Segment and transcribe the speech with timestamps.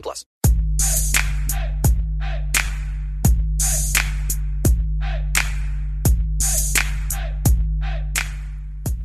[0.00, 0.24] plus.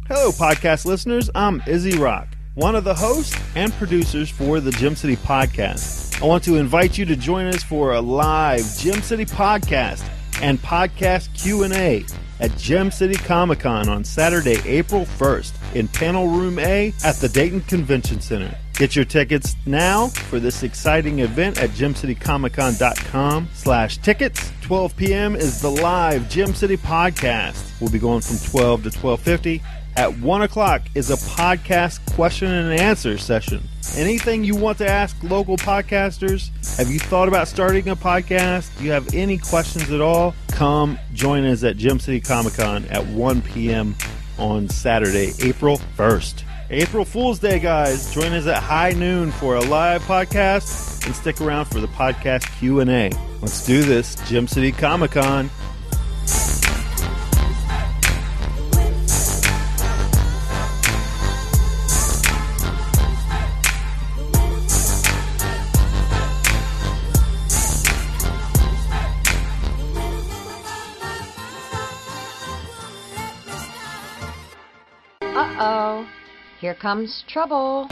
[0.07, 1.29] Hello, podcast listeners.
[1.35, 6.19] I'm Izzy Rock, one of the hosts and producers for the Gem City Podcast.
[6.21, 10.03] I want to invite you to join us for a live Gem City Podcast
[10.41, 12.05] and podcast Q&A
[12.39, 17.29] at Gem City Comic Con on Saturday, April 1st in Panel Room A at the
[17.29, 18.57] Dayton Convention Center.
[18.79, 24.53] Get your tickets now for this exciting event at gemcitycomiccon.com slash tickets.
[24.61, 25.35] 12 p.m.
[25.35, 27.77] is the live Gem City podcast.
[27.81, 29.61] We'll be going from 12 to 1250.
[29.97, 33.67] At 1 o'clock is a podcast question and answer session.
[33.97, 36.49] Anything you want to ask local podcasters?
[36.77, 38.77] Have you thought about starting a podcast?
[38.77, 40.33] Do you have any questions at all?
[40.51, 43.93] Come join us at Gem City Comic Con at 1 p.m.
[44.37, 46.43] on Saturday, April 1st.
[46.71, 48.13] April Fool's Day, guys.
[48.13, 52.43] Join us at high noon for a live podcast and stick around for the podcast
[52.59, 53.09] Q&A.
[53.41, 54.15] Let's do this.
[54.29, 55.17] Gem City Comic
[76.59, 77.87] Here comes trouble.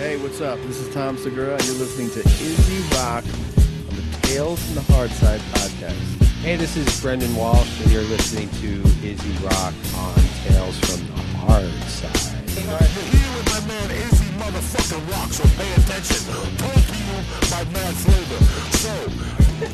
[0.00, 0.58] Hey, what's up?
[0.60, 4.92] This is Tom Segura, and you're listening to Izzy Rock on the Tales from the
[4.94, 6.00] Hard Side podcast.
[6.40, 10.14] Hey, this is Brendan Walsh, and you're listening to Izzy Rock on
[10.48, 12.40] Tales from the Hard Side.
[12.56, 12.72] You're
[13.12, 16.24] here with my man Izzy motherfucking Rock, so pay attention.
[16.56, 17.20] Told to you
[17.52, 18.40] by Mad Flavor.
[18.80, 18.96] So,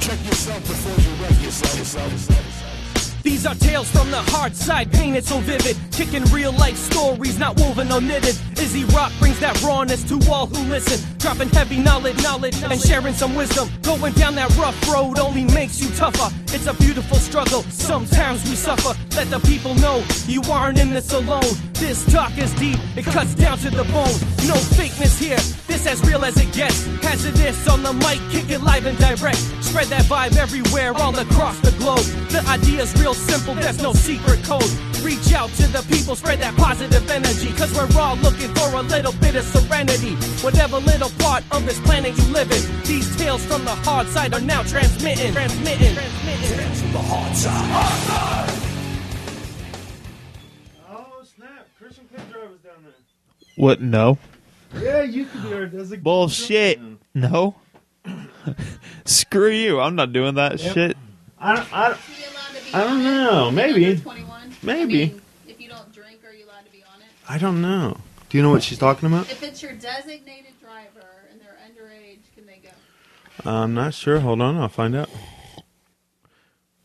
[0.01, 1.79] check yourself before you wreck yourself.
[1.79, 2.72] yourself, yourself.
[3.23, 5.77] These are tales from the hard side, painted so vivid.
[5.93, 8.37] Kicking real life stories, not woven or knitted.
[8.59, 10.99] Izzy Rock brings that rawness to all who listen.
[11.19, 13.69] Dropping heavy knowledge, knowledge, and sharing some wisdom.
[13.83, 16.35] Going down that rough road only makes you tougher.
[16.55, 18.99] It's a beautiful struggle, sometimes we suffer.
[19.17, 21.55] Let the people know you aren't in this alone.
[21.75, 24.15] This talk is deep, it cuts down to the bone.
[24.47, 26.87] No fakeness here, this as real as it gets.
[27.03, 29.39] Hazardous on the mic, kick it live and direct.
[29.65, 32.05] Spread that vibe everywhere, all across the globe.
[32.29, 34.65] The idea's real simple, there's no secret code.
[35.03, 37.53] Reach out to the people, spread that positive energy.
[37.55, 40.15] Cause we're all looking for a little bit of serenity.
[40.45, 44.33] Whatever little part of this planet you live in, these tales from the hard side
[44.35, 45.33] are now transmitting.
[45.33, 45.95] Transmitting.
[45.95, 46.93] transmitting.
[46.93, 47.71] The hard side.
[47.71, 48.01] Hard
[48.51, 48.59] side.
[50.91, 51.69] Oh, snap.
[51.79, 52.93] Christian Cliff was down there.
[53.57, 53.81] What?
[53.81, 54.19] No.
[54.81, 56.05] Yeah, you could be our designated.
[56.05, 56.81] Bullshit.
[57.15, 57.57] No.
[59.05, 59.81] Screw you.
[59.81, 60.75] I'm not doing that Yep.
[60.75, 60.97] shit.
[61.39, 62.01] I don't, I, don't-
[62.75, 63.51] I don't know.
[63.51, 64.01] Maybe.
[64.63, 65.21] Maybe.
[65.47, 67.07] if you don't drink, are you allowed to be on it?
[67.29, 67.97] I don't know.
[68.29, 69.31] Do you know what she's talking about?
[69.31, 72.71] If it's your designated driver and they're underage, can they go?
[73.51, 74.21] I'm not sure.
[74.21, 74.57] Hold on.
[74.57, 75.11] I'll find out.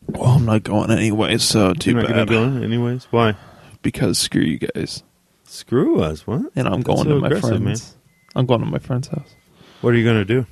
[0.07, 2.27] Well, I'm not going anyway, so too You're not bad.
[2.29, 3.05] going to go anyways?
[3.11, 3.35] Why?
[3.81, 5.03] Because screw you guys.
[5.43, 6.25] Screw us.
[6.25, 6.41] What?
[6.55, 7.95] And I'm That's going so to my aggressive, friends.
[8.35, 9.35] I'm going to my friend's house.
[9.81, 10.45] What are you going to do?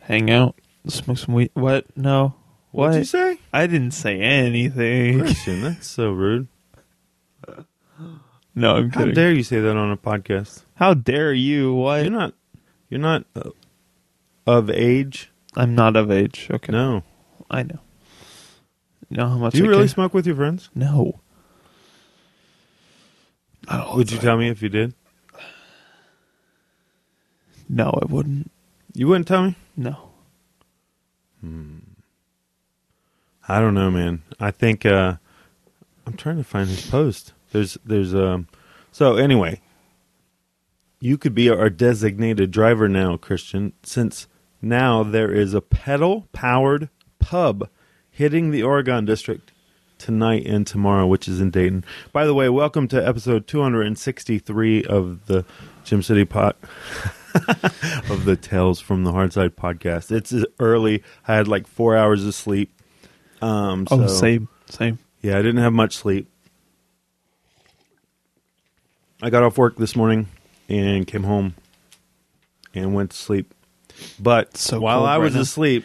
[0.00, 0.54] Hang out,
[0.88, 1.50] smoke some weed.
[1.54, 1.84] What?
[1.96, 2.34] No.
[2.72, 2.88] What?
[2.88, 3.38] What'd you say?
[3.56, 5.20] I didn't say anything.
[5.20, 6.48] Christian, that's so rude.
[8.54, 9.14] No, I'm How kidding.
[9.14, 10.64] dare you say that on a podcast?
[10.74, 11.74] How dare you?
[11.74, 12.00] Why?
[12.00, 12.34] You're not.
[12.90, 13.50] You're not uh,
[14.46, 15.30] of age.
[15.54, 16.48] I'm not of age.
[16.50, 16.72] Okay.
[16.72, 17.02] No.
[17.50, 17.78] I know.
[19.08, 19.88] You know how much Do you I really care?
[19.88, 20.68] smoke with your friends?
[20.74, 21.20] No.
[23.70, 24.24] Not all Would the you time.
[24.26, 24.94] tell me if you did?
[27.68, 28.50] No, I wouldn't.
[28.94, 29.56] You wouldn't tell me.
[29.76, 30.10] No.
[33.48, 34.22] I don't know, man.
[34.40, 35.16] I think uh,
[36.06, 37.32] I'm trying to find his post.
[37.52, 38.48] There's, there's, um.
[38.90, 39.60] So anyway,
[41.00, 44.26] you could be our designated driver now, Christian, since
[44.60, 46.88] now there is a pedal-powered
[47.20, 47.68] pub
[48.10, 49.52] hitting the Oregon District
[49.98, 51.84] tonight and tomorrow, which is in Dayton.
[52.12, 55.44] By the way, welcome to episode 263 of the
[55.84, 56.56] Gem City Pot.
[58.08, 60.10] of the Tales from the Hard Side podcast.
[60.10, 61.02] It's early.
[61.28, 62.75] I had like four hours of sleep.
[63.42, 64.98] Um, Oh, same, same.
[65.22, 66.28] Yeah, I didn't have much sleep.
[69.22, 70.28] I got off work this morning
[70.68, 71.54] and came home
[72.74, 73.52] and went to sleep.
[74.20, 75.40] But So while I right was now.
[75.40, 75.84] asleep,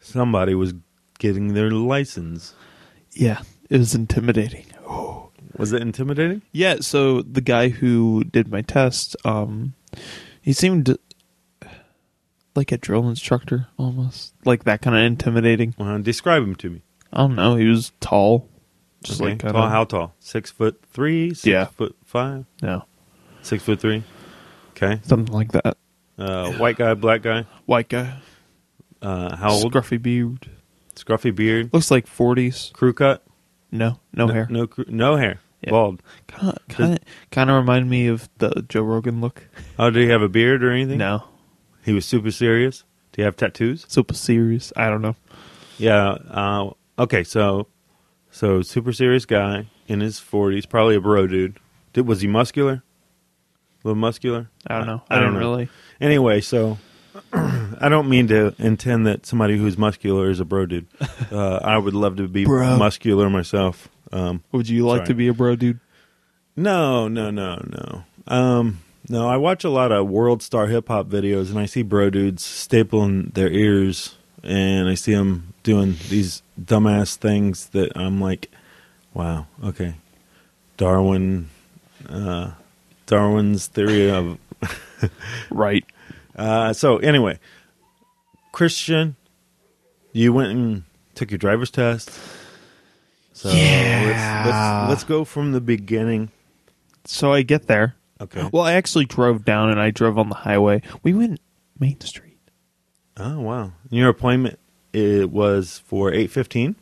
[0.00, 0.74] somebody was
[1.18, 2.54] getting their license.
[3.12, 4.66] Yeah, it was intimidating.
[5.56, 6.42] Was it intimidating?
[6.50, 9.74] Yeah, so the guy who did my test, um,
[10.42, 10.98] he seemed
[12.54, 15.74] like a drill instructor almost, like that kind of intimidating.
[15.78, 16.82] Uh, describe him to me.
[17.12, 17.56] I don't know.
[17.56, 18.48] He was tall,
[19.02, 19.30] just Okay.
[19.30, 19.52] like tall.
[19.52, 20.14] kinda- How tall?
[20.20, 21.30] Six foot three.
[21.30, 21.64] Six Yeah.
[21.66, 22.44] foot five.
[22.62, 22.84] no,
[23.42, 24.02] Six foot three.
[24.70, 25.00] Okay.
[25.04, 25.76] something like that.
[26.18, 27.44] Uh, white guy, black guy.
[27.66, 28.18] White guy,
[29.02, 29.72] Uh, how old?
[29.72, 30.48] scruffy beard,
[30.96, 31.70] Scruffy beard.
[31.72, 32.70] looks like forties.
[32.74, 33.24] Crew cut.
[33.72, 34.46] No, no, hair.
[34.50, 34.66] No.
[34.68, 35.40] cr- No hair.
[35.62, 35.70] Yeah.
[35.70, 36.02] Bald.
[36.28, 36.98] Kind of, kind of,
[37.30, 39.48] kind of remind me of the Joe Rogan look.
[39.78, 40.98] Oh, did he have a beard or anything?
[40.98, 41.24] No,
[41.84, 42.84] He was super serious.
[43.12, 43.84] Do you have tattoos?
[43.88, 44.72] super serious.
[44.76, 45.16] I don't know.
[45.78, 46.16] Yeah.
[46.30, 47.22] Uh, okay.
[47.24, 47.68] So,
[48.30, 51.58] so super serious guy in his forties, probably a bro dude.
[51.92, 52.82] Did, was he muscular?
[53.84, 54.48] A little muscular?
[54.66, 55.02] I don't know.
[55.10, 55.38] I I, don't know.
[55.40, 55.68] really.
[56.00, 56.78] Anyway, so
[57.32, 60.86] I don't mean to intend that somebody who's muscular is a bro dude.
[61.32, 62.76] Uh, I would love to be Bro.
[62.76, 63.88] muscular myself.
[64.12, 65.06] Um, Would you like Sorry.
[65.08, 65.80] to be a bro, dude?
[66.54, 68.04] no, no, no, no.
[68.32, 71.82] Um, no, I watch a lot of world star hip hop videos, and I see
[71.82, 78.20] bro dudes stapling their ears, and I see them doing these dumbass things that I'm
[78.20, 78.50] like,
[79.12, 79.94] wow, okay,
[80.76, 81.50] Darwin,
[82.08, 82.52] uh,
[83.06, 84.38] Darwin's theory of
[85.50, 85.84] Right.
[86.36, 87.38] Uh, so anyway,
[88.52, 89.16] Christian,
[90.12, 90.84] you went and
[91.14, 92.10] took your driver's test.
[93.32, 96.30] So let's, let's let's go from the beginning.
[97.04, 97.94] So I get there.
[98.20, 98.48] Okay.
[98.52, 100.82] Well, I actually drove down and I drove on the highway.
[101.02, 101.40] We went
[101.78, 102.38] Main Street.
[103.16, 103.72] Oh wow!
[103.90, 104.58] Your appointment
[104.92, 106.76] it was for eight fifteen.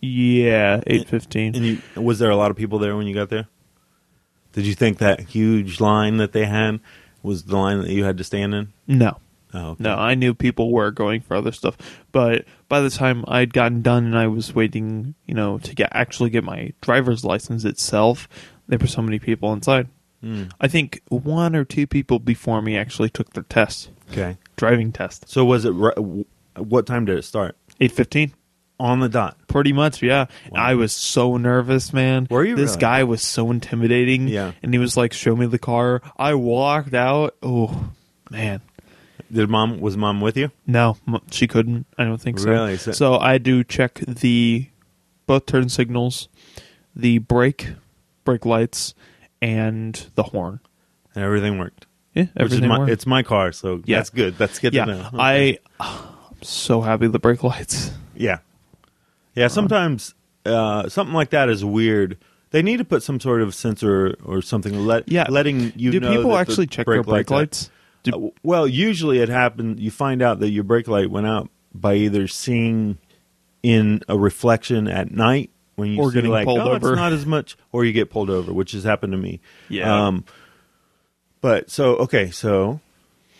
[0.00, 1.54] Yeah, eight fifteen.
[1.54, 3.46] And you, was there a lot of people there when you got there?
[4.52, 6.80] Did you think that huge line that they had
[7.22, 8.72] was the line that you had to stand in?
[8.88, 9.18] No,
[9.54, 9.84] Oh, okay.
[9.84, 11.76] no, I knew people were going for other stuff,
[12.12, 15.90] but by the time I'd gotten done and I was waiting, you know, to get
[15.92, 18.28] actually get my driver's license itself,
[18.68, 19.88] there were so many people inside.
[20.22, 20.44] Hmm.
[20.60, 24.36] I think one or two people before me actually took their test, Okay.
[24.56, 25.28] driving test.
[25.28, 25.70] So was it?
[26.56, 27.56] What time did it start?
[27.80, 28.32] Eight fifteen.
[28.78, 29.36] On the dot.
[29.46, 30.24] Pretty much, yeah.
[30.54, 32.26] I was so nervous, man.
[32.30, 32.80] Were you This really?
[32.80, 34.26] guy was so intimidating.
[34.26, 34.52] Yeah.
[34.62, 37.34] And he was like, "Show me the car." I walked out.
[37.42, 37.90] Oh,
[38.30, 38.62] man.
[39.30, 40.50] Did mom was mom with you?
[40.66, 40.96] No,
[41.30, 41.86] she couldn't.
[41.98, 42.48] I don't think so.
[42.50, 42.78] Really?
[42.78, 44.66] So- So, I do check the
[45.26, 46.28] both turn signals,
[46.96, 47.68] the brake,
[48.24, 48.94] brake lights,
[49.42, 50.60] and the horn.
[51.14, 51.86] And everything worked.
[52.14, 52.90] Yeah, everything my, worked.
[52.92, 53.98] it's my car, so Yeah.
[53.98, 54.36] that's good.
[54.38, 55.06] That's good yeah, to know.
[55.14, 55.58] Okay.
[55.80, 55.84] I.
[56.30, 57.90] I'm so happy the brake lights.
[58.16, 58.38] yeah,
[59.34, 59.48] yeah.
[59.48, 60.14] Sometimes
[60.46, 62.16] uh, something like that is weird.
[62.50, 65.26] They need to put some sort of sensor or something let Yeah.
[65.28, 67.70] letting you Do people that the actually check their brake lights?
[68.02, 69.80] Do- Uh, well, usually it happens.
[69.80, 72.98] You find out that your brake light went out by either seeing
[73.62, 76.92] in a reflection at night when you Or see getting like, pulled oh, over.
[76.92, 79.40] it's not as much, or you get pulled over, which has happened to me.
[79.68, 80.06] Yeah.
[80.06, 80.24] Um,
[81.40, 82.80] but so okay, so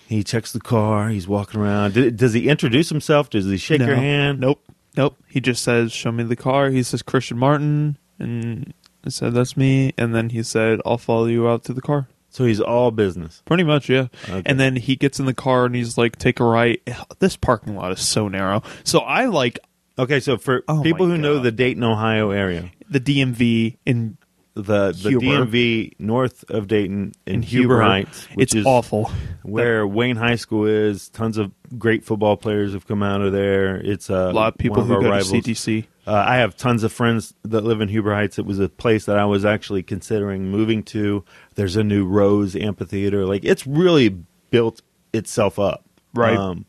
[0.09, 1.11] he checks the car.
[1.11, 1.95] He's walking around.
[1.95, 3.31] Did, does he introduce himself?
[3.31, 4.41] Does he shake your hand?
[4.41, 4.63] Nope.
[4.97, 5.17] Nope.
[5.29, 9.57] He just says, "Show me the car." He says Christian Martin, and I said, "That's
[9.57, 12.91] me." And then he said, "I'll follow you out to the car." So he's all
[12.93, 13.43] business.
[13.45, 14.07] Pretty much, yeah.
[14.29, 14.43] Okay.
[14.47, 16.81] And then he gets in the car and he's like, "Take a right."
[17.19, 18.63] This parking lot is so narrow.
[18.83, 19.59] So I like
[19.99, 21.43] Okay, so for Oh people who know God.
[21.45, 24.17] the Dayton, Ohio area, the DMV in
[24.55, 25.25] the the Huber.
[25.47, 27.81] DMV north of Dayton in, in Huber.
[27.83, 29.11] Heights, which it's is awful.
[29.43, 31.09] where Wayne High School is.
[31.11, 33.77] Tons of great football players have come out of there.
[33.77, 35.31] It's uh, A lot of people who go rivals.
[35.31, 35.87] to CTC.
[36.07, 38.39] Uh, I have tons of friends that live in Huber Heights.
[38.39, 41.25] It was a place that I was actually considering moving to.
[41.55, 43.25] There's a new Rose Amphitheater.
[43.27, 44.09] Like it's really
[44.51, 44.83] built
[45.13, 45.85] itself up.
[46.15, 46.37] Right.
[46.37, 46.65] Um,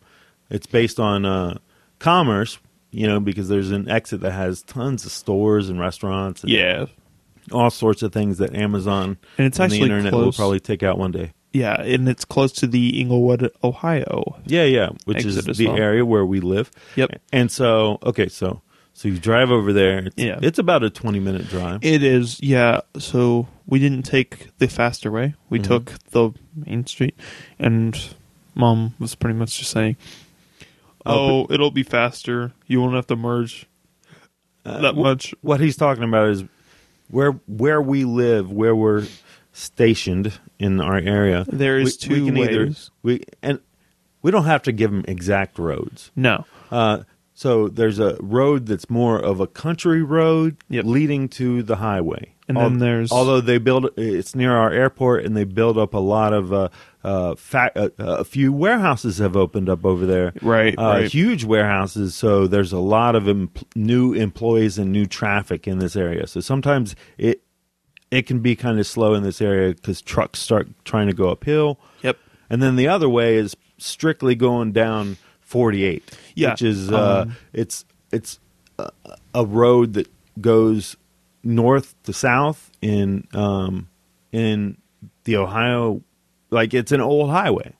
[0.52, 1.58] it's based on uh,
[1.98, 2.60] commerce,
[2.92, 6.44] you know, because there's an exit that has tons of stores and restaurants.
[6.44, 6.86] And Yeah.
[7.52, 10.98] all sorts of things that Amazon And it's the actually internet will probably take out
[10.98, 11.32] one day.
[11.54, 14.38] Yeah, and it's close to the Englewood, Ohio.
[14.46, 15.76] Yeah, yeah, which is the well.
[15.76, 16.72] area where we live.
[16.96, 17.20] Yep.
[17.34, 18.62] And so, okay, so
[18.94, 20.00] so you drive over there.
[20.06, 20.40] It's, Yeah.
[20.42, 21.84] it's about a twenty minute drive.
[21.84, 22.82] It is, yeah.
[23.00, 25.34] So we didn't take the faster way.
[25.50, 25.64] We Mhm.
[25.64, 27.16] took the main street,
[27.60, 27.98] and
[28.56, 29.96] mom was pretty much just saying,
[31.06, 32.52] Oh, "Oh, it'll be faster.
[32.68, 33.66] You won't have to merge
[34.64, 36.44] that wh- much." What he's talking about is
[37.10, 39.06] where where we live, where we're
[39.54, 41.46] stationed in our area.
[41.48, 42.92] There is we, two we can either ways.
[43.04, 43.60] we and
[44.22, 46.12] we don't have to give them exact roads.
[46.16, 47.00] No, Uh,
[47.34, 50.86] so there's a road that's more of a country road Yep.
[50.86, 52.36] leading to the highway.
[52.56, 55.94] And Al- then there's although they build it's near our airport and they build up
[55.94, 56.70] a lot of uh,
[57.04, 61.12] uh, fa- uh, a few warehouses have opened up over there Right, uh, right.
[61.12, 65.96] huge warehouses so there's a lot of em- new employees and new traffic in this
[65.96, 67.42] area so sometimes it
[68.12, 71.30] it can be kind of slow in this area because trucks start trying to go
[71.30, 72.18] uphill Yep.
[72.50, 76.04] and then the other way is strictly going down 48
[76.36, 78.40] Yeah, which is uh, um, it's it's
[78.80, 78.90] a,
[79.34, 80.08] a road that
[80.40, 80.96] goes
[81.44, 83.88] north to south in um,
[84.32, 84.78] in
[85.24, 86.02] the Ohio,
[86.50, 87.74] like it's an old highway.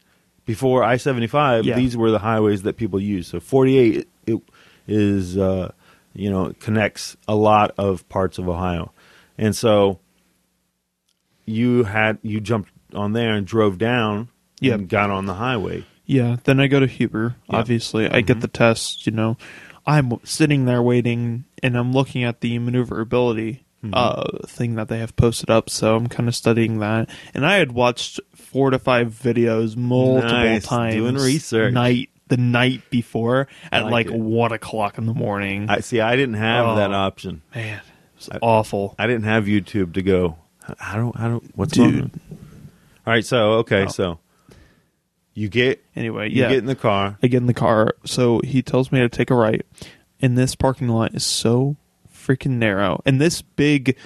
[0.46, 1.76] Before I seventy five, Yeah.
[1.76, 3.30] these were the highways that people used.
[3.30, 4.42] So forty eight it
[4.88, 5.72] is uh,
[6.14, 8.92] you know connects a lot of parts of Ohio,
[9.38, 10.00] and so
[11.46, 14.80] you had you jumped on there and drove down Yep.
[14.80, 15.86] and got on the highway.
[16.06, 17.36] Yeah, then I go to Huber.
[17.50, 17.56] Yeah.
[17.58, 19.06] Obviously, I get the test.
[19.08, 19.38] You know,
[19.86, 25.16] I'm sitting there waiting, and I'm looking at the maneuverability uh, thing that they have
[25.16, 25.70] posted up.
[25.70, 30.30] So I'm kind of studying that, and I had watched four to five videos multiple
[30.30, 30.66] Nice.
[30.66, 31.74] times, Doing research.
[31.74, 35.70] night the night before at like like, one o'clock in the morning.
[35.70, 36.00] I see.
[36.00, 36.76] I didn't have Oh.
[36.76, 37.42] that option.
[37.56, 37.82] Man, it
[38.18, 38.96] was awful.
[39.00, 40.38] I didn't have YouTube to go.
[40.80, 41.20] I don't.
[41.20, 41.52] I don't.
[41.58, 42.02] What's Dude.
[42.04, 42.12] on?
[42.32, 43.26] All right.
[43.26, 43.86] So okay.
[43.86, 43.88] Oh.
[43.88, 44.20] So
[45.34, 47.18] you get Anyway, you yeah, get in the car.
[47.24, 47.96] I get in the car.
[48.06, 49.66] So he tells me to take a right.
[50.22, 51.76] And this parking lot is so
[52.14, 53.02] freaking narrow.
[53.06, 53.98] And this big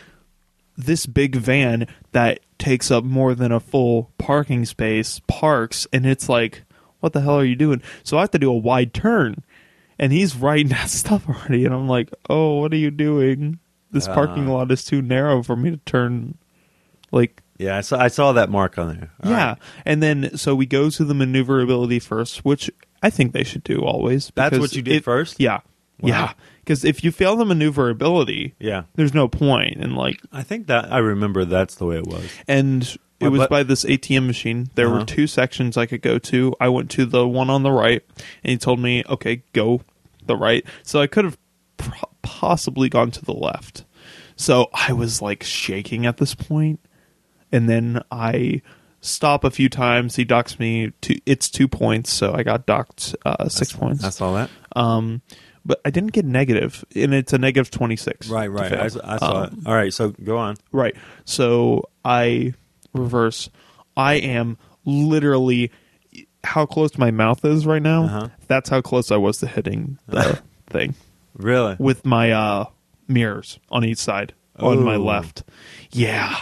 [0.77, 6.27] this big van that takes up more than a full parking space parks and it's
[6.29, 6.63] like,
[6.99, 7.81] what the hell are you doing?
[8.03, 9.43] So I have to do a wide turn.
[9.97, 13.59] And he's writing that stuff already and I'm like, Oh, what are you doing?
[13.91, 14.53] This parking Ah.
[14.53, 16.37] lot is too narrow for me to turn
[17.11, 17.99] like Yeah, I saw.
[17.99, 19.11] I saw that mark on there.
[19.23, 19.57] All yeah, right.
[19.85, 22.69] and then so we go to the maneuverability first, which
[23.01, 24.31] I think they should do always.
[24.35, 25.39] That's what you did it- first?
[25.39, 25.59] Yeah,
[26.01, 26.09] Wow.
[26.09, 26.33] yeah.
[26.59, 28.83] Because if you fail the maneuverability, Yeah.
[28.95, 29.77] there's no point.
[29.77, 32.25] And like, I think that I remember that's the way it was.
[32.47, 34.69] and it was by this ATM machine.
[34.75, 34.99] There Uh-huh.
[34.99, 36.53] were two sections I could go to.
[36.59, 38.01] I went to the one on the right,
[38.43, 39.81] and he told me, "Okay, go
[40.25, 41.37] the right." So I could have
[41.77, 43.85] pro- possibly gone to the left.
[44.35, 46.79] So I was like shaking at this point,
[47.51, 48.61] and then I
[49.01, 50.15] stop a few times.
[50.15, 50.91] He docks me.
[51.01, 54.03] To, it's two points, so I got docked uh, six points.
[54.03, 54.49] I saw that.
[54.75, 55.21] Um,
[55.65, 58.29] but I didn't get negative, and it's a negative twenty six.
[58.29, 58.47] Right.
[58.47, 58.71] Right.
[58.73, 59.53] I saw it.
[59.65, 59.93] All right.
[59.93, 60.57] So go on.
[60.71, 60.95] Right.
[61.25, 62.53] So I
[62.93, 63.49] reverse.
[63.97, 65.71] I am literally
[66.43, 68.03] how close my mouth is right now.
[68.03, 68.27] Uh-huh.
[68.47, 70.93] That's how close I was to hitting the thing
[71.33, 71.75] Really?
[71.79, 72.65] with my uh,
[73.07, 75.43] mirrors on each side on my left.
[75.91, 76.39] Yeah.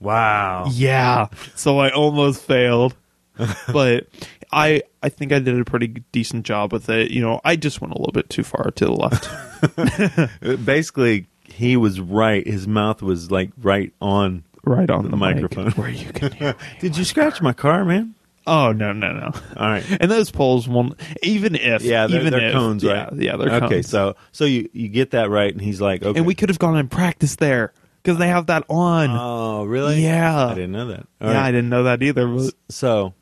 [0.00, 0.66] Wow.
[0.70, 1.28] Yeah.
[1.54, 2.94] So I almost failed.
[3.72, 4.06] but
[4.52, 7.10] I I think I did a pretty decent job with it.
[7.10, 9.28] You know, I just went a little bit too far to the left.
[10.64, 12.46] Basically, he was right.
[12.46, 14.44] His mouth was like right on.
[14.64, 15.70] right on The the, mic microphone.
[15.72, 16.54] where you can hear.
[16.80, 18.14] Did you scratch my car, man?
[18.46, 19.32] Oh no no no!
[19.56, 19.84] All right.
[20.00, 23.12] And those poles won't even if Yeah, they're, even they're if, cones, yeah, right?
[23.16, 23.68] Yeah, they're okay.
[23.68, 23.88] cones.
[23.88, 26.16] So, so you you get that right, and he's like, okay.
[26.16, 27.72] and we could have gone and practiced there
[28.06, 29.10] because they have that on.
[29.10, 30.00] Oh, really?
[30.00, 30.46] Yeah.
[30.46, 31.06] I didn't know that.
[31.20, 31.48] All yeah, right.
[31.48, 32.28] I didn't know that either.
[32.28, 33.14] But, So,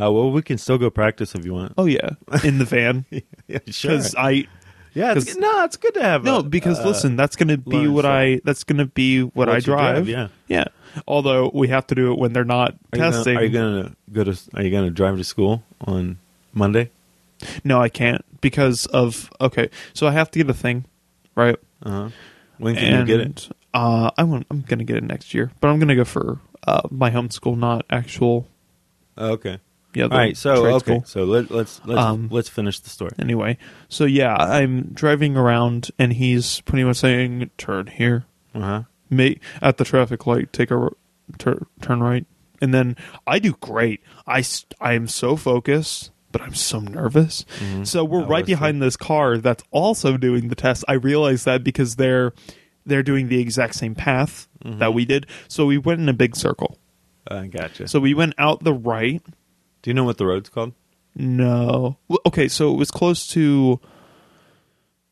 [0.00, 1.74] uh, well, we can still go practice if you want.
[1.76, 2.10] oh yeah,
[2.44, 3.04] in the van
[3.48, 3.90] yeah, sure.
[3.90, 4.46] because I
[4.94, 6.22] Yeah, it's, no, it's good to have.
[6.22, 8.06] no a- because uh, listen, that's gonna be learn what.
[8.06, 10.08] I that's gonna be what, What I drive, drive.
[10.08, 10.28] yeah.
[10.46, 10.64] yeah.
[11.08, 13.36] Although we have to do it when they're not Are you gonna- testing.
[13.36, 14.40] are you gonna go to?
[14.54, 16.18] Are you gonna drive to school on
[16.52, 16.90] Monday?
[17.64, 19.70] No, I can't because of okay.
[19.92, 20.84] So I have to get a thing,
[21.34, 21.56] right?
[21.82, 22.08] Uh huh.
[22.58, 23.48] When can you get it?
[23.74, 24.46] Uh, I want.
[24.50, 27.84] I'm gonna get it next year, but I'm gonna go for uh, my homeschool, not
[27.90, 28.46] actual.
[29.18, 29.58] Okay.
[29.94, 30.04] Yeah.
[30.04, 30.36] All right.
[30.36, 30.78] So okay.
[30.78, 31.04] school.
[31.06, 33.12] So let, let's let's Um, let's finish the story.
[33.18, 38.82] Anyway, so yeah, I'm driving around, and he's pretty much saying, "Turn here, Uh huh.
[39.10, 40.88] make at the traffic light, take a
[41.38, 42.26] tur- turn right,"
[42.60, 44.00] and then I do great.
[44.26, 44.42] I
[44.80, 46.10] I am so focused.
[46.32, 47.44] But I'm so nervous.
[47.84, 50.84] So we're Oh, right behind this car that's also doing the test.
[50.88, 52.32] I realize that because they're
[52.86, 55.26] they're doing the exact same path that we did.
[55.48, 56.78] So we went in a big circle.
[57.28, 57.88] I gotcha.
[57.88, 59.22] So we went out the right.
[59.82, 60.72] do you know what the road's called?
[61.16, 61.96] No.
[62.26, 63.80] Okay, so it was close to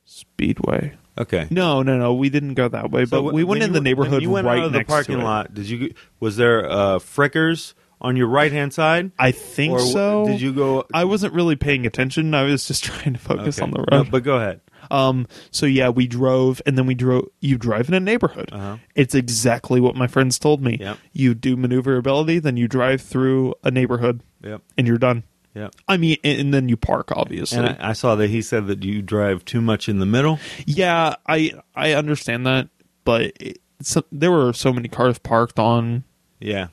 [0.04, 0.94] Speedway.
[1.18, 1.46] Okay.
[1.50, 2.14] No, no, no.
[2.14, 4.46] We didn't go that way, but wh- we went in you- the neighborhood you went
[4.46, 5.52] right out of the parking lot.
[5.54, 5.94] Did you?
[6.20, 9.12] Was there uh, Frickers on your right hand side?
[9.18, 10.26] I think Or so.
[10.26, 10.84] Did you go?
[10.92, 12.34] I wasn't really paying attention.
[12.34, 13.64] I was just trying to focus Okay.
[13.64, 14.10] on the No, road.
[14.10, 14.60] but go ahead.
[14.92, 15.26] Um.
[15.50, 17.28] So yeah, we drove, and then we drove.
[17.40, 18.50] You drive in a neighborhood.
[18.52, 18.76] Uh-huh.
[18.94, 20.76] It's exactly what my friends told me.
[20.80, 20.98] Yep.
[21.12, 24.62] You do maneuverability, then you drive through a neighborhood, Yep.
[24.76, 25.24] and you're done.
[25.54, 25.68] Yeah.
[25.86, 27.58] I mean, and, then you park, obviously.
[27.58, 30.38] And I, I saw that he said that you drive too much in the middle.
[30.66, 32.68] yeah, I I understand that,
[33.04, 36.04] but it, so, there were so many cars parked on.
[36.40, 36.68] Yeah.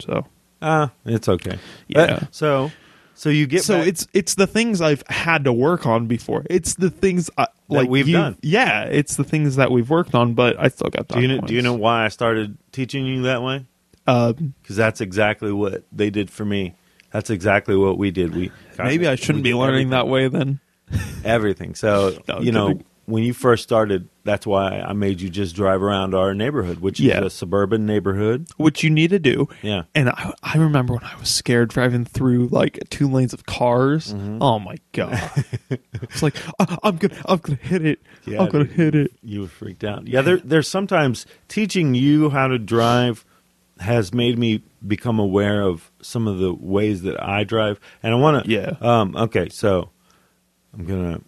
[0.00, 0.26] So
[0.60, 1.58] Ah, it's okay.
[1.86, 2.18] Yeah.
[2.20, 2.70] But- so
[3.18, 6.44] so you get so back- it's it's the things I've had to work on before.
[6.48, 8.36] It's the things I, like we've you- done.
[8.42, 11.08] Yeah, it's the things that we've worked on, but I still got.
[11.08, 11.48] do you know points.
[11.48, 13.66] do you know why I started teaching you that way?
[14.06, 16.74] Um, Because that's exactly what they did for me.
[17.12, 18.34] That's exactly what we did.
[18.34, 19.90] We maybe I shouldn't be learning everything.
[19.90, 20.60] that way then.
[21.24, 21.74] everything.
[21.74, 22.84] So No, you know, kidding.
[23.08, 27.00] When you first started, that's why I made you just drive around our neighborhood, which
[27.00, 27.20] Yeah.
[27.20, 28.46] is a suburban neighborhood.
[28.58, 29.48] Which you need to do.
[29.62, 29.84] Yeah.
[29.94, 34.12] And I, I remember when I was scared driving through like two lanes of cars.
[34.12, 34.42] Mm-hmm.
[34.42, 35.18] Oh my god!
[36.02, 38.00] it's like I, I'm gonna I'm gonna hit it.
[38.26, 39.12] Yeah, I'm gonna hit it.
[39.22, 40.06] You were freaked out.
[40.06, 43.24] Yeah, there, there's sometimes teaching you how to drive
[43.80, 48.16] has made me become aware of some of the ways that I drive, and I
[48.18, 48.50] want to.
[48.50, 48.72] Yeah.
[48.82, 49.16] Um.
[49.16, 49.48] Okay.
[49.48, 49.88] So
[50.74, 51.20] I'm gonna.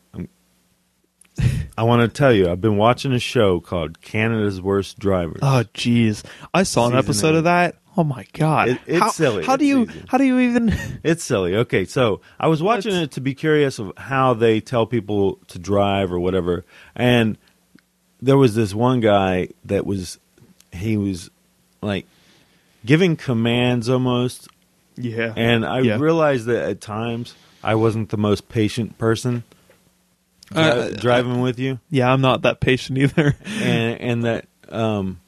[1.78, 5.40] I'm, want to tell you, I've been watching a show called Canada's Worst Drivers.
[5.42, 7.38] Oh jeez, I saw an Season episode eight.
[7.38, 7.76] of that.
[7.96, 8.68] Oh my god!
[8.68, 9.44] It- it's how, silly.
[9.44, 10.04] How do you easy.
[10.08, 10.74] how do you even?
[11.02, 11.56] It's silly.
[11.56, 15.38] Okay, so I was watching That's- it to be curious of how they tell people
[15.48, 17.36] to drive or whatever, and
[18.22, 20.18] there was this one guy that was
[20.72, 21.30] he was
[21.82, 22.06] like
[22.86, 24.48] giving commands almost,
[24.96, 25.98] Yeah, and I Yeah.
[25.98, 29.42] realized that at times I wasn't the most patient person
[30.52, 33.36] dri- Uh, driving with you, yeah, I'm not that patient either.
[33.44, 35.20] and and that um,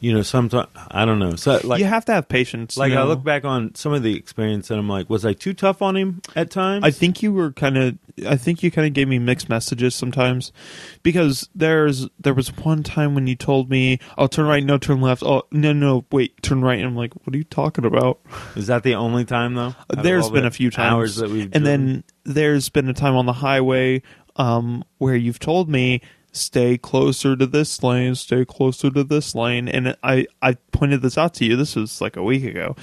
[0.00, 2.76] you know sometimes I don't know, so like you have to have patience.
[2.76, 5.32] like you I look back on some of the experience and I'm like, was I
[5.32, 6.84] too tough on him at times?
[6.84, 7.98] I think you were kind of.
[8.26, 10.52] I think you kind of gave me mixed messages sometimes,
[11.02, 15.00] because there's there was one time when you told me, "I'll turn right, no turn
[15.00, 16.78] left." Oh no, no, wait, turn right.
[16.78, 18.20] And I'm like, "What are you talking about?"
[18.54, 19.74] Is that the only time though?
[19.88, 21.64] There's been a few times, hours that we've and driven?
[21.64, 24.02] then there's been a time on the highway
[24.36, 26.00] um, where you've told me
[26.34, 31.16] stay closer to this lane, stay closer to this lane, and I I pointed this
[31.16, 31.56] out to you.
[31.56, 32.76] This was like a week ago.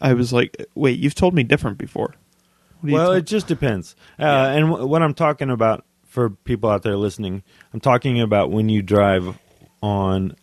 [0.00, 2.14] I was like, "Wait, you've told me different before."
[2.80, 3.96] What are you well, it just depends.
[4.20, 7.42] Uh, And w- what I'm talking about for people out there listening,
[7.74, 9.36] I'm talking about when you drive
[9.82, 10.36] on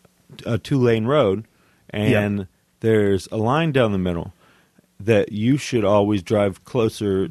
[0.45, 1.47] a two lane road
[1.89, 2.47] and
[2.81, 4.33] there's a line down the middle
[4.99, 7.29] that you should always drive closer.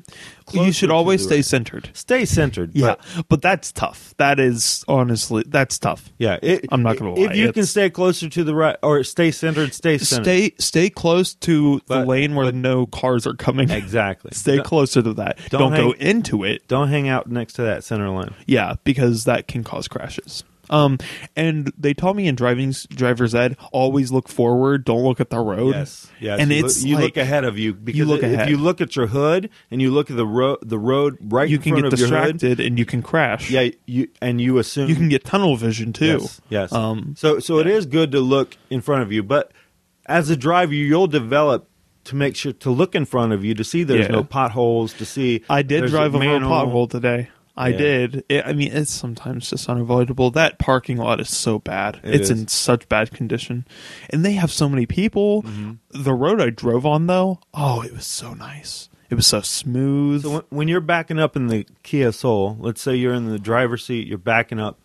[0.53, 1.45] you should always stay right.
[1.45, 1.91] centered.
[1.95, 2.71] Stay centered.
[2.75, 4.15] Yeah, but- but, that's tough.
[4.19, 6.11] That is honestly that's tough.
[6.19, 6.39] yeah.
[6.43, 9.31] It, I'm not gonna If lie, you can stay closer to the right or stay
[9.31, 10.25] centered, stay centered.
[10.25, 13.71] Stay stay close to the lane where no cars are coming.
[13.71, 14.31] Exactly.
[14.35, 15.39] stay Don't- closer to that.
[15.51, 16.67] don't Don't, go into it.
[16.69, 18.35] Don't hang out next to that center line.
[18.47, 20.45] Yeah, because that can cause crashes.
[20.71, 20.99] Um,
[21.37, 25.39] and they taught me in driving driver's ed always look forward, don't look at the
[25.39, 25.75] road.
[25.75, 26.41] Yes, yes.
[26.41, 28.49] and you it's look, you like, look ahead of you because look if ahead.
[28.49, 31.57] you look at your hood and you look at the road, the road right you
[31.57, 33.51] in can front get of your hood, distracted and you can crash.
[33.51, 36.19] yeah, you and you assume you can get tunnel vision too.
[36.21, 36.73] Yes, yes.
[36.73, 39.53] Um, so so it is good to look in front of you, but
[40.07, 41.69] as a driver, you'll develop
[42.05, 44.13] to make sure to look in front of you to see there's Yeah.
[44.13, 45.43] no potholes to see.
[45.49, 47.31] I did drive over a pothole today.
[47.57, 47.77] I Yeah.
[47.77, 48.25] did.
[48.29, 50.31] It, I mean, it's sometimes just unavoidable.
[50.33, 52.01] That parking lot is so bad.
[52.03, 52.41] It it's is.
[52.41, 53.65] in such bad condition,
[54.11, 55.43] and they have so many people.
[55.45, 56.03] Mm-hmm.
[56.03, 58.89] The road I drove on, though, oh, it was so nice.
[59.11, 60.23] It was so smooth.
[60.23, 63.39] So when, when you're backing up in the Kia Soul, let's say you're in the
[63.39, 64.81] driver's seat, you're backing up.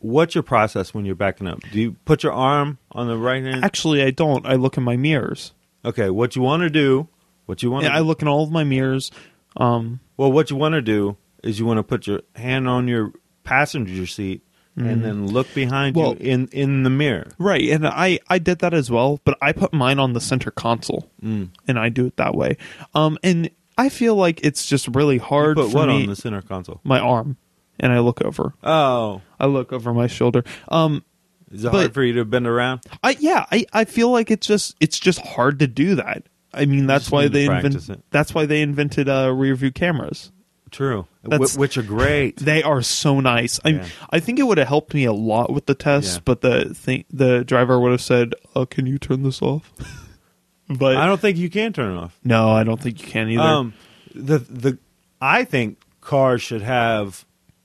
[0.00, 1.60] What's your process when you're backing up?
[1.72, 3.64] Do you put your arm on the right hand?
[3.64, 4.44] Actually, I don't.
[4.44, 5.54] I look in my mirrors.
[5.82, 7.08] Okay, what you want to do,
[7.46, 9.10] what you want Yeah, I look in all of my mirrors.
[9.56, 12.88] Um, Well, what you want to do is you want to put your hand on
[12.88, 13.12] your
[13.44, 14.42] passenger seat
[14.76, 16.00] and then look behind Mm-hmm.
[16.02, 17.26] Well- you in in the mirror.
[17.38, 20.50] right, and I I did that as well, but I put mine on the center
[20.50, 21.50] console, Mm.
[21.68, 22.56] and I do it that way.
[22.94, 26.02] Um, and I feel like it's just really hard to Put what me.
[26.02, 26.80] on the center console?
[26.82, 27.36] my arm,
[27.78, 28.54] and I look over.
[28.64, 30.44] Oh, I look over my shoulder.
[30.68, 31.04] Um,
[31.50, 32.80] is it But- hard for you to bend around?
[33.04, 36.22] I yeah, I, I feel like it's just it's just hard to do that.
[36.54, 38.02] I mean, that's why they invent.
[38.10, 40.32] That's why they invented uh, rear view cameras.
[40.70, 42.36] True, That's- Wh- which are great.
[42.40, 43.58] They are so nice.
[43.64, 43.86] I Yeah.
[44.10, 46.20] I think it would have helped me a lot with the test, Yeah.
[46.24, 49.72] but the thing the driver would have said, "Oh, can you turn this off?"
[50.68, 52.18] but I don't think you can turn it off.
[52.24, 53.42] no, I don't think you can either.
[53.42, 53.74] Um,
[54.14, 54.78] the the
[55.20, 57.24] I think cars should have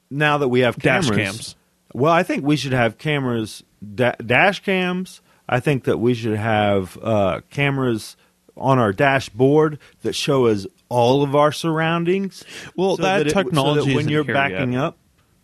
[0.10, 1.56] now that we have Dash cams.
[1.94, 3.64] Well, I think we should have cameras,
[3.96, 5.22] da- dash cams.
[5.48, 8.18] I think that we should have uh, cameras
[8.58, 12.44] on our dashboard that show us all of our surroundings.
[12.76, 14.82] Well, that it- technology so that when you're backing yet.
[14.82, 14.98] up,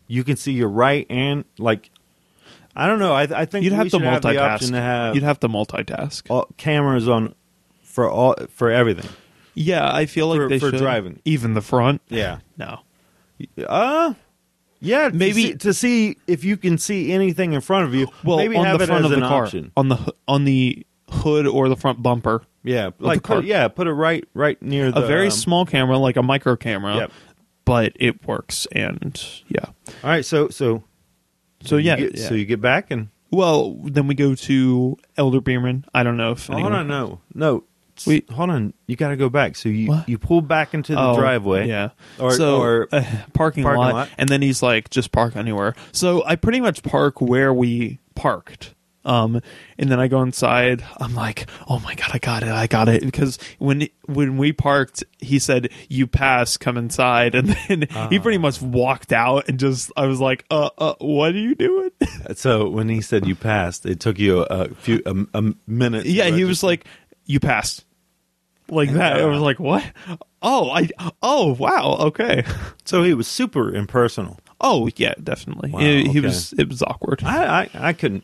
[0.07, 1.89] you can see your right and like.
[2.73, 3.11] I don't know.
[3.13, 4.69] I, I think You'd have to should have the multitask.
[4.69, 6.23] to have You'd have to multitask.
[6.29, 7.35] all, cameras on
[7.83, 9.09] for all for everything.
[9.55, 10.79] Yeah, I feel like For- they for should.
[10.79, 11.19] driving.
[11.25, 12.01] even the front.
[12.07, 12.37] Yeah.
[12.57, 12.79] No,
[13.67, 14.13] Uh
[14.79, 18.07] Yeah, to maybe see- to see if you can see anything in front of you.
[18.23, 19.71] well maybe on have the it front as of the an car, option.
[19.75, 22.43] on the on the hood or the front bumper.
[22.63, 25.97] Yeah, like put, yeah, put it right right near the a very um, small camera,
[25.97, 26.95] like a micro camera.
[26.95, 27.11] Yep.
[27.65, 29.65] But it works, and yeah.
[30.03, 30.83] All right, so so
[31.63, 32.27] So you yeah, get- yeah.
[32.27, 35.85] so you get back and well, then we go to Elder Beerman.
[35.93, 37.63] I don't know if oh, hold on, no, no,
[38.05, 39.55] We- hold on, you got to go back.
[39.55, 40.09] So you What?
[40.09, 41.89] you pull back into the Oh, driveway, Yeah.
[42.19, 44.09] or so, or uh, parking, parking lot, lot.
[44.17, 45.75] and then he's like, just park anywhere.
[45.93, 48.73] So I pretty much park where we parked.
[49.03, 49.41] Um,
[49.79, 50.83] and then I go inside.
[50.99, 53.01] I'm like, oh my god, I got it, I got it.
[53.01, 58.37] Because when when we parked, he said, "You pass, come inside," and then he pretty
[58.37, 58.41] Ah.
[58.41, 59.91] much walked out and just.
[59.97, 61.89] I was like, uh, uh, what are you doing?
[62.35, 66.05] so when he said you passed, it took you a, few a, a minute.
[66.05, 66.85] yeah, he was like,
[67.25, 67.85] "You passed,"
[68.69, 69.19] like that.
[69.19, 69.83] I was like, what?
[70.43, 70.89] Oh, I.
[71.21, 71.97] Oh, wow.
[72.01, 72.43] Okay.
[72.85, 74.39] so he was super impersonal.
[74.59, 75.71] Oh yeah, definitely.
[75.71, 76.53] Wow, he, he was.
[76.53, 77.23] It was awkward.
[77.23, 78.23] I I, I couldn't.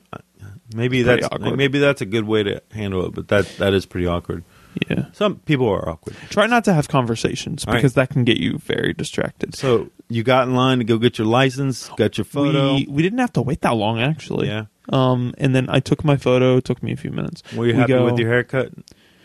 [0.74, 1.58] Maybe that's awkward.
[1.58, 4.44] maybe that's a good way to handle it, but that that is pretty awkward.
[4.90, 5.06] Yeah.
[5.14, 6.16] Some people are awkward.
[6.30, 9.56] Try not to have conversations All because that can get you very distracted.
[9.56, 12.76] So you got in line to go get your license, got your photo.
[12.76, 14.48] We we didn't have to wait that long actually.
[14.48, 14.66] Yeah.
[14.90, 16.58] Um, and then I took my photo.
[16.58, 17.44] It took me a few minutes.
[17.56, 18.72] Were you We happy go- with your haircut?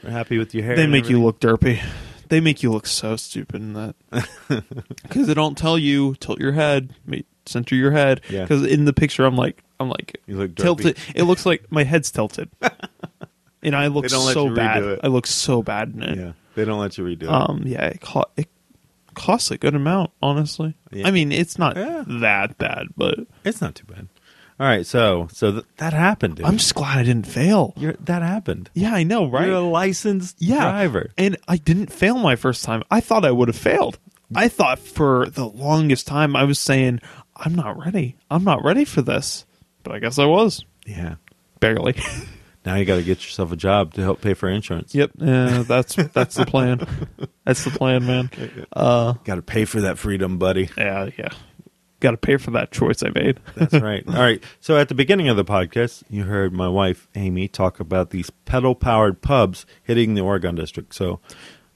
[0.08, 0.76] Happy with your hair?
[0.76, 1.80] They make you look derpy.
[2.28, 3.94] They make you look so stupid in that
[5.02, 6.94] because they don't tell you tilt your head,
[7.46, 8.22] center your head.
[8.30, 8.42] Yeah.
[8.42, 10.98] Because in the picture, I'm like, I'm like You look tilted.
[11.14, 12.48] It looks like my head's tilted,
[13.62, 14.82] and I look They don't let so you bad.
[14.82, 15.00] it.
[15.02, 16.18] I look so bad in it.
[16.18, 17.28] Yeah, they don't let you redo it.
[17.28, 18.48] Um, yeah, it, co- it
[19.14, 20.74] costs a good amount, honestly.
[20.90, 21.06] Yeah.
[21.06, 22.04] I mean, it's not Yeah.
[22.06, 24.08] that bad, but it's not too bad.
[24.60, 26.36] All right, so so th- that happened.
[26.36, 26.46] Dude.
[26.46, 27.72] I'm just glad I didn't fail.
[27.76, 28.70] You're, that happened.
[28.74, 29.46] Yeah, I know, right?
[29.46, 31.10] You're a licensed yeah, driver.
[31.18, 32.82] and I didn't fail my first time.
[32.90, 33.98] I thought I would have failed.
[34.34, 37.00] I thought for the longest time I was saying,
[37.36, 38.16] "I'm not ready.
[38.30, 39.44] I'm not ready for this,"
[39.82, 41.16] but I guess I was Yeah.
[41.60, 41.94] barely.
[42.64, 44.94] Now you got to get yourself a job to help pay for insurance.
[44.94, 46.86] yep, yeah, that's that's the plan.
[47.44, 48.30] That's the plan, man.
[48.72, 50.70] Uh, Got to pay for that freedom, buddy.
[50.78, 51.30] yeah, yeah.
[51.98, 53.40] Got to pay for that choice I made.
[53.56, 54.04] That's right.
[54.06, 54.40] All right.
[54.60, 58.30] So at the beginning of the podcast, you heard my wife Amy talk about these
[58.30, 60.94] pedal-powered pubs hitting the Oregon district.
[60.94, 61.18] So,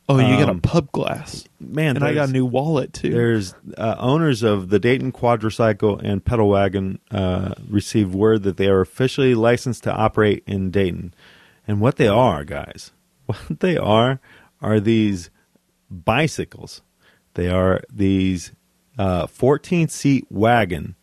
[0.08, 3.10] Oh, you got a Um, pub glass, man, and I got a new wallet too.
[3.10, 8.68] There's uh, owners of the Dayton Quadricycle and Pedal Wagon uh, received word that they
[8.68, 11.12] are officially licensed to operate in Dayton.
[11.66, 12.92] And what they are, guys,
[13.26, 14.20] what they are
[14.62, 15.28] are these
[15.90, 16.82] bicycles.
[17.34, 18.52] They are these
[18.98, 20.94] uh, 14 seat wagon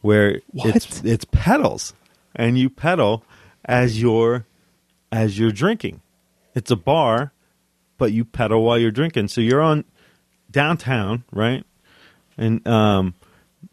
[0.00, 0.76] where What?
[0.76, 1.94] it's it's pedals
[2.34, 3.24] and you pedal
[3.64, 4.46] as you're
[5.10, 6.02] as you're drinking.
[6.54, 7.32] It's a bar,
[7.98, 9.28] but you pedal while you're drinking.
[9.28, 9.84] So you're on
[10.50, 11.64] downtown, right?
[12.36, 13.14] And um,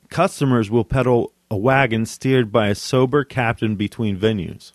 [0.10, 4.72] customers will pedal a wagon steered by a sober captain between venues.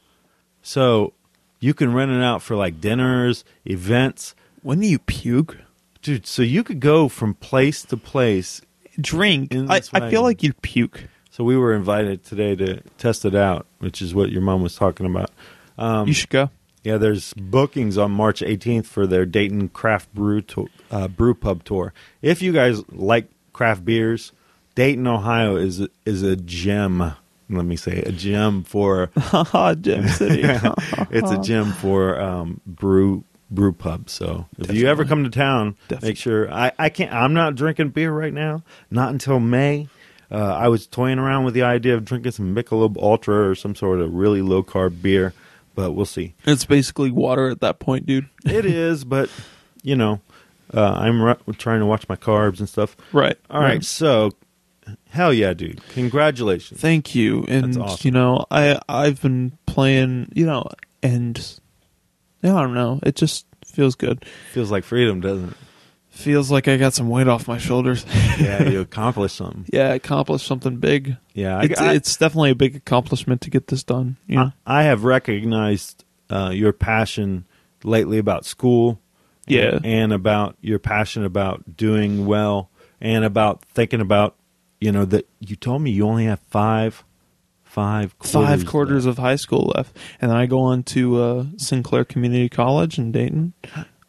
[0.62, 1.12] So
[1.58, 4.34] you can rent it out for like dinners, events.
[4.62, 5.58] when do you puke?
[6.02, 8.62] Dude, so you could go from place to place.
[8.98, 9.54] Drink.
[9.54, 11.04] I, I feel like you'd puke.
[11.30, 14.74] So we were invited today to test it out, which is what your mom was
[14.74, 15.30] talking about.
[15.78, 16.50] Um, you should go.
[16.82, 21.62] Yeah, there's bookings on March 18th for their Dayton Craft Brew to, uh, Brew Pub
[21.64, 21.92] tour.
[22.22, 24.32] If you guys like craft beers,
[24.74, 27.12] Dayton, Ohio is is a gem.
[27.50, 29.10] Let me say a gem for
[29.80, 30.42] Gem City.
[31.10, 34.08] it's a gem for um, brew brew pub.
[34.08, 36.08] So if you ever come to town, Definitely.
[36.10, 37.12] make sure I, I can't.
[37.12, 38.62] I'm not drinking beer right now.
[38.90, 39.88] Not until May.
[40.30, 43.74] Uh, I was toying around with the idea of drinking some Michelob Ultra or some
[43.74, 45.34] sort of really low carb beer,
[45.74, 46.34] but we'll see.
[46.44, 48.28] it's basically water at that point, dude.
[48.44, 49.30] It is, but
[49.82, 50.20] you know,
[50.74, 52.96] uh, I'm ru- trying to watch my carbs and stuff.
[53.12, 53.36] Right.
[53.50, 54.30] All right, so
[55.10, 55.80] hell yeah, dude!
[55.90, 56.80] Congratulations.
[56.80, 57.44] Thank you.
[57.48, 57.98] And awesome.
[58.02, 60.66] you know, I I've been playing, you know,
[61.02, 61.36] and
[62.42, 63.00] yeah, I don't know.
[63.02, 64.24] It just feels good.
[64.52, 65.56] Feels like freedom, doesn't it?
[66.10, 68.04] Feels like I got some weight off my shoulders.
[68.38, 69.64] Yeah, you accomplished something.
[69.72, 71.16] yeah, I accomplished something big.
[71.34, 74.16] Yeah, I, It's, I- it's definitely a big accomplishment to get this done.
[74.26, 74.52] You know?
[74.66, 77.46] I, I have recognized uh, your passion
[77.84, 79.00] lately about school.
[79.46, 79.76] Yeah.
[79.76, 82.70] and, and about your passion about doing well,
[83.00, 84.36] and about thinking about,
[84.80, 87.02] you know, that you told me you only have five,
[87.64, 89.18] five, quarters Five quarters left.
[89.18, 93.10] of high school left, and then I go on to uh, Sinclair Community College in
[93.10, 93.54] Dayton.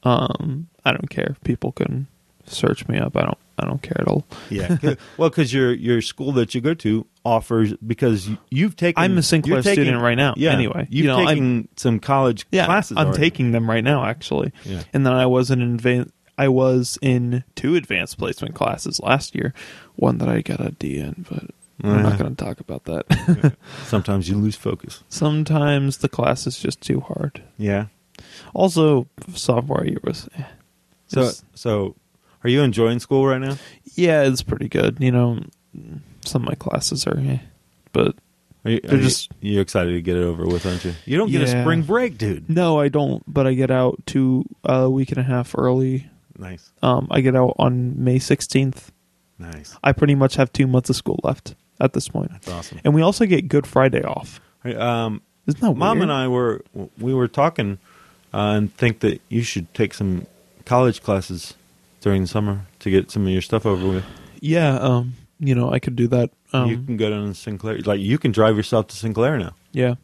[0.03, 2.07] Um, I don't care if people can
[2.45, 3.15] search me up.
[3.15, 3.37] I don't.
[3.59, 4.25] I don't care at all.
[4.49, 8.75] Yeah, 'cause- well, because your your school that you go to offers because you, you've
[8.75, 9.03] taken.
[9.03, 10.87] I'm a Sinclair taking- student right now, Yeah, anyway.
[10.89, 12.97] you've You know, taken some college Yeah, classes.
[12.97, 13.19] I'm already.
[13.21, 14.51] taking them right now, actually.
[14.65, 14.81] Yeah.
[14.93, 19.53] And then I was in advan- I was in two advanced placement classes last year.
[19.97, 21.51] One that I got a D in, but
[21.83, 22.01] I'm Uh.
[22.09, 23.55] not going to talk about that.
[23.85, 25.03] Sometimes you lose focus.
[25.07, 27.43] Sometimes the class is just too hard.
[27.59, 27.87] Yeah.
[28.55, 30.27] Also, sophomore year was.
[30.35, 30.43] eh.
[31.11, 31.95] So It's- so,
[32.43, 33.57] are you enjoying school right now?
[33.95, 34.97] yeah, it's pretty good.
[34.99, 35.39] You know,
[36.25, 37.39] some of my classes are, eh,
[37.91, 38.15] but
[38.63, 40.93] Are you, are you- just- you excited to get it over with, aren't you?
[41.05, 42.49] You don't get a spring break, dude.
[42.49, 43.23] no, I don't.
[43.27, 46.07] But I get out to a week and a half early.
[46.39, 48.91] Nice, Um, I get out on May 16th.
[49.37, 49.75] nice.
[49.83, 52.31] I pretty much have two months of school left at this point.
[52.31, 52.79] That's awesome.
[52.83, 54.39] And we also get Good Friday off.
[54.63, 56.03] Um, Isn't that Mom weird?
[56.03, 56.63] and I were
[56.99, 57.79] we were talking
[58.33, 60.25] uh, and think that you should take some
[60.71, 61.53] college classes
[61.99, 64.05] during the summer to get some of your stuff over with.
[64.39, 66.29] Yeah, um, you know, I could do that.
[66.53, 67.77] Um, you can go down to Sinclair.
[67.79, 69.53] Like you can drive yourself to Sinclair now.
[69.73, 69.95] yeah,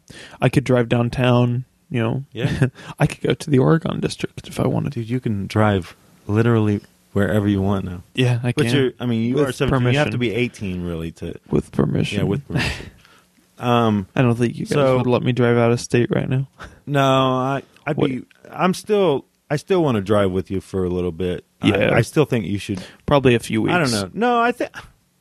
[0.42, 1.64] I could drive downtown.
[1.90, 2.66] You know, Yeah.
[2.98, 5.00] I could go to the Oregon district if I wanted to.
[5.00, 6.82] Dude, you can drive literally
[7.14, 8.02] wherever you want now.
[8.14, 8.92] Yeah, I But can.
[9.00, 9.92] I mean, you With are 17.
[9.94, 11.40] You have to be 18 really to.
[11.50, 12.18] with permission.
[12.18, 12.90] Yeah, with permission.
[13.58, 16.28] um, I don't think you guys So- would let me drive out of state right
[16.28, 16.46] now.
[16.86, 18.22] no, I, I'd What- be.
[18.50, 19.24] I'm still.
[19.50, 21.44] I still want to drive with you for a little bit.
[21.62, 21.92] Yeah.
[21.94, 22.82] I, still think you should.
[23.06, 23.74] Probably a few weeks.
[23.74, 24.10] I don't know.
[24.12, 24.70] No, I think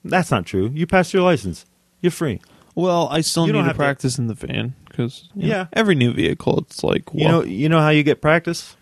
[0.04, 0.70] that's not true.
[0.74, 1.66] You passed your license.
[2.02, 2.42] You're free.
[2.76, 5.68] Well, I still You need to have to- practice in the van because Yeah.
[5.74, 7.44] every new vehicle, it's like You know.
[7.44, 8.76] You know how you get practice?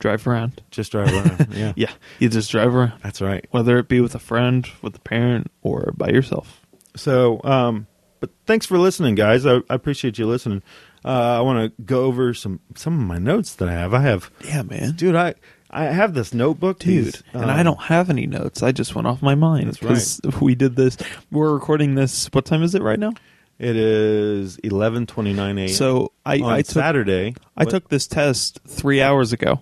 [0.00, 0.60] drive around.
[0.70, 1.48] Just drive around.
[1.54, 1.72] yeah.
[1.76, 3.46] Yeah, you just drive around, That's right.
[3.52, 6.60] whether it be with a friend, with a parent, or by yourself.
[6.94, 7.86] So, um,
[8.20, 9.46] but thanks for listening, guys.
[9.46, 10.62] I, I appreciate you listening.
[11.04, 13.92] Uh, I want to go over some some of my notes that I have.
[13.94, 15.14] I have, Yeah, man, dude.
[15.14, 15.34] I
[15.70, 17.06] I have this notebook, dude.
[17.06, 18.62] these, and um, I don't have any notes.
[18.62, 19.78] I just went off my mind That's
[20.20, 20.96] because we did this.
[21.30, 22.28] We're recording this.
[22.32, 23.12] What time is it right now?
[23.58, 25.68] It is eleven twenty nine a.m.
[25.68, 27.34] So I, on I took Saturday.
[27.56, 29.60] I What- took this test three hours ago.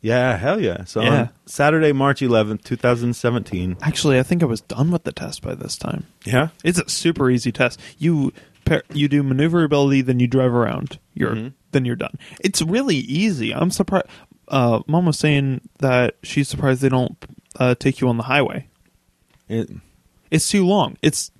[0.00, 0.84] yeah, hell yeah.
[0.84, 1.10] So Yeah.
[1.22, 3.76] on Saturday, March eleventh, two thousand seventeen.
[3.82, 6.06] Actually, I think I was done with the test by this time.
[6.24, 7.80] Yeah, It's a super easy test.
[7.98, 8.32] You
[8.68, 10.98] pair, you do maneuverability, then you drive around.
[11.14, 11.52] You're Mhm.
[11.72, 12.16] then you're done.
[12.40, 13.54] It's really easy.
[13.54, 14.06] I'm surprised.
[14.48, 17.16] Uh, Mom was saying that she's surprised they don't
[17.58, 18.66] uh, take you on the highway.
[19.48, 19.68] it,
[20.30, 20.96] It's too long.
[21.02, 21.30] It's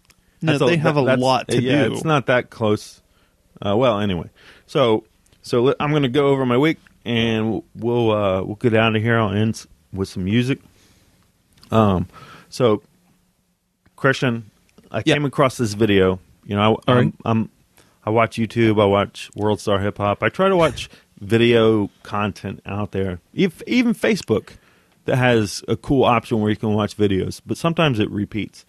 [0.43, 1.95] no, they have a lot to yeah, do.
[1.95, 3.01] It's not that close.
[3.65, 4.29] Uh, well, anyway,
[4.67, 5.05] so
[5.43, 8.95] so I'm going to go over my week, and we'll we'll, uh, we'll get out
[8.97, 9.19] of here.
[9.19, 10.59] I'll end with some music.
[11.71, 12.07] Um,
[12.49, 12.83] so
[13.97, 14.51] Christian,
[14.91, 15.15] I Yeah.
[15.15, 16.19] came across this video.
[16.49, 17.15] You know, I, I'm.
[17.25, 17.51] I'm
[18.05, 18.81] I watch YouTube.
[18.81, 20.23] I watch World Star Hip Hop.
[20.23, 20.89] I try to watch
[21.21, 24.53] video content out there, if, even Facebook
[25.05, 28.65] that has a cool option where you can watch videos, but sometimes it repeats.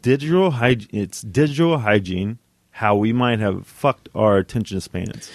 [0.00, 2.38] digital hygiene, it's digital hygiene,
[2.70, 5.30] how we might have fucked our attention spans.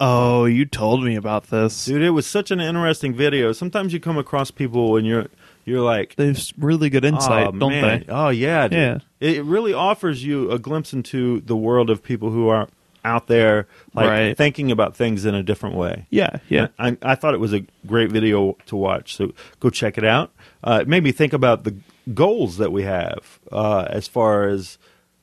[0.00, 1.84] Oh, you told me about this.
[1.86, 3.52] Dude, it was such an interesting video.
[3.52, 5.26] Sometimes you come across people and you're
[5.64, 8.04] you're like, They have really good insight, oh, don't man.
[8.06, 8.12] they?
[8.12, 8.78] Oh yeah, dude.
[8.78, 8.98] Yeah.
[9.20, 12.68] It really offers you a glimpse into the world of people who are
[13.04, 14.36] out there, like Right.
[14.36, 16.06] thinking about things in a different way.
[16.10, 16.68] Yeah, yeah.
[16.78, 20.30] I, I thought it was a great video to watch, so go check it out.
[20.62, 21.74] Uh, it made me think about the
[22.14, 24.78] goals that we have uh, as far as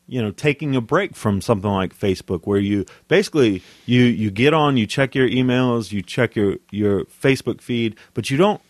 [0.08, 4.54] you know taking a break from something like Facebook, where you basically you you get
[4.54, 8.62] on, you check your emails, you check your your Facebook feed, but you don't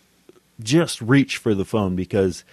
[0.60, 2.44] just reach for the phone because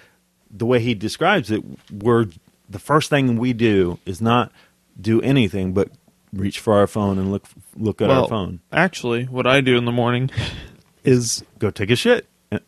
[0.51, 2.27] the way he describes it, we're
[2.69, 4.51] the first thing we do is not
[4.99, 5.89] do anything but
[6.33, 8.59] reach for our phone and look look at well, our phone.
[8.71, 10.29] actually, what I do in the morning
[11.03, 12.27] is Go take a shit.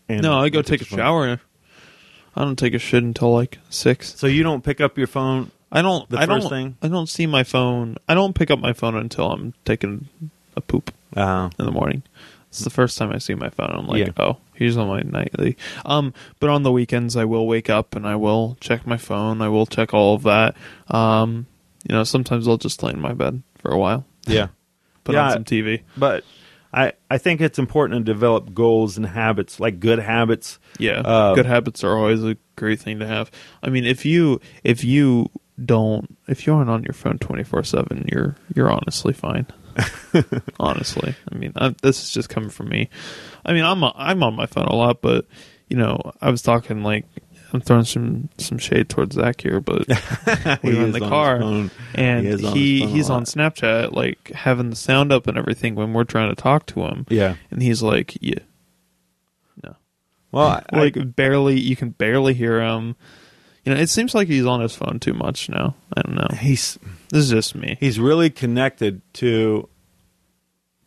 [0.10, 1.40] no, I go at take a shower.
[2.36, 4.16] I don't take a shit until like six.
[4.16, 5.52] So you don't pick up your phone.
[5.76, 6.10] I don't.
[6.10, 6.50] The I first don't.
[6.50, 6.78] thing?
[6.82, 7.98] I don't see my phone.
[8.08, 10.08] I don't pick up my phone until I'm taking
[10.56, 12.04] a poop Uh, in the morning.
[12.50, 13.72] It's the first time I see my phone.
[13.74, 14.14] I'm like, Yeah.
[14.18, 15.58] oh, here's on my nightly.
[15.86, 19.42] Um, but on the weekends, I will wake up and I will check my phone.
[19.42, 20.56] I will check all of that.
[20.88, 21.48] Um,
[21.88, 24.48] you know, sometimes I'll just lay in my bed for a while, yeah,
[25.04, 25.82] put Yeah, on some TV.
[25.98, 26.24] but
[26.74, 30.58] I I think it's important to develop goals and habits, like good habits.
[30.80, 33.30] Yeah, Um, good habits are always a great thing to have.
[33.62, 35.30] I mean, if you if you
[35.64, 39.48] don't if you aren't on your phone twenty four seven, you're you're honestly fine.
[40.60, 42.90] honestly, I mean, I, this is just coming from me.
[43.46, 45.26] I mean, I'm I'm on my phone a lot, but
[45.70, 47.06] you know, I was talking like
[47.54, 49.88] I'm throwing some some shade towards Zach here, but
[50.64, 51.72] we He were in the car and
[52.26, 53.24] He is on he he's on.
[53.26, 57.06] Snapchat like having the sound up and everything when we're trying to talk to him.
[57.10, 57.36] Yeah.
[57.52, 58.40] and he's like, yeah,
[59.64, 59.76] no,
[60.32, 61.60] Well, I, I- like barely.
[61.60, 62.96] You can barely hear him.
[63.66, 65.76] You know, it seems like he's on his phone too much now.
[65.98, 66.28] I don't know.
[66.38, 66.78] he's
[67.10, 67.78] This is just me.
[67.80, 69.68] he's really connected to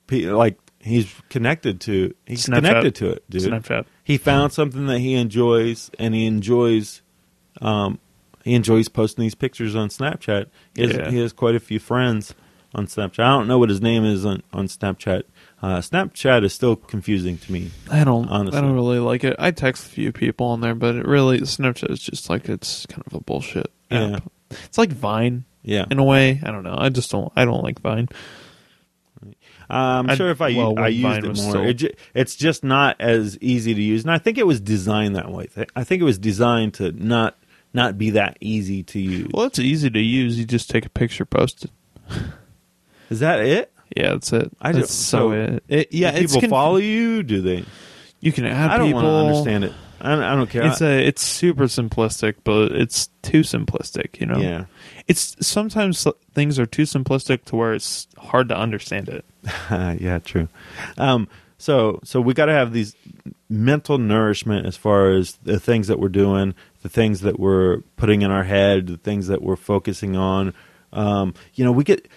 [0.07, 2.55] pe- like he's connected to he's Snapchat.
[2.55, 3.85] connected to it dude Snapchat.
[4.05, 7.03] he found something that he enjoys and he enjoys
[7.61, 7.99] um
[8.45, 11.11] he enjoys posting these pictures on snapchat he has, Yeah.
[11.11, 12.33] he has quite a few friends
[12.77, 15.25] on snapchat i don't know what his name is on, on snapchat
[15.63, 18.29] uh, snapchat is still confusing to me I don't.
[18.29, 18.57] Honestly.
[18.59, 19.35] I don't really like it.
[19.39, 22.87] I text a few people on there, but it really Snapchat is just like it's
[22.87, 24.17] kind of a bullshit Yeah.
[24.17, 24.33] app.
[24.51, 26.41] It's like Vine yeah in a way.
[26.45, 26.77] I don't know.
[26.79, 27.33] I just don't.
[27.37, 28.09] I don't like Vine.
[29.71, 32.65] I'm I- sure if I well, I used Vine it more, it ju- it's just
[32.65, 35.49] not as easy to use, and I think it was designed that way.
[35.77, 37.37] I think it was designed to not
[37.75, 39.29] not be that easy to use.
[39.35, 40.39] Well, it's easy to use.
[40.39, 41.71] You just take a picture, post it.
[43.11, 43.73] Is that it?
[43.97, 44.51] Yeah, that's it.
[44.61, 45.65] I that's just- so, so- it.
[45.69, 45.89] it.
[45.93, 47.23] Yeah, Do people conf- follow you?
[47.23, 47.65] Do they?
[48.21, 49.03] You can add I don't people.
[49.03, 49.73] want to understand it.
[50.01, 50.67] I, I don't care.
[50.67, 51.07] It's a.
[51.07, 54.21] It's super simplistic, but it's too simplistic.
[54.21, 54.39] You know.
[54.39, 54.65] yeah,
[55.09, 59.25] It's sometimes things are too simplistic to where it's hard to understand it.
[59.71, 60.49] yeah, true.
[60.97, 62.95] Um, so so we got to have these
[63.49, 68.23] mental nourishment as far as the things that we're doing, the things that we're putting
[68.23, 70.55] in our head, the things that we're focusing on.
[70.93, 72.09] Um, you know, we get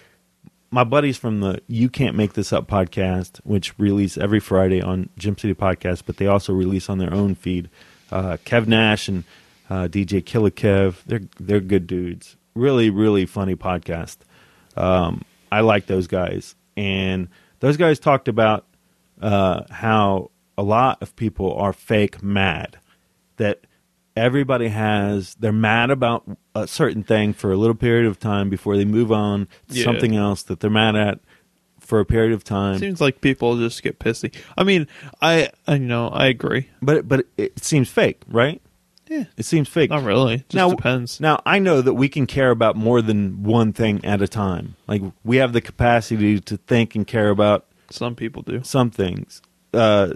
[0.72, 5.10] my buddies from the You Can't Make This Up podcast, which release every Friday on
[5.18, 7.68] Gem City Podcast, but they also release on their own feed.
[8.10, 9.24] Uh, Kev Nash and
[9.68, 12.36] uh, DJ Killer Kev, they're they're good dudes.
[12.54, 14.18] Really, really funny podcast.
[14.74, 17.28] Um, I like those guys, and
[17.60, 18.66] those guys talked about
[19.20, 22.78] uh, how a lot of people are fake mad.
[23.36, 23.66] That
[24.16, 28.76] everybody has, they're mad about a certain thing for a little period of time before
[28.76, 29.84] they move on to Yeah.
[29.84, 31.20] something else that they're mad at
[31.80, 32.78] for a period of time.
[32.78, 34.34] Seems like people just get pissy.
[34.56, 34.86] I mean,
[35.20, 36.68] I, I you know I agree.
[36.80, 38.60] but but it seems fake, right?
[39.08, 39.24] Yeah.
[39.36, 39.90] It seems fake.
[39.90, 40.34] Not really.
[40.34, 41.20] It just now, depends.
[41.20, 44.76] Now I know that we can care about more than one thing at a time.
[44.86, 48.60] Like we have the capacity to think and care about Some people do.
[48.62, 49.42] some things,
[49.74, 50.06] uh,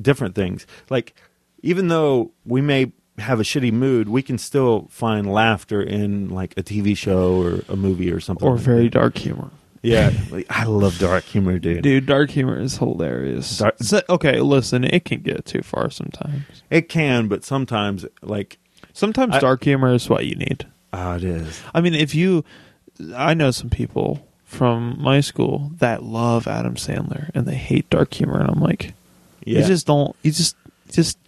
[0.00, 0.66] different things.
[0.88, 1.14] Like
[1.62, 6.54] even though we may have a shitty mood, we can still find laughter in like
[6.56, 8.46] a TV show or a movie or something.
[8.46, 8.92] Or like very that.
[8.92, 9.50] dark humor.
[9.82, 11.82] Yeah, like, I love dark humor, dude.
[11.82, 13.58] Dude, dark humor is hilarious.
[13.58, 16.44] Dark- So- okay, listen, it can get too far sometimes.
[16.70, 18.58] It can, but sometimes like
[18.92, 20.66] Sometimes I- dark humor is what you need.
[20.92, 21.62] ah, it is.
[21.74, 22.44] I mean, if you,
[23.14, 28.14] I know some people from my school that love Adam Sandler and they hate dark
[28.14, 28.94] humor, and I'm like,
[29.44, 30.56] Yeah, you just don't, you just,
[30.90, 31.18] just,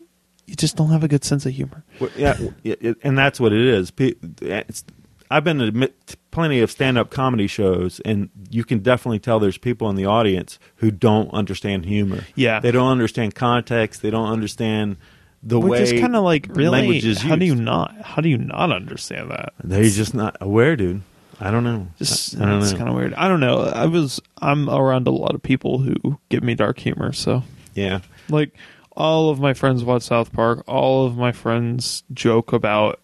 [0.48, 1.84] you just don't have a good sense of humor.
[2.00, 3.92] Well, yeah, it, and that's what it is.
[3.98, 4.82] It's,
[5.30, 5.90] I've been to
[6.30, 10.58] plenty of stand-up comedy shows, and you can definitely tell there's people in the audience
[10.76, 12.24] who don't understand humor.
[12.34, 12.60] Yeah.
[12.60, 14.00] they don't understand context.
[14.00, 14.96] They don't understand
[15.42, 15.82] the Which way.
[15.82, 19.52] is kind of like really, how do you not, how do you not understand that?
[19.62, 21.02] They're just not aware, dude.
[21.40, 21.88] I don't know.
[21.98, 23.12] Just I, I don't it's kind of weird.
[23.14, 23.60] I don't know.
[23.60, 28.00] I was I'm around a lot of people who give me dark humor, so yeah,
[28.28, 28.54] like
[28.98, 30.64] all of my friends watch South Park.
[30.66, 33.00] All of my friends joke about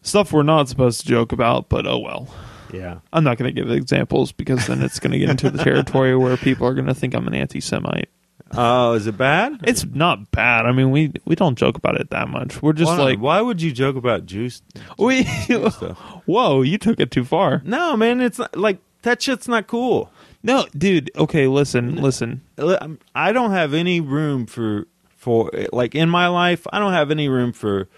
[0.00, 2.32] stuff we're not supposed to joke about, but oh well.
[2.72, 3.00] yeah.
[3.12, 6.16] I'm not going to give examples because then it's going to get into the territory
[6.16, 8.08] where people are going to think I'm an anti-Semite.
[8.52, 9.60] Oh, is it bad?
[9.64, 10.66] It's not bad.
[10.66, 12.62] I mean, we we don't joke about it that much.
[12.62, 14.62] We're just why, like why would you joke about juice?
[14.98, 15.24] we.
[15.24, 15.98] stuff?
[16.26, 17.62] Whoa, you took it too far.
[17.64, 18.20] No, man.
[18.20, 20.10] It's not, like that shit's not cool.
[20.42, 21.10] No, dude.
[21.16, 22.42] Okay, listen, listen.
[22.58, 22.98] I'm-
[23.32, 26.66] don't have any room for for like in my life.
[26.72, 27.88] I don't have any room for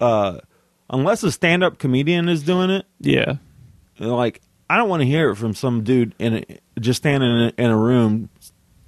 [0.00, 0.38] uh
[0.88, 2.86] unless a stand up comedian is doing it.
[3.00, 3.36] Yeah,
[3.98, 6.44] Like I don't want to hear it from some dude in a,
[6.80, 8.30] just standing in a, in a room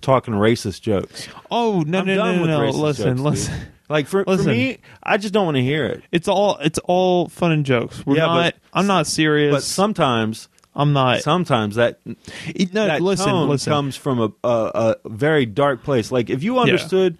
[0.00, 1.28] talking racist jokes.
[1.50, 2.60] Oh no I'm no no with no!
[2.70, 3.20] Listen jokes, dude.
[3.20, 3.60] listen.
[3.88, 6.02] Like for, for me, I just don't want to hear it.
[6.10, 8.04] It's all it's all fun and jokes.
[8.06, 9.52] We're Yeah, but- I'm not serious.
[9.54, 11.22] But sometimes, I'm not.
[11.22, 12.00] sometimes that
[12.46, 13.72] It- no, that listen, tone listen.
[13.72, 16.10] comes from a, a a very dark place.
[16.12, 17.18] Like if you understood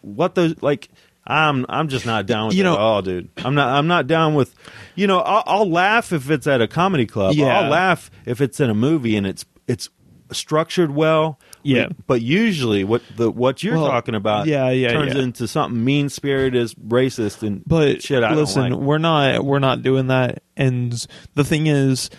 [0.00, 0.88] what those like.
[1.24, 3.28] I'm I'm just not down with You it know- at all, dude.
[3.44, 4.52] I'm not I'm not down with,
[4.96, 5.20] you know.
[5.20, 7.36] I'll, I'll laugh if it's at a comedy club.
[7.36, 7.60] Yeah.
[7.60, 9.88] I'll laugh if it's in a movie and it's it's
[10.32, 11.38] structured well.
[11.62, 11.90] Yeah.
[12.08, 15.22] But usually, what the what you're Well, talking about, yeah, yeah, turns yeah.
[15.22, 18.24] into something mean spirited, racist, and but shit.
[18.24, 20.42] I listen, we're not we're not doing that.
[20.56, 22.10] And the thing is,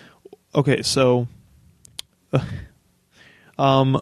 [0.54, 1.28] okay, so,
[3.58, 4.00] um,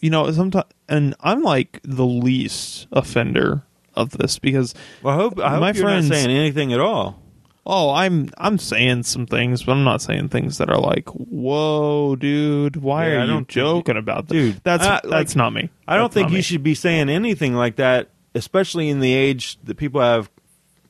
[0.00, 3.62] you know, sometimes, and I'm like the least offender
[3.94, 6.80] of this because Well, I hope, I hope my you're friends not saying anything at
[6.80, 7.20] all.
[7.66, 12.16] Oh, I'm I'm saying some things, but I'm not saying things that are like, "Whoa,
[12.16, 15.68] dude, why Yeah, are you joking about that?" Dude, that's uh, that's like, not me.
[15.86, 16.42] I don't That's think you me.
[16.42, 20.30] should be saying anything like that, especially in the age that people have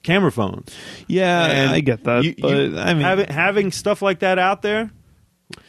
[0.03, 0.75] camera phones.
[1.07, 4.39] Yeah, And I get that, you- but you- I mean, having having stuff like that
[4.39, 4.91] out there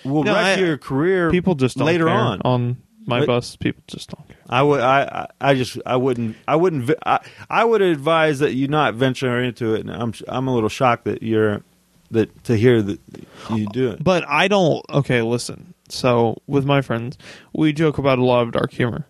[0.05, 1.31] will No, wreck I- your career.
[1.31, 2.41] people just don't later on.
[2.43, 2.77] on
[3.07, 3.55] my But- bus.
[3.55, 4.37] People just don't care.
[4.49, 4.79] I would.
[4.81, 5.01] I.
[5.41, 5.77] I I just.
[5.85, 6.35] I wouldn't.
[6.47, 6.91] I wouldn't.
[7.05, 7.19] I,
[7.49, 9.81] I would advise that you not venture into it.
[9.81, 10.13] And I'm.
[10.27, 11.61] I'm a little shocked that you're.
[12.11, 12.99] That to hear that
[13.55, 14.03] you do it.
[14.03, 14.85] But I don't.
[14.89, 15.73] Okay, listen.
[15.87, 17.17] So with my friends,
[17.53, 19.07] we joke about a lot of dark humor.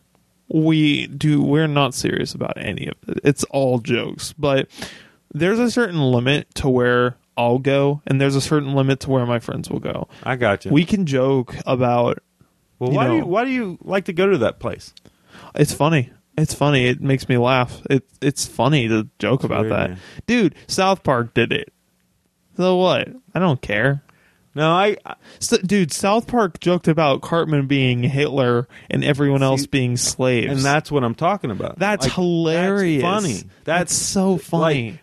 [0.48, 1.42] We do.
[1.42, 3.20] We're not serious about any of it.
[3.24, 4.34] It's all jokes.
[4.38, 4.68] But
[5.34, 9.26] there's a certain limit to where I'll go, and there's a certain limit to where
[9.26, 10.08] my friends will go.
[10.24, 10.72] I got you.
[10.72, 12.20] We can joke about.
[12.80, 13.26] well, you why do know- you?
[13.26, 14.94] Why do you like to go to that place?
[15.56, 16.12] It's funny.
[16.38, 16.86] It's funny.
[16.88, 17.82] It makes me laugh.
[17.90, 19.90] It it's funny to joke about weird, that.
[19.92, 20.00] man.
[20.28, 21.74] Dude, South Park did it.
[22.58, 23.10] So what?
[23.34, 24.04] I don't care.
[24.54, 24.98] No, I.
[25.06, 30.52] I So, dude, South Park joked about Cartman being Hitler and everyone else being slaves.
[30.52, 31.80] and that's what I'm talking about.
[31.80, 33.02] that's Like, hilarious.
[33.02, 33.44] That's funny.
[33.64, 34.92] That's so funny.
[34.92, 35.00] Like,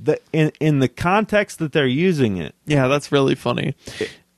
[0.00, 3.74] the in in the context that they're using it, yeah, that's really funny.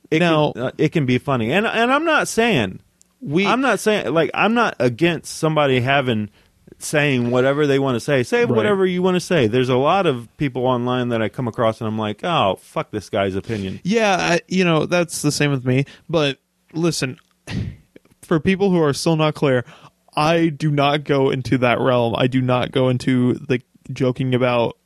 [0.09, 1.51] it Now- can, uh, it can be funny.
[1.51, 2.79] And and I'm not saying
[3.21, 6.29] We I'm not saying like I'm not against somebody having
[6.79, 8.23] saying whatever they want to say.
[8.23, 8.49] Say Right.
[8.49, 9.45] whatever you want to say.
[9.47, 12.89] There's a lot of people online that I come across and I'm like, "Oh, fuck
[12.91, 15.85] this guy's opinion." Yeah, I, you know, that's the same with me.
[16.09, 16.39] But
[16.73, 17.17] listen,
[18.23, 19.63] for people who are still not clear,
[20.15, 22.15] I do not go into that realm.
[22.17, 23.61] I do not go into the
[23.93, 24.77] joking about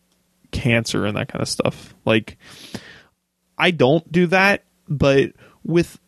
[0.55, 1.93] cancer and that kind of stuff.
[2.05, 2.37] Like,
[3.57, 5.31] I don't do that, but
[5.63, 5.99] with.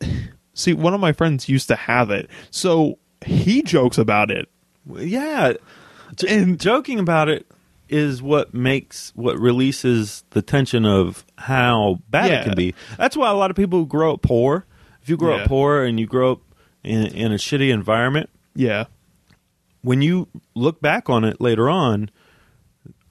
[0.54, 2.32] See, one of my friends used to have it.
[2.50, 4.50] So he jokes about it.
[4.92, 5.54] Yeah.
[6.28, 7.46] And joking about it
[7.90, 12.42] is what makes what releases the tension of how bad Yeah.
[12.42, 12.74] it can be.
[12.98, 14.66] That's why a lot of people who grow up poor,
[15.04, 15.44] if you grow Yeah.
[15.44, 16.42] up poor and you grow up
[16.84, 18.86] in, in a shitty environment, Yeah.
[19.84, 22.10] when you look back on it later on,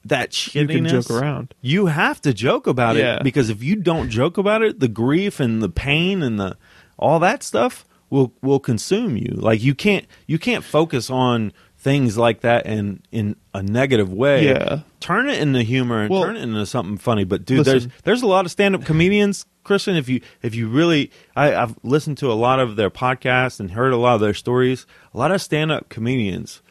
[0.09, 1.55] that You can joke around.
[1.61, 3.17] You have to joke about Yeah.
[3.17, 6.57] it because if you don't joke about it, the grief and the pain and the
[6.99, 9.33] all that stuff will will consume you.
[9.35, 14.47] Like you can't you can't focus on things like that in in a negative way.
[14.47, 14.81] Yeah.
[15.01, 17.25] Turn it into humor and Well- turn it into something funny.
[17.25, 17.73] But dude, Listen.
[17.73, 19.97] there's there's a lot of stand up comedians, Christian.
[19.97, 23.73] If you if you really, I, I've listened to a lot of their podcasts and
[23.73, 24.87] heard a lot of their stories.
[25.15, 26.63] A lot of stand up comedians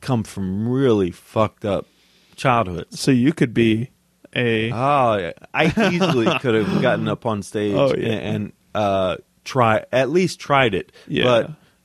[0.00, 1.86] come from really fucked up
[2.36, 3.00] childhoods.
[3.00, 3.90] So you could be
[4.34, 4.70] a.
[4.72, 8.08] Oh, I easily could have gotten up on stage Oh, yeah.
[8.08, 10.92] and, and uh, try at least tried it.
[11.06, 11.24] Yeah.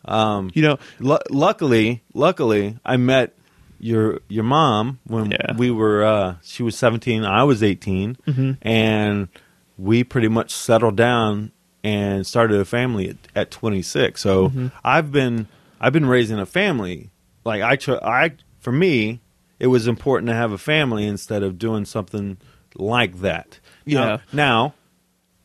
[0.06, 3.36] But um, You know, lu- luckily, luckily, I met
[3.80, 5.56] your your mom when Yeah.
[5.58, 6.04] we were.
[6.06, 8.52] Uh, she was seventeen, I was 18 Mm-hmm.
[8.68, 9.28] and
[9.78, 11.52] we pretty much settled down
[11.84, 14.22] and started a family at, at twenty six.
[14.22, 14.68] So Mm-hmm.
[14.84, 15.48] I've been
[15.80, 17.12] I've been raising a family.
[17.44, 19.22] Like I, tr- I for me,
[19.60, 22.38] it was important to have a family instead of doing something
[22.76, 23.60] like that.
[23.86, 24.00] Yeah.
[24.06, 24.74] Now, now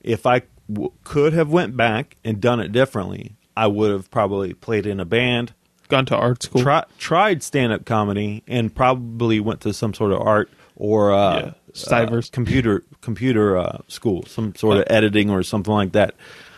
[0.00, 4.54] if I w- could have went back and done it differently, I would have probably
[4.54, 5.52] played in a band,
[5.88, 6.62] gone to art school.
[6.62, 11.36] try, tried stand up comedy, and probably went to some sort of art or uh,
[11.36, 12.28] Yeah, Stivers.
[12.28, 16.14] uh, computer computer uh, school, some sort of editing or something like that.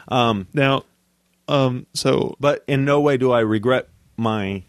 [0.09, 0.85] Um, now,
[1.49, 4.63] um, so but in no way do I regret my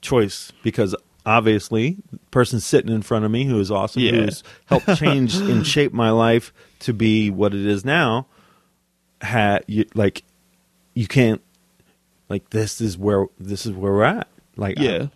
[0.00, 0.94] choice because
[1.26, 4.12] obviously the person sitting in front of me who is awesome Yeah.
[4.12, 8.26] who's helped change and shape my life to be what it is now
[9.20, 10.22] had you like
[10.94, 11.42] you can't
[12.28, 14.28] like this is where this is where we're at.
[14.56, 15.08] Like yeah,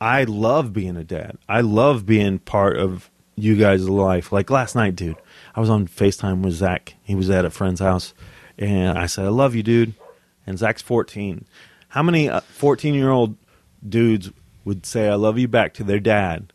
[0.00, 1.38] I, I love being a dad.
[1.48, 4.32] I love being part of you guys' life.
[4.32, 5.16] Like last night dude
[5.54, 6.94] i was on facetime with zach.
[7.04, 8.14] He was at a friend's house
[8.58, 9.94] and i said i love you dude.
[10.46, 11.44] And zach's 14
[11.88, 13.36] how many uh, 14 year old
[13.88, 14.30] dudes
[14.64, 16.52] would say i love you back to their dad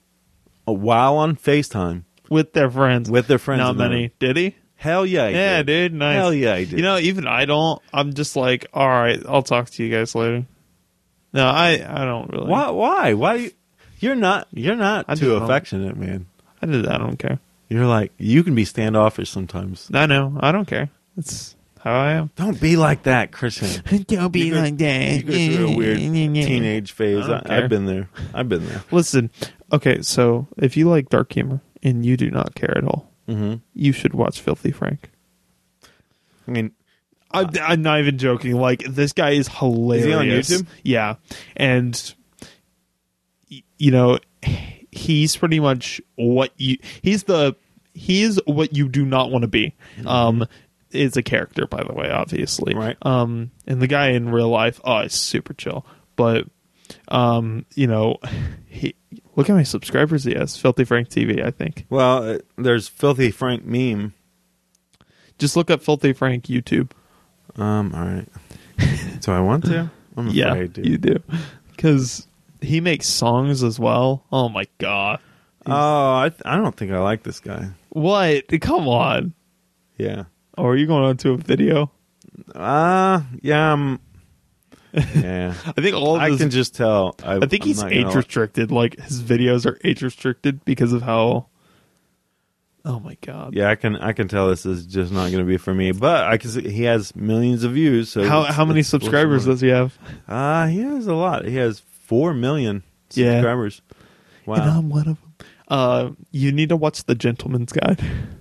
[0.67, 3.09] uh, while on facetime with their friends.
[3.09, 4.11] with their friends Not many.
[4.19, 4.55] Did he?
[4.75, 5.91] hell yeah he yeah, did.
[5.91, 5.93] dude.
[5.99, 6.15] Nice.
[6.15, 6.77] hell yeah he did.
[6.77, 7.81] You know, even I don't.
[7.93, 10.45] I'm just like, all right, I'll talk to you guys later.
[11.33, 12.47] No, I I don't really.
[12.47, 13.51] why why why you,
[13.99, 16.27] you're not you're not I too don't- affectionate man
[16.61, 16.87] I did.
[16.87, 17.39] I don't care.
[17.67, 20.37] you're like you can be standoffish sometimes I know.
[20.39, 20.89] I don't care.
[21.17, 22.29] It's how I am.
[22.35, 23.67] Don't be like that, Christian.
[23.85, 27.27] Don't You go- You go through a weird teenage phase.
[27.27, 28.09] I I, have been there.
[28.33, 28.83] I've been there.
[28.91, 29.29] Listen,
[29.71, 33.55] okay, so if you like dark humor and you do not care at all, Mm-hmm.
[33.75, 35.11] you should watch Filthy Frank.
[36.47, 36.71] I mean,
[37.31, 38.53] I'm, I'm not even joking.
[38.55, 40.49] Like this guy is hilarious.
[40.49, 40.65] YouTube?
[40.83, 41.15] Yeah,
[41.55, 42.15] and
[43.77, 44.17] you know
[44.91, 47.55] he's pretty much what you he's the
[47.93, 49.75] he's what you do not want to be.
[50.07, 50.45] Um
[50.91, 52.73] is a character by the way, obviously.
[52.75, 52.97] Right.
[53.01, 55.85] Um and the guy in real life, oh, is super chill.
[56.15, 56.47] But
[57.07, 58.17] um, you know,
[58.67, 58.95] he
[59.35, 60.57] look how many subscribers he has.
[60.57, 61.85] Filthy Frank TV, I think.
[61.89, 64.13] Well, uh, there's Filthy Frank meme.
[65.37, 66.91] Just look up Filthy Frank YouTube.
[67.55, 68.27] Um, all right.
[69.21, 69.89] so I want to.
[70.17, 70.85] I'm afraid, yeah, dude.
[70.85, 71.23] you do.
[71.71, 72.27] Because
[72.61, 74.25] he makes songs as well.
[74.31, 75.19] Oh my god.
[75.65, 77.69] Oh, I th- I don't think I like this guy.
[77.89, 78.45] What?
[78.61, 79.33] Come on.
[79.97, 80.25] Yeah.
[80.59, 81.89] Oh, are you going on to a video?
[82.53, 83.71] Uh yeah.
[83.73, 83.99] I'm,
[84.93, 85.53] yeah.
[85.65, 87.15] I think all of I his, can just tell.
[87.23, 88.69] I, I think I'm he's age restricted.
[88.71, 91.47] Like his videos are age restricted because of how.
[92.85, 93.53] Oh my god!
[93.53, 95.91] Yeah, I can I can tell this is just not going to be for me.
[95.91, 98.09] But I can see he has millions of views.
[98.09, 99.97] So How how many subscribers does he have?
[100.27, 101.45] Uh he has a lot.
[101.45, 102.83] He has four million
[103.13, 103.33] Yeah.
[103.35, 103.81] subscribers.
[104.45, 104.55] Wow.
[104.55, 105.33] And I'm one of them.
[105.67, 108.01] Uh, you need to watch The Gentleman's Guide.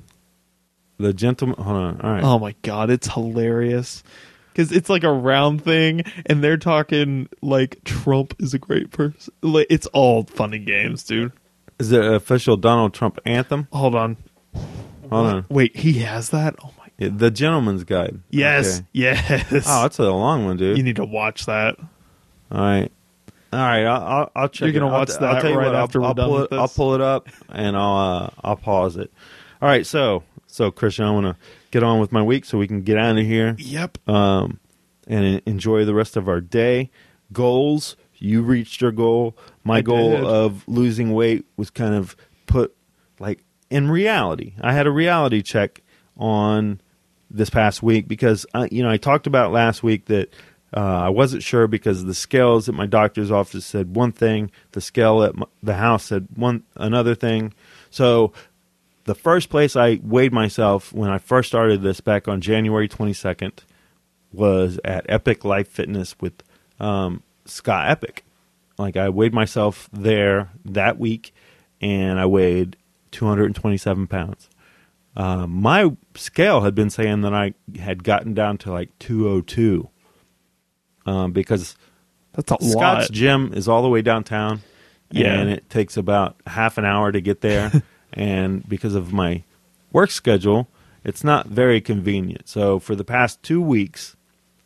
[0.99, 1.57] the gentleman.
[1.63, 2.01] Hold on.
[2.01, 2.23] All right.
[2.25, 4.03] Oh my god, it's hilarious.
[4.53, 9.33] Because it's like a round thing, and they're talking like Trump is a great person.
[9.41, 11.33] Like, it's all funny games, dude.
[11.79, 13.69] Is it an official Donald Trump anthem?
[13.73, 14.17] Hold on.
[15.11, 15.47] Hold on.
[15.49, 16.57] Wait, he has that?
[16.65, 16.87] Oh my.
[16.99, 18.19] Yeah, the Gentleman's Guide.
[18.31, 18.87] Yes, Okay.
[18.93, 19.65] yes.
[19.69, 20.77] Oh, that's a long one, dude.
[20.77, 21.77] you need to watch that.
[22.51, 22.91] All right.
[23.53, 24.67] All right, I'll, I'll, I'll check.
[24.67, 24.89] You're gonna it.
[24.91, 26.53] I'll- watch I'll, that tell you right what, I'll- after we're I'll, done pull with
[26.53, 26.59] it.
[26.59, 29.13] I'll pull it up and I'll uh, I'll pause it.
[29.63, 31.37] All right, so so Christian, I want to
[31.71, 33.55] get on with my week so we can get out of here.
[33.59, 34.09] Yep.
[34.09, 34.59] Um,
[35.07, 36.91] and enjoy the rest of our day.
[37.33, 37.97] Goals.
[38.17, 39.37] You reached your goal.
[39.63, 40.25] My I goal did.
[40.25, 42.75] of losing weight was kind of put
[43.21, 44.55] like in reality.
[44.61, 45.83] I had a reality check
[46.17, 46.81] on
[47.31, 50.33] this past week because I, you know I talked about last week that
[50.77, 54.81] uh, I wasn't sure because the scales at my doctor's office said one thing, the
[54.81, 57.55] scale at my, the house said one another thing.
[57.91, 58.33] So
[59.09, 63.61] the first place I weighed myself when I first started this back on January 22nd
[64.35, 66.35] was at Epic Life Fitness with
[66.79, 68.23] um, Scott Epic.
[68.77, 71.33] Like I weighed myself there that week,
[71.81, 72.77] and I weighed
[73.13, 74.51] 227 pounds.
[75.17, 79.89] Uh, my scale had been saying that I had gotten down to like 202
[81.07, 81.77] um, because
[82.35, 83.11] That's a Scott's lot.
[83.11, 84.61] gym is all the way downtown.
[85.11, 85.33] Yeah.
[85.33, 87.73] And it takes about half an hour to get there.
[88.13, 89.43] and because of my
[89.93, 90.69] work schedule,
[91.05, 92.49] it's not very convenient.
[92.49, 94.17] So for the past two weeks,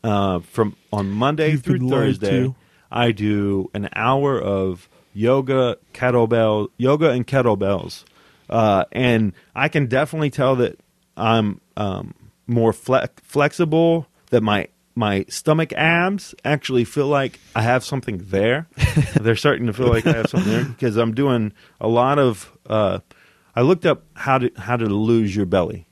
[0.05, 2.53] uh, from on Monday You've through Thursday.
[2.90, 8.05] I do an hour of yoga, kettlebell, yoga and kettlebells.
[8.51, 10.78] Uh, and I can definitely tell that
[11.16, 12.14] I'm um,
[12.47, 14.07] more fle- flexible.
[14.30, 18.66] That my my stomach abs actually feel like I have something there.
[19.20, 22.53] They're starting to feel like I have something there because I'm doing a lot of.
[22.66, 22.99] Uh,
[23.55, 25.86] I looked up how to how to lose your belly,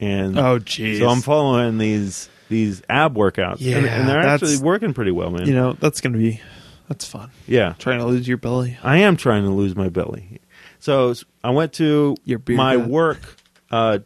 [0.00, 0.98] and Oh, jeez.
[0.98, 5.30] so I'm following these these ab workouts, Yeah, and, and they're actually working pretty well,
[5.30, 5.46] man.
[5.46, 6.40] You know, that's gonna be
[6.88, 7.30] that's fun.
[7.48, 8.76] yeah, Trying to lose your belly.
[8.82, 10.40] I am trying to lose my belly.
[10.78, 12.88] So I went to Your my gut.
[12.88, 13.36] work.
[13.70, 13.98] Uh,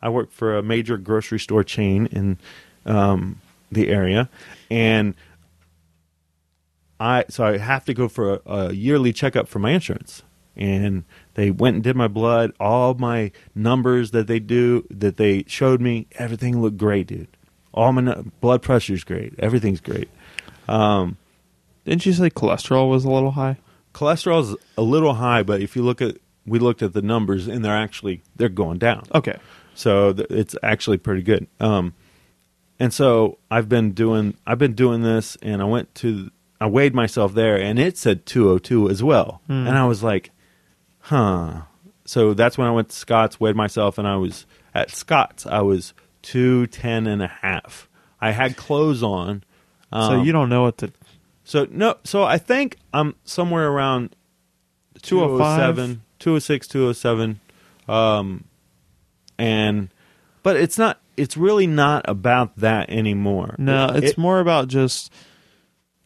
[0.00, 2.38] I work for a major grocery store chain in
[2.86, 4.28] um, the area,
[4.68, 5.14] and
[6.98, 10.22] I so I have to go for a, a yearly checkup for my insurance.
[10.56, 11.04] And
[11.34, 15.80] they went and did my blood, all my numbers that they do that they showed
[15.80, 17.28] me, everything looked great, dude.
[17.74, 20.08] All my nu- blood pressure's great, everything's great.
[20.68, 21.16] Um,
[21.84, 23.58] Didn't you say cholesterol was a little high?
[23.94, 26.16] cholesterol's a little high, but if you look at
[26.46, 29.04] we looked at the numbers and they're actually they're going down.
[29.14, 29.38] Okay.
[29.74, 31.46] So th- it's actually pretty good.
[31.60, 31.94] Um,
[32.80, 36.30] and so I've been doing I've been doing this, and I went to
[36.60, 39.66] I weighed myself there, and it said 202 as well, Hmm.
[39.66, 40.30] and I was like,
[41.02, 41.62] huh.
[42.04, 44.44] So that's when I went to Scott's, weighed myself, and I was
[44.74, 45.46] at Scott's.
[45.46, 47.88] I was 210 and a half.
[48.20, 49.44] I had clothes on.
[49.92, 50.92] so Um, you don't know what to.
[51.44, 54.14] so no, so I think I'm somewhere around
[55.02, 55.76] 205?
[55.76, 57.40] 207, 206, 207.
[57.88, 58.44] Um,
[59.38, 59.88] and
[60.42, 60.98] but it's not.
[61.16, 63.54] It's really not about that anymore.
[63.58, 65.12] No, It- it's it- more about just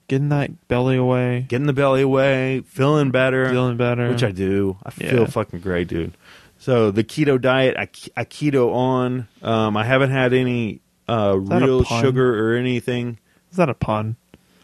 [0.08, 4.08] getting that belly away, getting the belly away, feeling better, feeling better.
[4.10, 4.76] which I do.
[4.84, 5.10] I Yeah.
[5.10, 6.16] feel fucking great, dude.
[6.58, 7.82] So the keto diet, I,
[8.16, 9.28] I keto on.
[9.42, 13.18] Um, I haven't had any uh, real sugar or anything.
[13.50, 14.16] Is that a pun?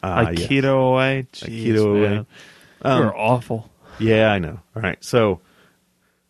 [0.02, 0.48] Uh, a yes.
[0.48, 1.26] keto away.
[1.32, 2.00] Jeez, keto away.
[2.00, 2.26] man.
[2.82, 3.70] Um, You're awful.
[4.00, 4.58] Yeah, I know.
[4.74, 5.02] All right.
[5.04, 5.40] So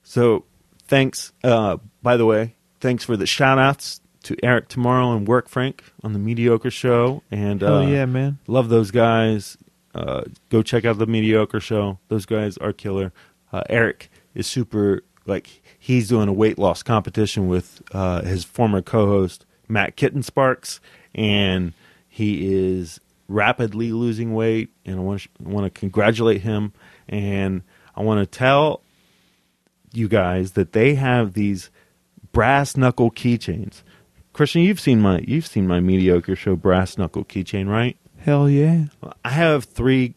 [0.02, 0.44] so
[0.88, 5.48] thanks uh by the way, thanks for the shout outs to Eric tomorrow and Work
[5.48, 8.38] Frank on the Mediocre show and Hell uh yeah, man.
[8.46, 9.56] love those guys.
[9.94, 11.98] Uh go check out the Mediocre show.
[12.08, 13.12] Those guys are killer.
[13.52, 18.82] uh, Eric is super like he's doing a weight loss competition with uh, his former
[18.82, 20.80] co-host Matt Kitten Sparks,
[21.14, 21.72] and
[22.08, 24.70] he is rapidly losing weight.
[24.84, 26.72] And I want want to congratulate him,
[27.08, 27.62] and
[27.94, 28.82] I want to tell
[29.92, 31.70] you guys that they have these
[32.32, 33.82] brass knuckle keychains.
[34.32, 37.96] Christian, you've seen my you've seen my mediocre show brass knuckle keychain, right?
[38.18, 38.84] Hell yeah.
[39.24, 40.14] I have three.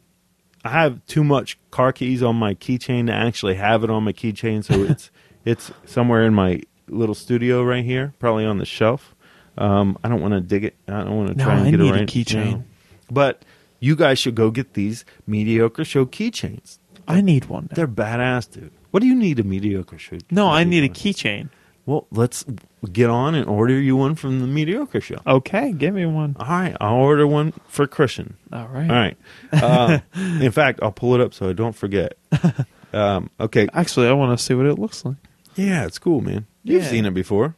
[0.64, 4.14] I have too much car keys on my keychain to actually have it on my
[4.14, 5.12] keychain, so it's
[5.46, 9.14] it's somewhere in my little studio right here, probably on the shelf.
[9.58, 10.76] Um, I don't want to dig it.
[10.88, 12.08] I don't want to No, try and I get need it a right.
[12.08, 12.52] keychain.
[12.52, 12.64] now.
[13.12, 13.44] But
[13.80, 16.80] you guys should go get these mediocre show keychains.
[17.08, 17.68] I need one.
[17.70, 17.76] now.
[17.76, 18.72] They're badass, dude.
[18.92, 20.18] What do you need a mediocre show?
[20.32, 21.14] No, I need a key.
[21.14, 21.50] keychain.
[21.86, 22.44] Well, let's
[22.92, 25.20] get on and order you one from the mediocre show.
[25.28, 26.36] Okay, give me one.
[26.40, 28.38] All right, I'll order one for Christian.
[28.52, 28.90] All right.
[28.90, 29.18] All right.
[29.54, 30.00] Uh,
[30.42, 32.18] in fact, I'll pull it up so I don't forget.
[32.94, 33.68] Um, okay.
[33.74, 35.18] Actually, I want to see what it looks like.
[35.56, 36.46] Yeah, it's cool, man.
[36.64, 36.90] You've Yeah.
[36.90, 37.58] seen it before.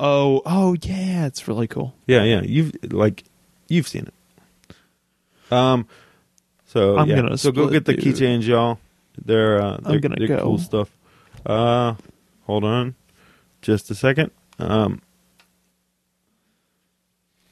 [0.00, 1.94] Oh, oh yeah, it's really cool.
[2.08, 2.40] Yeah, yeah.
[2.42, 3.22] You've like
[3.68, 5.52] you've seen it.
[5.52, 5.86] Um.
[6.66, 7.14] So I'm yeah.
[7.14, 8.80] gonna so go get the keychains, y'all.
[9.24, 10.42] They're uh, they're, gonna they're go.
[10.42, 10.90] cool stuff.
[11.46, 11.94] Uh,
[12.46, 12.96] hold on,
[13.62, 14.30] just a second.
[14.58, 15.00] Um.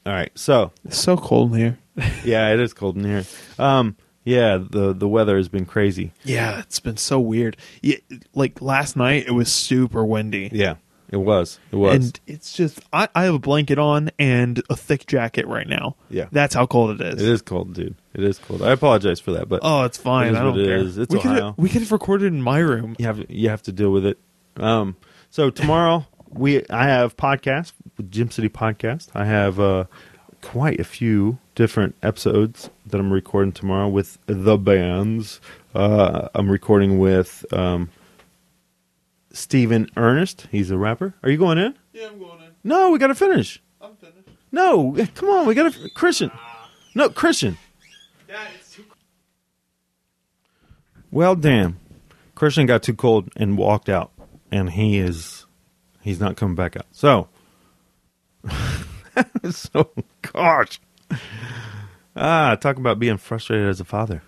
[0.06, 0.30] All right.
[0.34, 1.78] So It's so cold in here.
[2.24, 3.24] yeah, it is cold in here.
[3.58, 3.96] Um.
[4.24, 6.12] Yeah, the the weather has been crazy.
[6.24, 7.56] Yeah, it's been so weird.
[7.82, 7.96] Yeah,
[8.34, 10.50] like last night, it was super windy.
[10.52, 10.74] Yeah,
[11.08, 11.58] it was.
[11.72, 11.94] It was.
[11.94, 15.96] And it's just, I, I have a blanket on and a thick jacket right now.
[16.10, 16.26] Yeah.
[16.32, 17.22] That's how cold it is.
[17.22, 17.96] It is cold, dude.
[18.12, 18.60] It is cold.
[18.62, 20.28] I apologize for that, but Oh, it's fine.
[20.28, 20.76] It is I don't what it care.
[20.76, 20.98] is.
[20.98, 21.54] It's we could Ohio.
[21.56, 22.96] we could have recorded in my room.
[22.98, 24.18] you have you have to deal with it.
[24.58, 24.96] Um,
[25.30, 27.72] so tomorrow we I have podcast
[28.08, 29.08] Gem City Podcast.
[29.14, 29.84] I have uh,
[30.42, 35.40] quite a few different episodes that I'm recording tomorrow with the bands.
[35.74, 37.90] Uh, I'm recording with um,
[39.32, 40.48] Stephen Ernest.
[40.50, 41.14] He's a rapper.
[41.22, 41.74] Are you going in?
[41.92, 42.50] Yeah, I'm going in.
[42.64, 43.62] No, we got to finish.
[43.80, 44.16] I'm finished.
[44.52, 46.30] No, come on, we got to Christian.
[46.94, 47.56] No, Christian.
[48.28, 48.84] Yeah, it's too
[51.10, 51.78] Well, damn.
[52.34, 54.10] Christian got too cold and walked out,
[54.50, 55.46] and he is
[56.00, 56.86] he's not coming back out.
[56.92, 57.28] So,
[59.50, 59.90] so
[60.22, 60.80] gosh,
[62.16, 64.22] ah, talk about being frustrated as a father.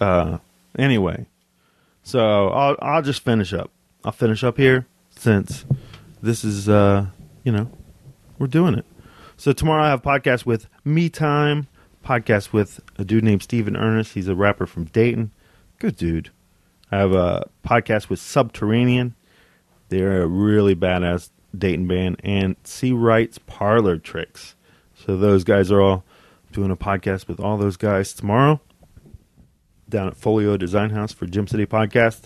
[0.00, 0.38] Uh,
[0.78, 1.26] anyway,
[2.02, 3.70] so I'll I'll just finish up.
[4.04, 5.64] I'll finish up here since
[6.22, 7.06] this is uh
[7.44, 7.70] you know
[8.38, 8.84] we're doing it.
[9.36, 11.66] So tomorrow I have podcast with Me Time,
[12.04, 14.14] podcast with a dude named Steven Ernest.
[14.14, 15.32] He's a rapper from Dayton.
[15.78, 16.30] Good dude.
[16.90, 19.14] I have a podcast with Subterranean.
[19.88, 22.20] They're a really badass Dayton band.
[22.24, 22.92] And C.
[22.92, 24.54] Wright's Parlor Tricks.
[24.94, 26.04] So those guys are all
[26.52, 28.60] doing a podcast with all those guys tomorrow
[29.88, 32.22] down at Folio Design House for Gem City Podcast.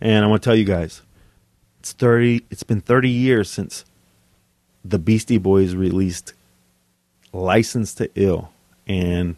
[0.00, 1.02] And I want to tell you guys,
[1.80, 2.44] it's thirty.
[2.50, 3.84] It's been thirty years since
[4.84, 6.34] the Beastie Boys released
[7.32, 8.50] "License to Ill,"
[8.86, 9.36] and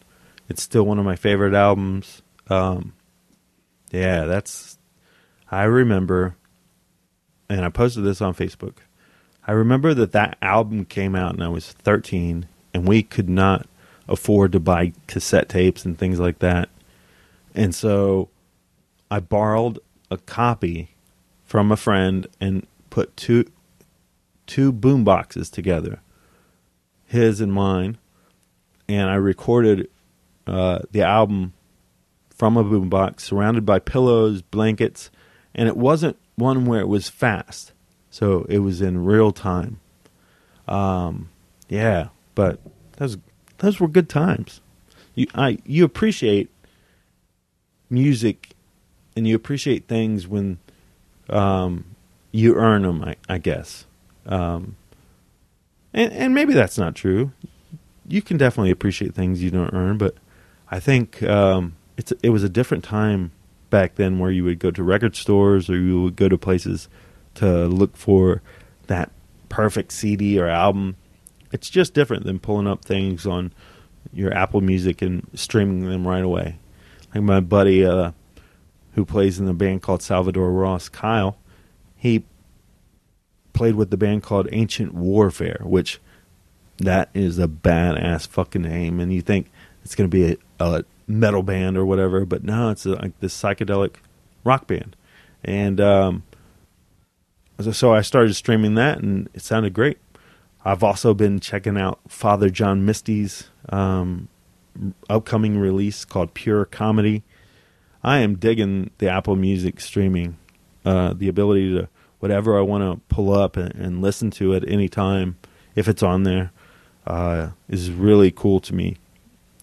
[0.49, 2.23] it's still one of my favorite albums.
[2.49, 2.95] Um,
[3.91, 4.79] yeah, that's.
[5.51, 6.35] I remember,
[7.49, 8.79] and I posted this on Facebook.
[9.47, 13.67] I remember that that album came out, and I was thirteen, and we could not
[14.09, 16.69] afford to buy cassette tapes and things like that,
[17.55, 18.29] and so
[19.11, 19.79] I borrowed
[20.11, 20.91] a copy
[21.45, 23.45] from a friend and put two
[24.47, 26.01] two boom boxes together,
[27.05, 27.99] his and mine,
[28.89, 29.89] and I recorded
[30.47, 31.53] uh, the album
[32.31, 35.11] from a boombox, surrounded by pillows, blankets,
[35.55, 37.73] and it wasn't one where it was fast,
[38.11, 39.81] so it was in real time.
[40.69, 41.31] Um,
[41.69, 42.61] yeah, but
[42.99, 43.19] those
[43.59, 44.61] those were good times.
[45.15, 46.51] You I you appreciate
[47.91, 48.51] music,
[49.17, 50.59] and you appreciate things when
[51.29, 51.85] um,
[52.33, 53.03] you earn them.
[53.03, 53.87] I, I guess,
[54.27, 54.77] um,
[55.93, 57.33] and and maybe that's not true.
[58.09, 60.15] You can definitely appreciate things you don't earn, but
[60.71, 63.33] I think um, it's it was a different time
[63.71, 66.89] back then where you would go to record stores or you would go to places
[67.35, 68.43] to look for
[68.87, 69.11] that
[69.49, 70.97] perfect CD or album.
[71.53, 73.53] It's just different than pulling up things on
[74.13, 76.59] your Apple Music and streaming them right away.
[77.15, 78.13] Like my buddy uh,
[78.95, 81.37] who plays in the band called Salvador Ross, Kyle,
[81.97, 82.25] he
[83.53, 86.01] played with the band called Ancient Warfare, which
[86.79, 89.01] that is a badass fucking name.
[89.01, 89.51] And you think
[89.85, 93.19] it's going to be a, a metal band or whatever, but no, it's a, like
[93.21, 93.97] this psychedelic
[94.45, 94.97] rock band.
[95.45, 96.23] And um,
[97.61, 99.99] so- so I started streaming that, and it sounded great.
[100.65, 104.29] I've also been checking out Father John Misty's um,
[105.09, 107.23] upcoming release called Pure Comedy.
[108.03, 110.37] I am digging the Apple Music streaming,
[110.85, 111.89] uh, the ability to
[112.19, 115.37] whatever I want to pull up and, and listen to at any time
[115.77, 116.51] if it's on there
[117.07, 118.97] uh, is really cool to me.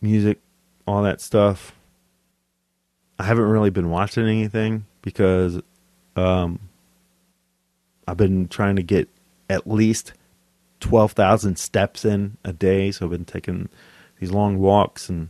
[0.00, 0.40] music,
[0.86, 1.74] all that stuff.
[3.18, 5.60] I haven't really been watching anything because
[6.16, 6.60] um,
[8.06, 9.08] I've been trying to get
[9.50, 10.14] at least
[10.80, 12.90] 12,000 steps in a day.
[12.90, 13.68] So I've been taking
[14.18, 15.28] these long walks and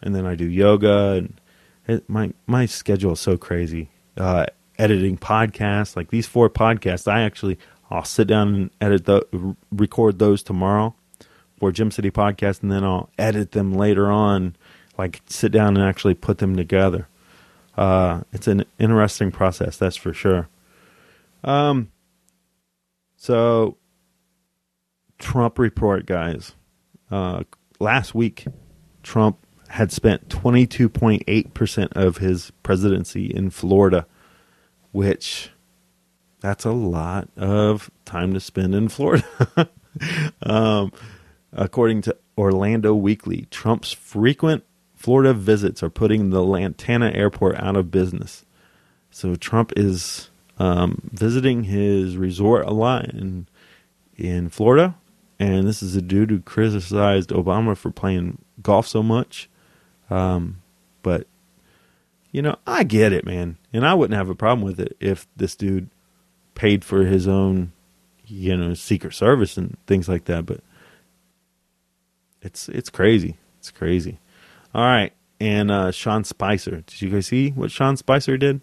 [0.00, 1.40] and then I do yoga and
[1.88, 3.90] it, my my schedule is so crazy.
[4.16, 4.46] Uh,
[4.78, 7.58] editing podcasts like these four podcasts, I actually
[7.90, 10.94] I'll sit down and edit the record those tomorrow
[11.58, 14.56] for Gem City Podcast, and then I'll edit them later on.
[14.96, 17.08] Like sit down and actually put them together.
[17.76, 20.48] Uh, it's an interesting process, that's for sure.
[21.42, 21.90] Um,
[23.16, 23.76] so
[25.18, 26.54] Trump report, guys.
[27.10, 27.44] Uh,
[27.80, 28.46] last week,
[29.02, 29.38] Trump
[29.68, 34.06] had spent 22.8% of his presidency in Florida,
[34.92, 35.50] which
[36.40, 39.26] that's a lot of time to spend in Florida.
[40.42, 40.92] um,
[41.54, 44.64] according to Orlando Weekly, Trump's frequent
[45.04, 48.46] Florida visits are putting the Lantana airport out of business.
[49.10, 53.46] So Trump is um, visiting his resort a lot in
[54.16, 54.94] in Florida,
[55.38, 59.50] and this is a dude who criticized Obama for playing golf so much.
[60.08, 60.62] Um,
[61.02, 61.26] but
[62.32, 65.26] you know, I get it, man, and I wouldn't have a problem with it if
[65.36, 65.90] this dude
[66.54, 67.72] paid for his own,
[68.26, 70.46] you know, Secret Service and things like that.
[70.46, 70.60] But
[72.44, 73.36] it's it's crazy.
[73.58, 74.18] It's crazy.
[74.74, 76.82] All right, and uh, Sean Spicer.
[76.86, 78.60] Did you guys see what Sean Spicer did?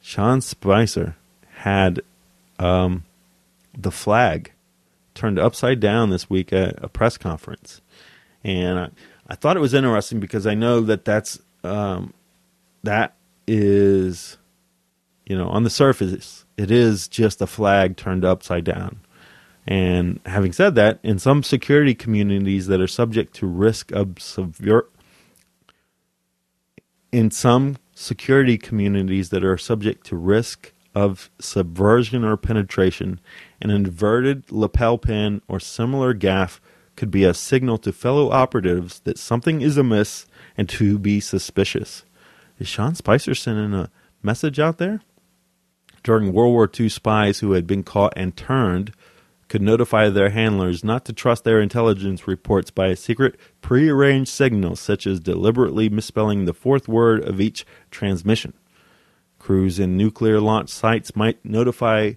[0.00, 1.16] Sean Spicer
[1.56, 2.00] had
[2.58, 3.04] um,
[3.76, 4.52] the flag
[5.14, 7.80] turned upside down this week at a press conference,
[8.44, 8.88] and I,
[9.28, 12.12] I thought it was interesting because I know that that's um,
[12.84, 13.14] that
[13.46, 14.36] is,
[15.26, 19.00] you know, on the surface it is just a flag turned upside down.
[19.70, 24.86] And having said that, in some security communities that are subject to risk of severe,
[27.12, 33.20] in some security communities that are subject to risk of subversion or penetration,
[33.60, 36.62] an inverted lapel pin or similar gaff
[36.96, 40.24] could be a signal to fellow operatives that something is amiss
[40.56, 42.06] and to be suspicious.
[42.58, 43.90] Is Sean Spicer sending a
[44.22, 45.02] message out there?
[46.02, 48.94] During World War II, spies who had been caught and turned
[49.48, 54.76] could notify their handlers not to trust their intelligence reports by a secret prearranged signal,
[54.76, 58.52] such as deliberately misspelling the fourth word of each transmission.
[59.38, 62.12] Crews in nuclear launch sites might notify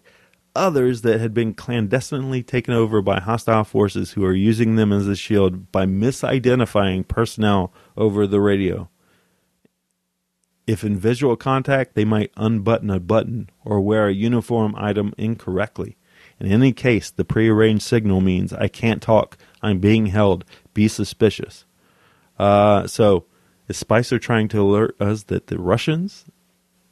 [0.55, 5.07] others that had been clandestinely taken over by hostile forces who are using them as
[5.07, 8.89] a shield by misidentifying personnel over the radio.
[10.67, 15.97] If in visual contact, they might unbutton a button or wear a uniform item incorrectly.
[16.41, 19.37] In any case, the prearranged signal means I can't talk.
[19.61, 20.43] I'm being held.
[20.73, 21.65] Be suspicious.
[22.39, 23.25] Uh, so,
[23.67, 26.25] is Spicer trying to alert us that the Russians,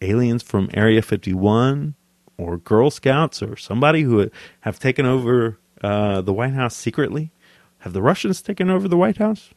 [0.02, 1.96] aliens from Area 51,
[2.38, 4.30] or Girl Scouts, or somebody who
[4.62, 7.32] have taken over uh, the White House secretly?
[7.80, 9.50] Have the Russians taken over the White House?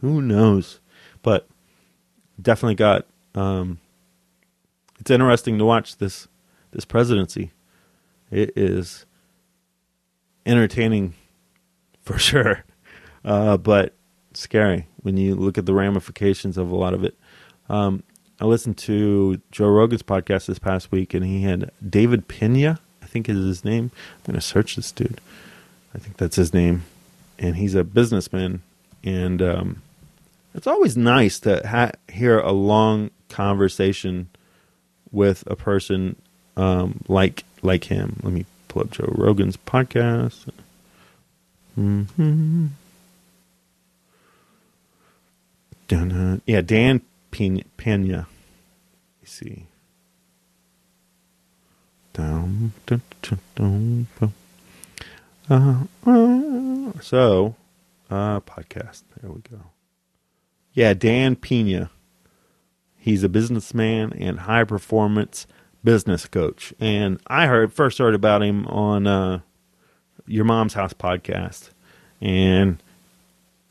[0.00, 0.80] Who knows?
[1.22, 1.48] But
[2.40, 3.06] definitely got.
[3.36, 3.78] Um,
[4.98, 6.26] it's interesting to watch this
[6.72, 7.52] this presidency.
[8.30, 9.05] It is
[10.46, 11.14] entertaining
[12.02, 12.64] for sure,
[13.24, 13.94] uh, but
[14.32, 17.16] scary when you look at the ramifications of a lot of it.
[17.68, 18.02] Um,
[18.40, 23.06] I listened to Joe Rogan's podcast this past week, and he had David Pena, I
[23.06, 23.90] think is his name.
[23.94, 25.20] I'm going to search this dude.
[25.94, 26.84] I think that's his name,
[27.38, 28.62] and he's a businessman,
[29.02, 29.82] and um,
[30.54, 34.28] it's always nice to ha- hear a long conversation
[35.10, 36.16] with a person
[36.56, 38.20] um, like like him.
[38.22, 38.44] Let me
[38.76, 40.50] pull up Joe Rogan's podcast.
[41.78, 42.66] Mm-hmm.
[45.88, 47.00] Dun, yeah, Dan
[47.30, 47.62] Pena.
[47.76, 48.26] Pena.
[49.22, 49.66] Let's see.
[52.12, 54.32] Down, dun, dun, dun, dun.
[55.48, 57.54] Uh, uh, so,
[58.10, 59.04] uh, podcast.
[59.20, 59.60] There we go.
[60.72, 61.90] Yeah, Dan Pena.
[62.98, 65.46] He's a businessman and high performance
[65.86, 66.74] business coach.
[66.80, 69.40] And I heard first heard about him on uh,
[70.26, 71.70] your mom's house podcast.
[72.20, 72.82] And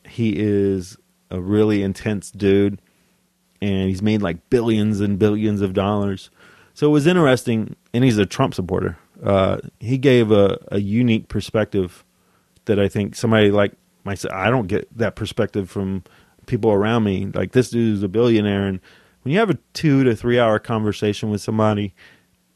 [0.07, 0.97] he is
[1.29, 2.79] a really intense dude
[3.61, 6.29] and he's made like billions and billions of dollars.
[6.73, 8.97] So it was interesting and he's a Trump supporter.
[9.21, 12.05] Uh, he gave a, a unique perspective
[12.63, 13.73] that I think somebody like
[14.05, 16.03] myself I don't get that perspective from
[16.45, 17.25] people around me.
[17.33, 18.79] Like this dude is a billionaire and
[19.25, 21.95] when you have a two to three hour conversation with somebody,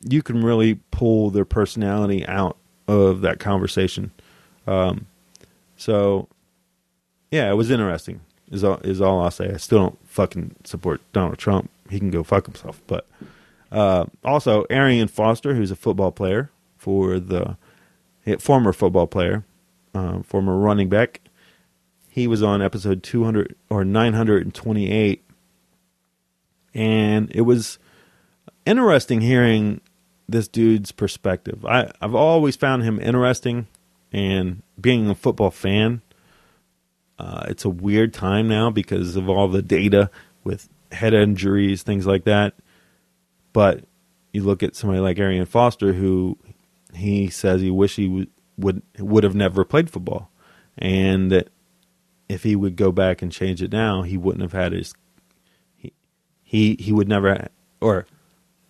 [0.07, 2.57] you can really pull their personality out
[2.87, 4.11] of that conversation.
[4.67, 5.07] Um,
[5.75, 6.27] so,
[7.31, 8.21] yeah, it was interesting.
[8.51, 9.51] Is all is all I'll say.
[9.51, 11.71] I still don't fucking support Donald Trump.
[11.89, 12.79] He can go fuck himself.
[12.85, 13.07] But
[13.71, 17.57] uh, also, Arian Foster, who's a football player for the
[18.37, 19.43] former football player,
[19.95, 21.21] uh, former running back.
[22.09, 25.28] He was on episode 200 or 928, and
[26.73, 27.79] it was
[28.65, 29.81] interesting hearing
[30.27, 31.65] this dude's perspective.
[31.65, 33.67] I, I've always found him interesting,
[34.11, 36.01] and being a football fan,
[37.17, 40.09] uh, it's a weird time now because of all the data
[40.43, 42.53] with head injuries, things like that.
[43.53, 43.83] But
[44.31, 46.37] you look at somebody like Arian Foster, who
[46.93, 50.29] he says he wish he would would, would have never played football,
[50.77, 51.49] and that
[52.27, 54.93] if he would go back and change it now, he wouldn't have had his
[56.49, 57.47] he, he would never
[57.79, 58.07] or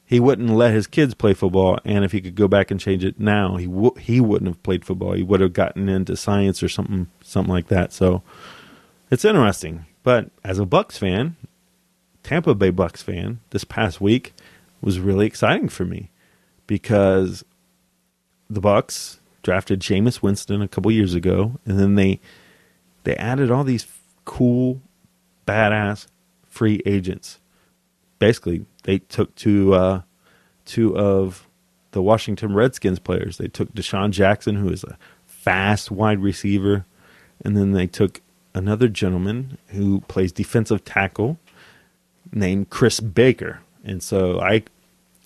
[0.06, 3.06] he wouldn't let his kids play football, and if he could go back and change
[3.06, 5.14] it now, he w- he wouldn't have played football.
[5.14, 7.94] He would have gotten into science or something something like that.
[7.94, 8.22] So
[9.10, 9.86] it's interesting.
[10.04, 11.38] But as a Bucks fan,
[12.22, 14.34] Tampa Bay Bucks fan, this past week
[14.82, 16.12] was really exciting for me
[16.68, 17.46] because
[18.50, 22.20] the Bucks drafted Jameis Winston a couple years ago, and then they
[23.06, 23.88] they added all these
[24.26, 24.82] cool,
[25.48, 26.08] badass
[26.50, 27.40] free agents.
[28.20, 30.02] Basically, they took two uh,
[30.66, 31.48] two of
[31.92, 33.38] the Washington Redskins players.
[33.38, 36.86] They took DeSean Jackson, who is a fast wide receiver,
[37.44, 38.22] and then they took
[38.54, 41.40] another gentleman who plays defensive tackle
[42.32, 43.62] named Chris Baker.
[43.84, 44.64] And so I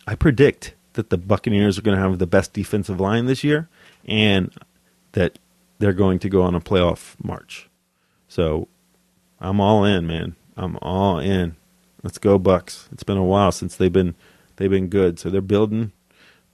[0.08, 3.68] I predict that the Buccaneers are going to have the best defensive line this year
[4.06, 4.54] and
[5.14, 5.39] that
[5.80, 7.70] they're going to go on a playoff march.
[8.28, 8.68] So
[9.39, 10.36] I'm all in, man.
[10.56, 11.56] I'm all in.
[12.04, 12.89] Let's go Bucks.
[12.91, 14.16] It's been a while since they've been
[14.58, 15.20] they've been good.
[15.20, 15.91] So they're building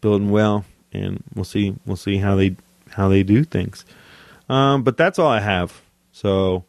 [0.02, 2.56] building well and we'll see we'll see how they
[2.92, 3.86] how they do things.
[4.48, 5.82] Um, but that's all I have.
[6.12, 6.66] So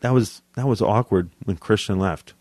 [0.00, 2.34] that was that was awkward when Christian left.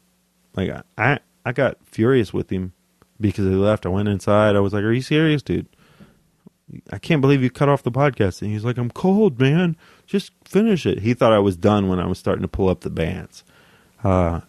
[0.55, 2.73] Like I I got furious with him
[3.19, 3.85] because he left.
[3.85, 4.55] I went inside.
[4.55, 5.67] I was like, "Are you serious, dude?
[6.91, 9.75] I can't believe you cut off the podcast." And he's like, "I'm cold, man.
[10.05, 12.81] Just finish it." He thought I was done when I was starting to pull up
[12.81, 13.43] the bands.
[14.03, 14.41] Uh,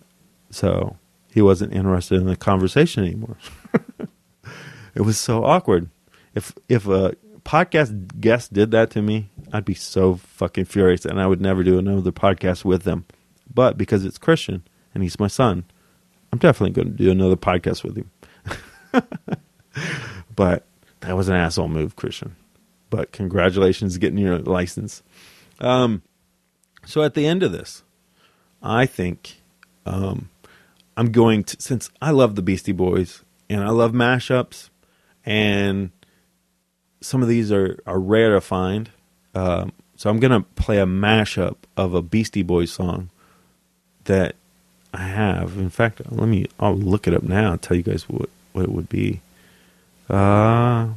[0.50, 0.96] so
[1.32, 3.36] he wasn't interested in the conversation anymore.
[4.94, 5.90] it was so awkward.
[6.34, 11.20] If if a podcast guest did that to me, I'd be so fucking furious, and
[11.20, 13.06] I would never do another podcast with them.
[13.52, 14.62] But because it's Christian
[14.94, 15.64] and he's my son,
[16.32, 18.10] I'm definitely going to do another podcast with him.
[20.36, 20.66] but
[21.00, 22.36] that was an asshole move, Christian.
[22.90, 25.02] But congratulations getting your license.
[25.60, 26.02] Um,
[26.84, 27.82] so at the end of this,
[28.62, 29.40] I think
[29.86, 30.28] um,
[30.98, 34.68] I'm going to since I love the Beastie Boys and I love mashups,
[35.24, 35.90] and
[37.00, 38.90] some of these are are rare to find.
[39.32, 43.10] Um, so I'm gonna play a mashup of a Beastie Boys song
[44.04, 44.34] that
[44.92, 45.56] I have.
[45.56, 46.46] In fact, let me.
[46.58, 47.52] I'll look it up now.
[47.52, 49.20] and tell you guys what what it would be.
[50.10, 50.88] Uh,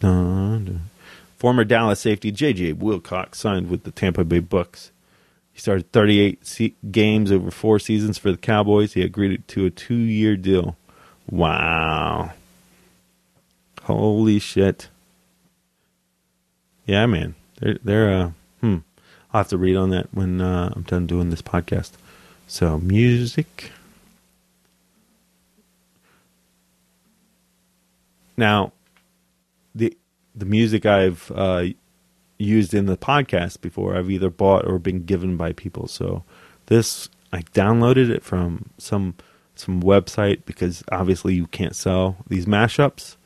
[0.00, 0.80] dun, dun.
[1.36, 2.72] Former Dallas safety J.J.
[2.72, 4.90] Wilcox signed with the Tampa Bay Bucks.
[5.56, 8.92] He started 38 se- games over four seasons for the Cowboys.
[8.92, 10.76] He agreed to a two-year deal.
[11.30, 12.34] Wow.
[13.84, 14.90] Holy shit.
[16.84, 17.36] Yeah, man.
[17.58, 18.30] They're they're uh
[18.60, 18.76] hmm.
[19.32, 21.92] I'll have to read on that when uh, I'm done doing this podcast.
[22.46, 23.72] So music.
[28.36, 28.72] Now,
[29.74, 29.96] the
[30.34, 31.68] the music I've uh,
[32.38, 35.88] used in the podcast before, I've either bought or been given by people.
[35.88, 36.24] So
[36.66, 39.14] this I downloaded it from some
[39.54, 43.16] some website because obviously you can't sell these mashups.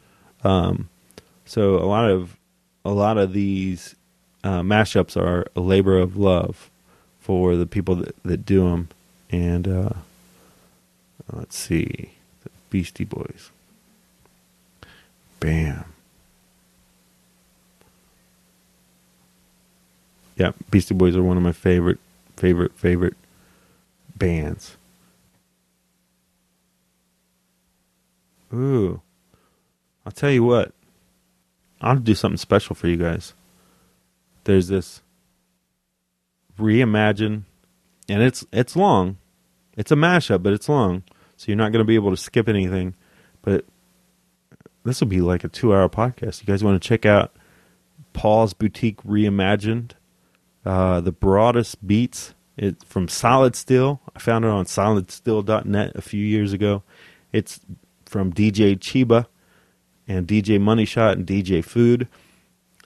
[0.45, 0.89] Um,
[1.45, 2.37] so a lot of
[2.85, 3.95] a lot of these
[4.45, 6.71] uh, mashups are a labor of love
[7.19, 8.89] for the people that, that do them.
[9.31, 9.91] And uh,
[11.33, 13.51] let's see, the Beastie Boys.
[15.39, 15.90] Bam.
[20.41, 21.99] Yeah, Beastie Boys are one of my favorite
[22.35, 23.13] favorite favorite
[24.17, 24.79] bands.
[28.51, 29.03] Ooh.
[30.07, 30.73] I'll tell you what.
[31.83, 33.35] I'll do something special for you guys.
[34.45, 35.03] There's this
[36.59, 37.43] reimagine
[38.09, 39.19] and it's it's long.
[39.77, 41.03] It's a mashup, but it's long.
[41.37, 42.95] So you're not going to be able to skip anything.
[43.43, 43.67] But
[44.85, 46.41] this will be like a 2-hour podcast.
[46.41, 47.37] You guys want to check out
[48.15, 49.93] Paul's Boutique Reimagined,
[50.65, 54.01] uh, the broadest beats it, from Solid Steel.
[54.15, 56.83] I found it on solidsteel.net a few years ago.
[57.33, 57.61] It's
[58.05, 59.27] from DJ Cheeba
[60.07, 62.09] and DJ Moneyshot and DJ Food.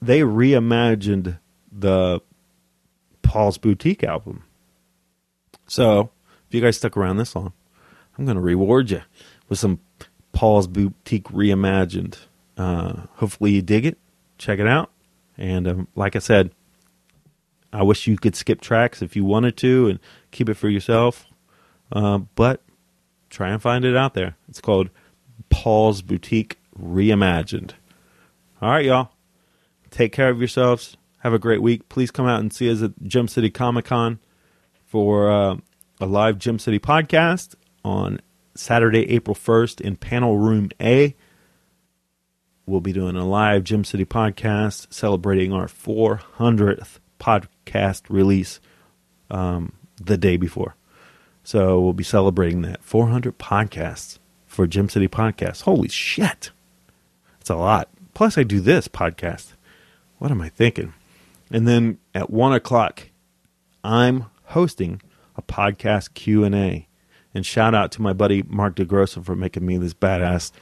[0.01, 1.39] They reimagined
[1.73, 2.21] the
[3.23, 4.45] Paul's Boutique album.
[5.67, 6.11] So,
[6.47, 7.53] if you guys stuck around this long,
[8.17, 9.03] I'm going to reward you
[9.49, 9.81] with some
[10.33, 12.19] Paul's Boutique reimagined.
[12.57, 13.99] Uh, hopefully, you dig it.
[14.39, 14.91] Check it out.
[15.37, 16.51] And um, like I said,
[17.75, 19.99] I wish you could skip tracks if you wanted to and
[20.31, 21.27] keep it for yourself.
[21.91, 22.63] Uh, but
[23.31, 24.37] try and find it out there.
[24.49, 24.91] It's called
[25.51, 27.73] Paul's Boutique Reimagined.
[28.63, 29.11] All right, y'all.
[29.91, 30.97] Take care of yourselves.
[31.19, 31.89] Have a great week.
[31.89, 34.21] Please come out and see us at Gem City Comic Con
[34.87, 35.57] for uh,
[36.01, 38.21] a live Gem City podcast on
[38.55, 41.17] Saturday, April 1st in Panel Room A.
[42.67, 47.49] We'll be doing a live Gem City podcast celebrating our 400th podcast
[48.09, 48.61] release
[49.31, 50.77] um, the day before.
[51.43, 55.63] So we'll be celebrating that 400 podcasts for Gem City Podcast.
[55.63, 56.51] Holy shit.
[57.39, 57.89] That's a lot.
[58.15, 59.53] Plus, I do this podcast.
[60.19, 60.95] What am I thinking?
[61.51, 63.09] And then at one o'clock,
[63.83, 65.03] I'm hosting
[65.37, 66.89] a podcast Q and A.
[67.35, 70.53] And shout out to my buddy Mark DeGrosso for making me this badass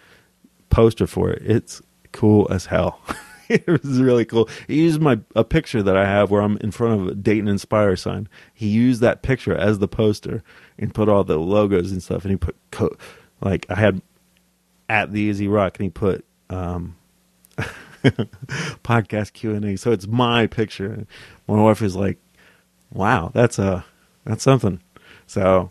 [0.70, 1.42] poster for it.
[1.44, 1.82] It's
[2.12, 3.00] cool as hell.
[3.48, 4.48] it was really cool.
[4.66, 7.48] He used my a picture that I have where I'm in front of a Dayton
[7.48, 8.28] Inspire sign.
[8.52, 10.42] He used that picture as the poster
[10.78, 12.24] and put all the logos and stuff.
[12.24, 12.96] And he put co-
[13.40, 14.02] like I had
[14.88, 16.96] at the Izzy Rock, and he put um,
[18.04, 19.76] podcast Q and A.
[19.76, 21.06] So it's my picture.
[21.48, 22.18] My wife is like,
[22.92, 23.84] "Wow, that's a
[24.24, 24.80] that's something."
[25.26, 25.70] So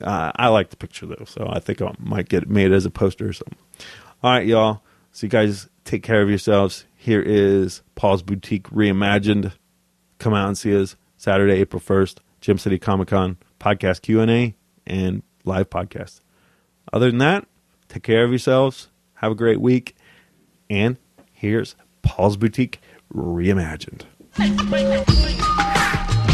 [0.00, 2.84] uh, I like the picture though, so I think I might get it made as
[2.84, 3.58] a poster or something.
[4.22, 4.82] All right, y'all.
[5.16, 6.84] So you guys take care of yourselves.
[6.94, 9.54] Here is Paul's Boutique Reimagined.
[10.18, 15.22] Come out and see us Saturday, April first, Gem City Comic Con podcast Q and
[15.46, 16.20] live podcast.
[16.92, 17.48] Other than that,
[17.88, 18.88] take care of yourselves.
[19.14, 19.96] Have a great week.
[20.68, 20.98] And
[21.32, 24.02] here's Paul's Boutique Reimagined.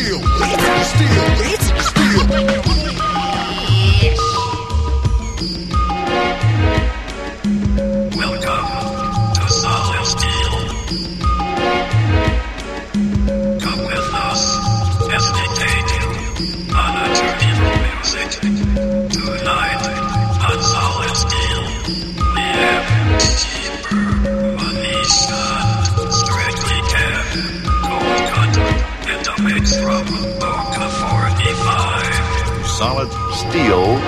[32.80, 33.98] Solid steel.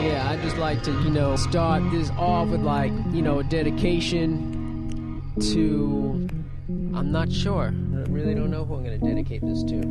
[0.00, 3.42] Yeah, I'd just like to, you know, start this off with like, you know, a
[3.42, 6.28] dedication to.
[6.96, 7.74] I'm not sure.
[7.74, 9.82] I really don't know who I'm going to dedicate this to.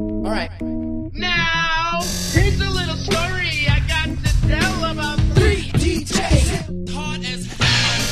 [0.00, 0.50] All right.
[0.60, 2.00] Now,
[2.32, 6.90] here's a little story I got to tell about three DJs.
[6.94, 8.02] Hot as hell.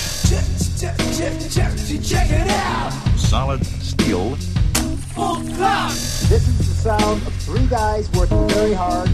[0.78, 2.92] Check, check, check, check, check it out.
[3.16, 4.36] Solid steel.
[5.16, 5.90] Full clock.
[5.90, 9.08] This is sound of three guys working very hard,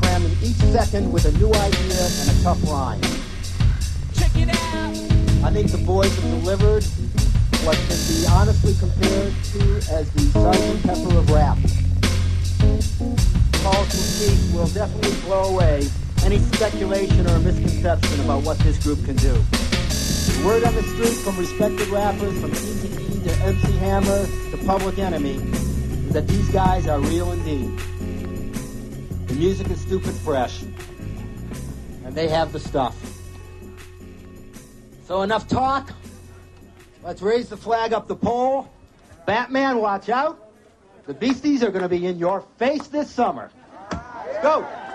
[0.00, 3.02] cramming each second with a new idea and a tough rhyme.
[4.14, 4.96] Check it out.
[5.44, 6.82] I think the boys have delivered
[7.66, 11.58] what can be honestly compared to as the Sergeant Pepper of rap.
[13.60, 15.86] Paul's Boutique will definitely blow away
[16.24, 19.34] any speculation or misconception about what this group can do.
[20.42, 24.98] Word on the street from respected rappers from Easy E to MC Hammer to Public
[24.98, 25.67] Enemy
[26.08, 27.78] is that these guys are real indeed.
[29.28, 32.96] The music is stupid fresh, and they have the stuff.
[35.06, 35.92] So enough talk.
[37.02, 38.72] Let's raise the flag up the pole.
[39.26, 40.50] Batman, watch out.
[41.06, 43.50] The Beasties are going to be in your face this summer.
[43.92, 44.87] Let's go.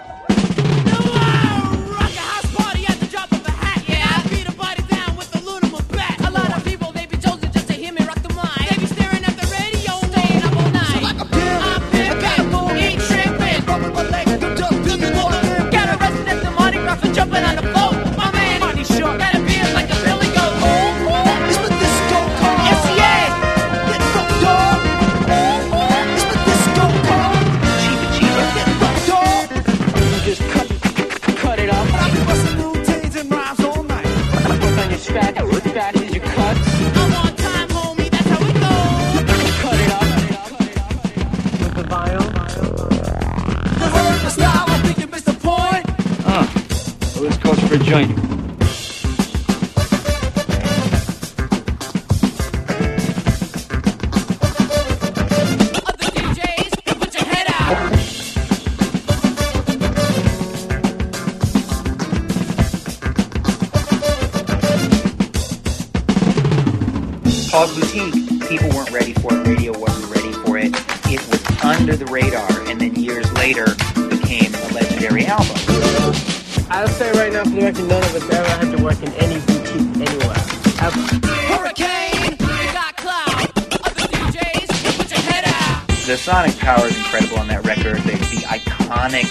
[47.93, 48.32] join you.
[77.73, 80.37] fact none of us ever have to work in any boutique anywhere.
[80.81, 80.99] Ever.
[81.49, 82.37] Hurricane,
[82.73, 83.51] got cloud,
[83.85, 85.87] other DJs, put your head out.
[86.05, 87.97] The sonic power is incredible on that record.
[88.03, 89.27] The, the iconic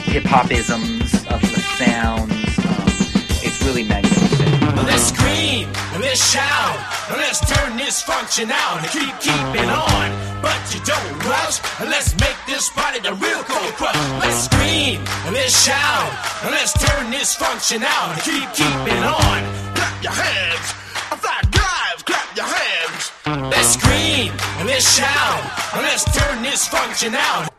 [0.00, 2.32] hip hop isms of the sounds.
[2.58, 2.88] Um,
[3.42, 4.62] it's really magnificent.
[4.86, 5.68] Let's scream,
[6.00, 6.76] let's shout,
[7.10, 10.42] let's turn this function out and keep keeping on.
[10.42, 12.68] But you don't rush, let's make this
[13.10, 13.74] real cold.
[14.20, 16.12] Let's scream, let's shout,
[16.44, 18.22] let's turn this function out.
[18.22, 19.42] Keep keeping on.
[19.74, 20.72] Clap your hands.
[21.18, 23.12] Fly guys, clap your hands.
[23.50, 24.32] Let's scream,
[24.66, 25.42] let's shout,
[25.82, 27.51] let's turn this function out.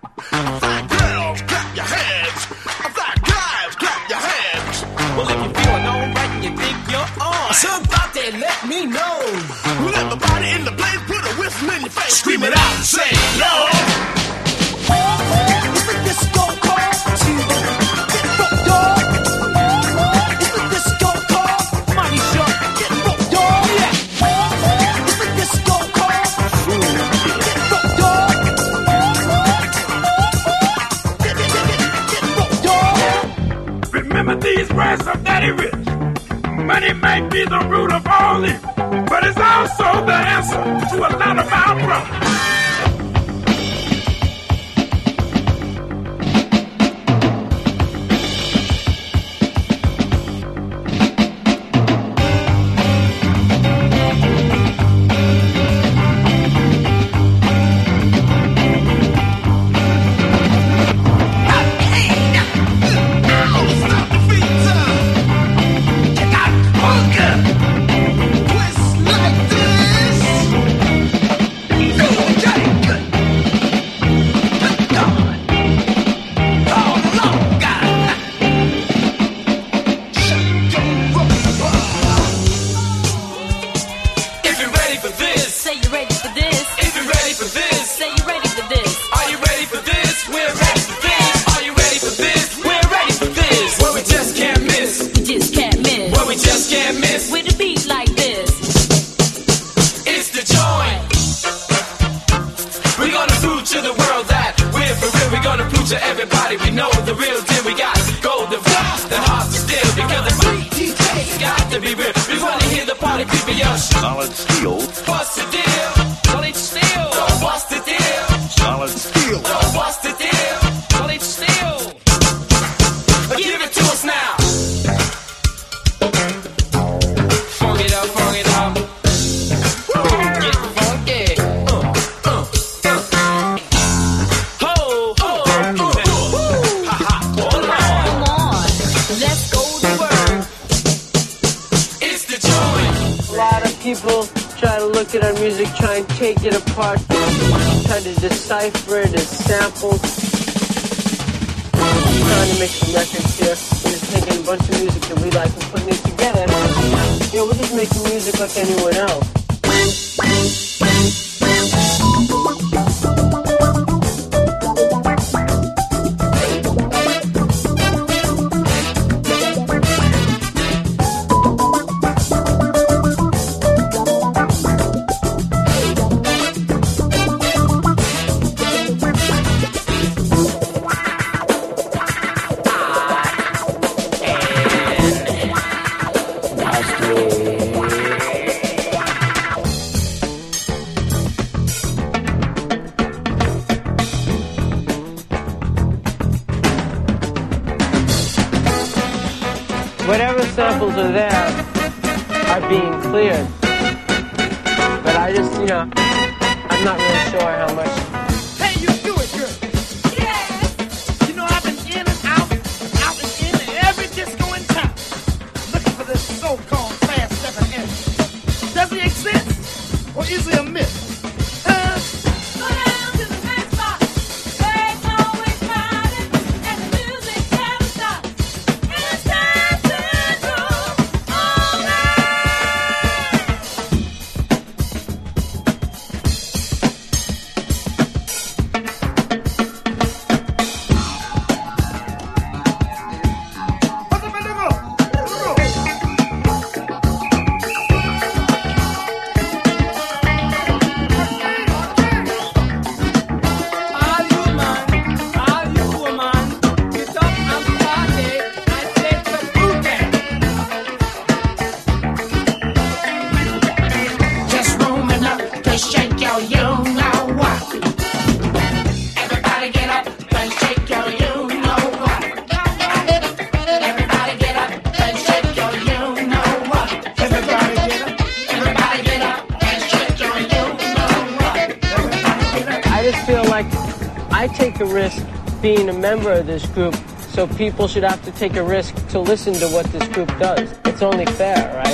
[286.16, 286.96] Member of this group,
[287.32, 290.72] so people should have to take a risk to listen to what this group does.
[290.86, 291.90] It's only fair, right?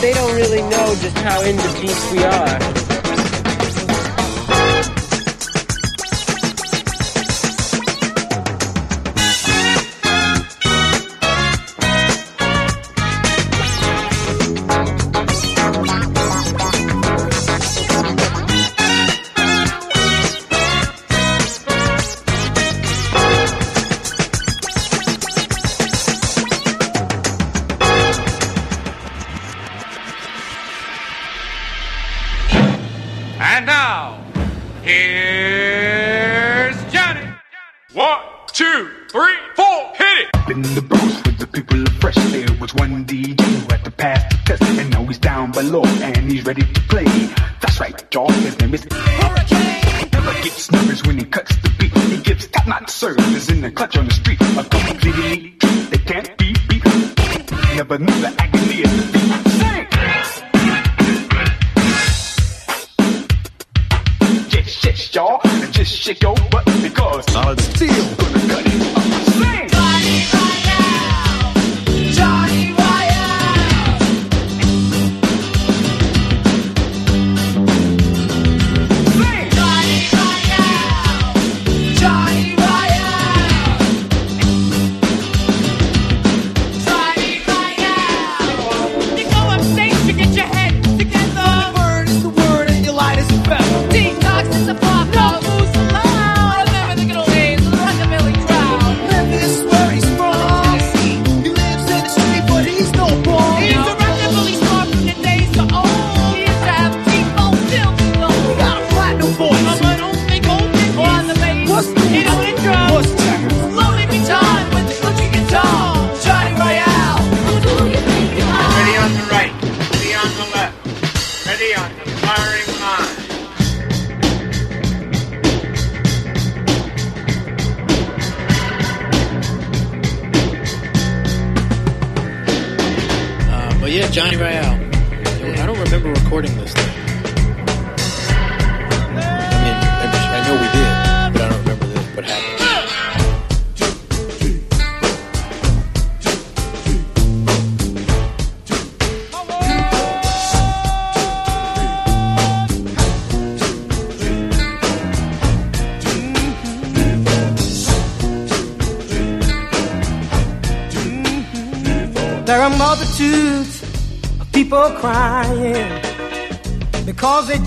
[0.00, 2.81] They don't really know just how into beast we are.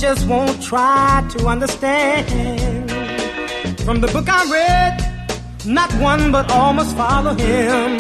[0.07, 2.91] Just won't try to understand.
[3.81, 4.95] From the book I read,
[5.65, 7.97] not one but all must follow him.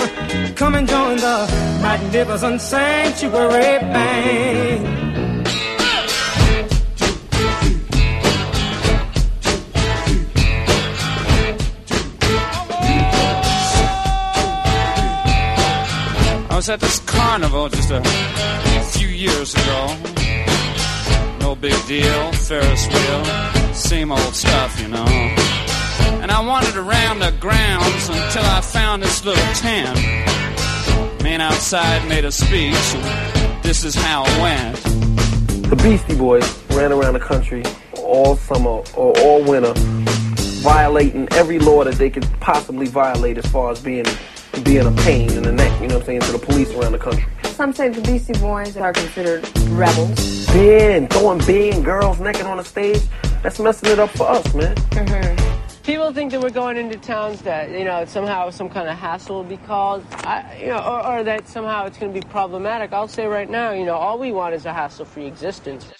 [0.53, 1.37] Come and join the
[1.81, 5.47] magnificent sanctuary band.
[16.51, 18.01] I was at this carnival just a
[18.93, 20.04] few years ago.
[21.65, 23.25] No big deal, Ferris wheel,
[23.73, 25.05] same old stuff, you know.
[26.21, 29.97] And I wandered around the grounds until I found this little tent.
[31.23, 34.75] Man outside made a speech, and this is how it went.
[35.67, 37.63] The Beastie Boys ran around the country
[37.97, 39.73] all summer or all winter,
[40.61, 44.05] violating every law that they could possibly violate as far as being
[44.63, 46.91] being a pain in the neck, you know what I'm saying, to the police around
[46.91, 47.25] the country.
[47.43, 50.44] Some say the Beastie Boys are considered rebels.
[50.55, 53.01] Being, throwing being girls naked on the stage,
[53.43, 54.73] that's messing it up for us, man.
[54.75, 55.81] Mm-hmm.
[55.83, 59.35] People think that we're going into towns that you know somehow some kind of hassle
[59.35, 62.93] will be caused, I, you know, or, or that somehow it's going to be problematic.
[62.93, 65.91] I'll say right now, you know, all we want is a hassle-free existence.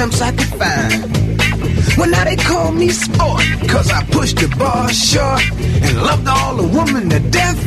[0.00, 1.98] attempts I could find.
[1.98, 6.56] Well, now they call me sport, cause I pushed the bar short and loved all
[6.56, 7.58] the women to death.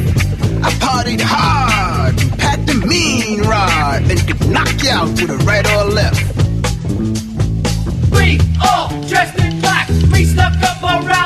[0.64, 5.38] I partied hard and packed a mean rod and could knock you out to the
[5.46, 6.22] right or left.
[8.12, 11.23] We all dressed in black, we stuck up alright.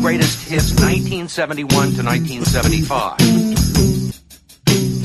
[0.00, 3.20] greatest hits 1971 to 1975.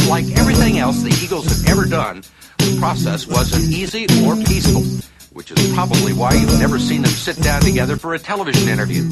[0.07, 2.23] Like everything else the Eagles have ever done,
[2.57, 4.83] the process wasn't easy or peaceful,
[5.33, 9.03] which is probably why you've never seen them sit down together for a television interview.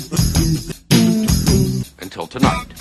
[1.99, 2.73] Until tonight.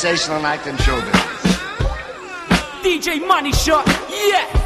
[0.00, 1.58] sensational act in show business.
[2.82, 4.59] DJ Moneyshot, yeah!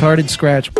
[0.00, 0.70] retarded scratch.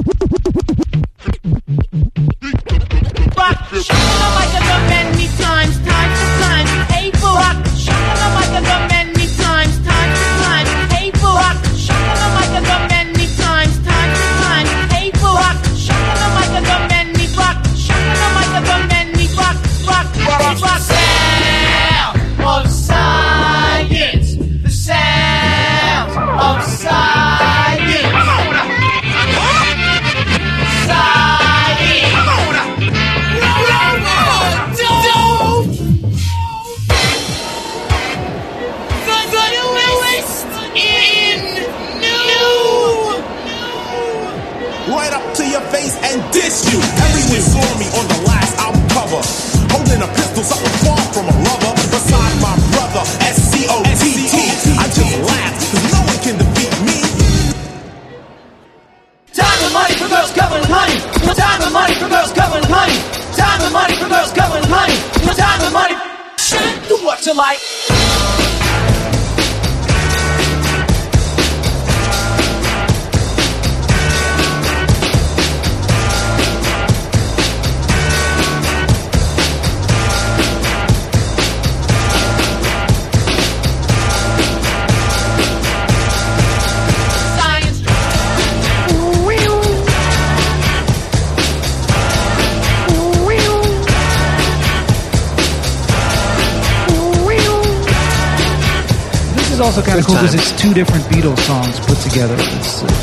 [100.70, 102.36] two different Beatles songs put together.
[102.38, 102.99] It's, uh,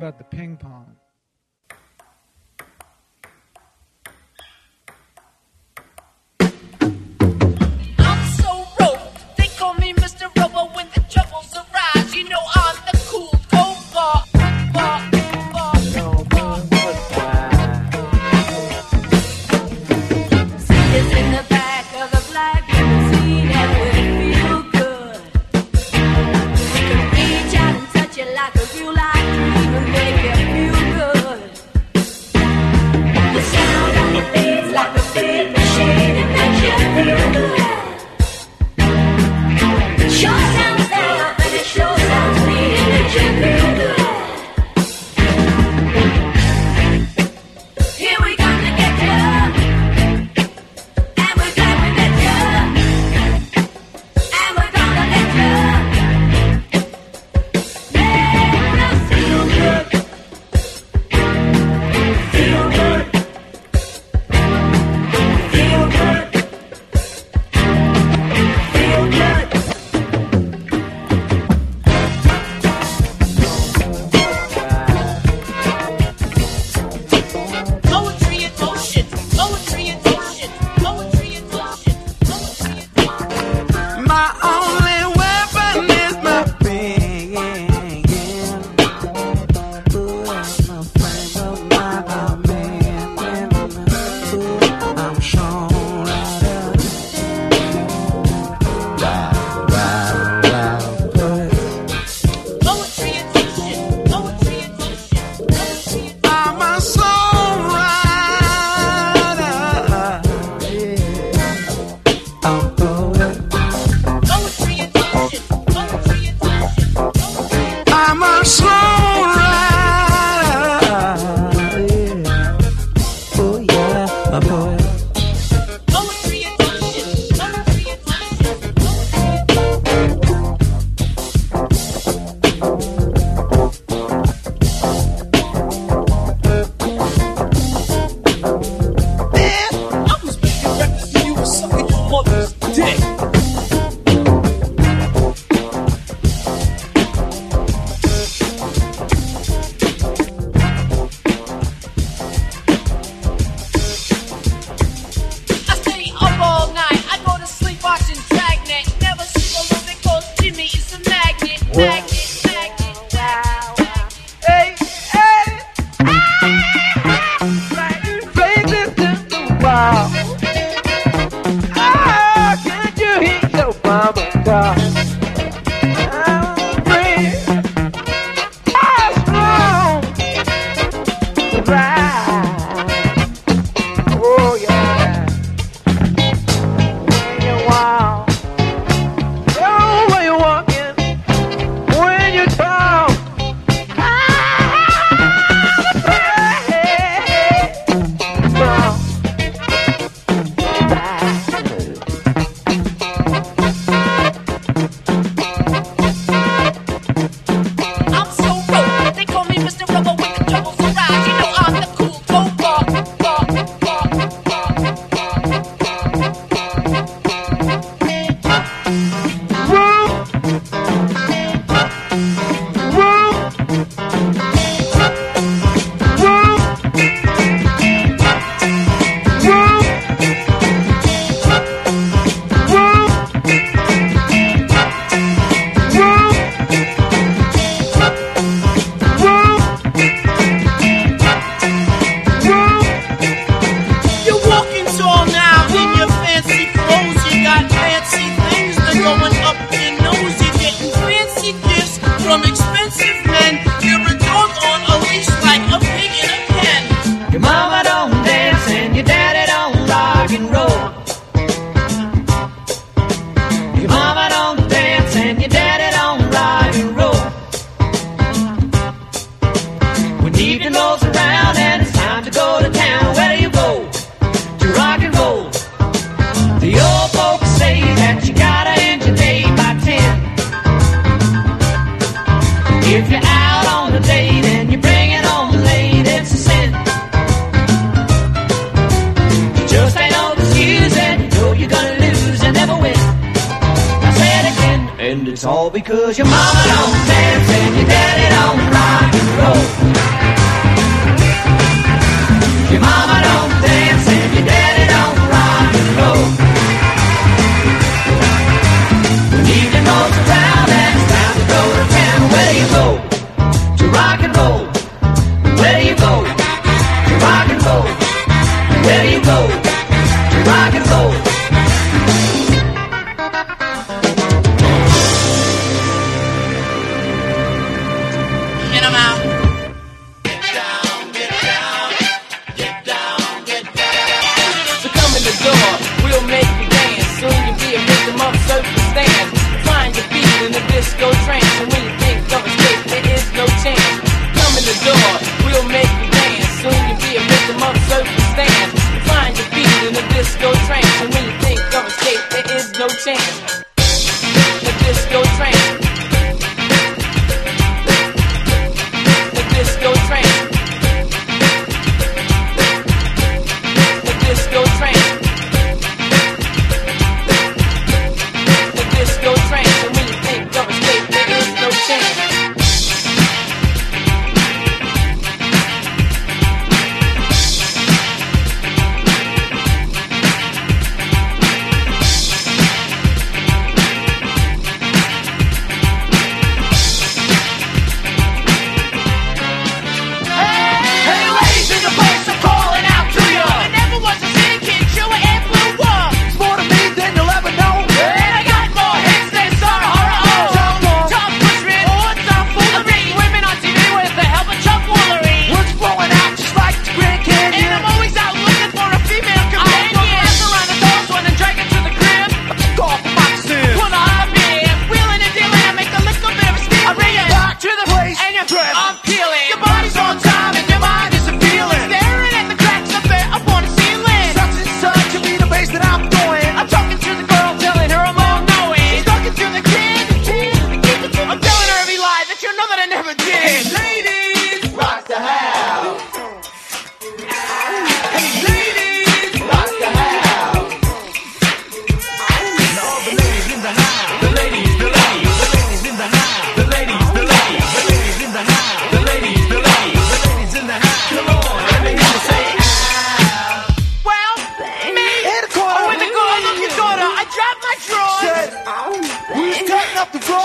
[0.00, 0.96] about the ping pong.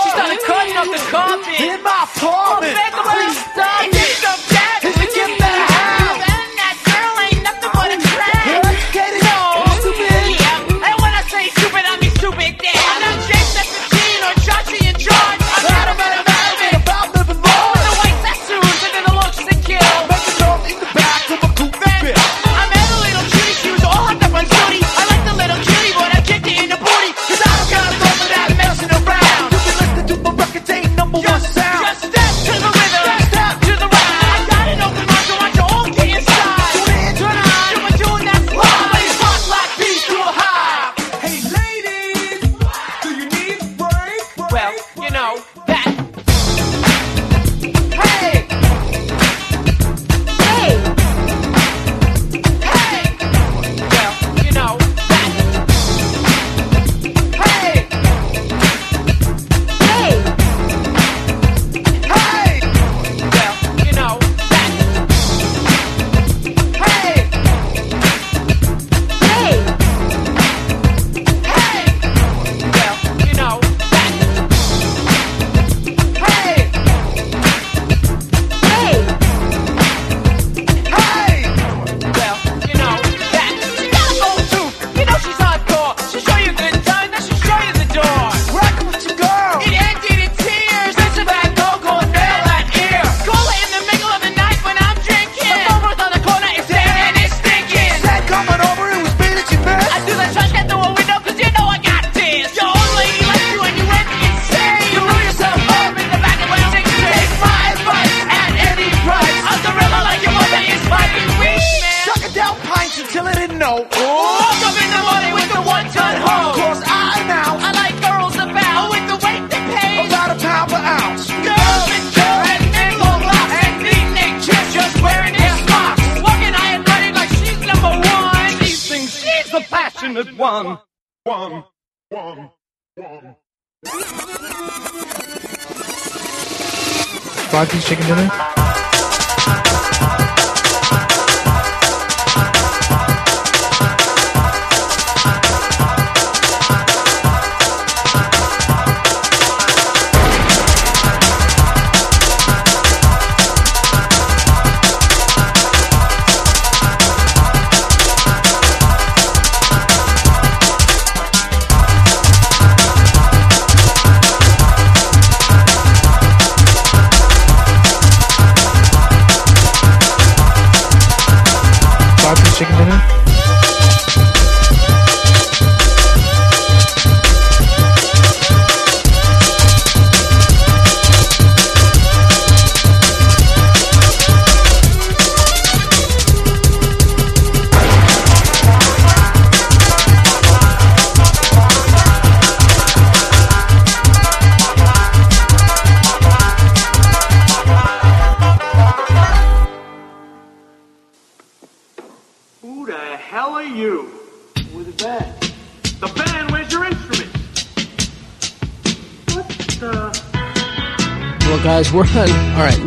[0.02, 1.56] She started cutting up the coffee.
[1.64, 2.76] In my apartment.
[2.76, 3.25] Oh,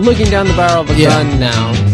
[0.09, 1.09] looking down the barrel of a yeah.
[1.09, 1.88] gun now.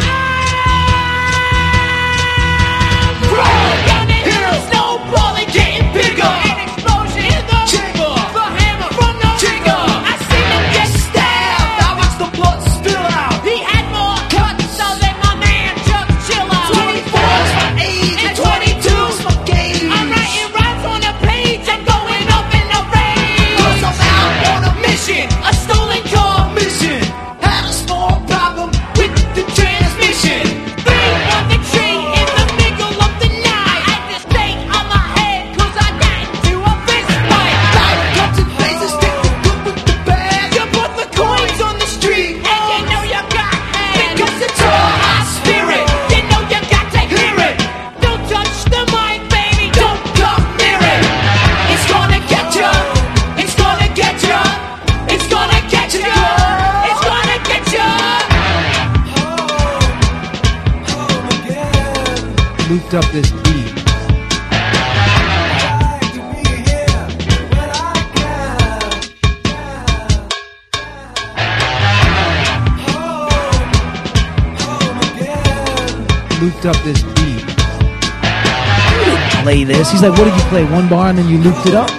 [80.09, 80.63] like, what did you play?
[80.65, 81.89] One bar and then you looped it up?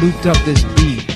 [0.00, 1.09] Looped up this beat.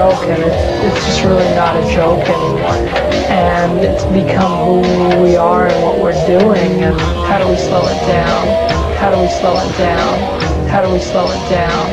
[0.00, 2.80] joke, and it's, it's just really not a joke anymore.
[3.28, 6.98] And it's become who we are and what we're doing, and
[7.28, 8.44] how do we slow it down?
[8.96, 10.16] How do we slow it down?
[10.70, 11.84] How do we slow it down?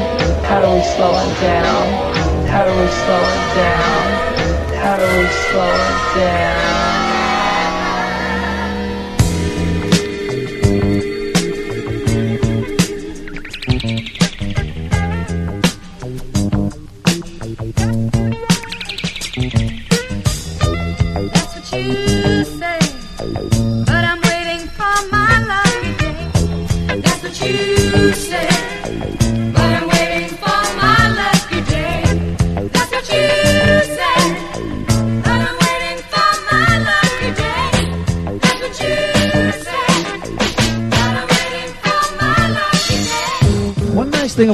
[0.45, 1.83] How do we slow it down?
[2.47, 3.99] How do we slow it down?
[4.83, 6.96] How do we slow it down?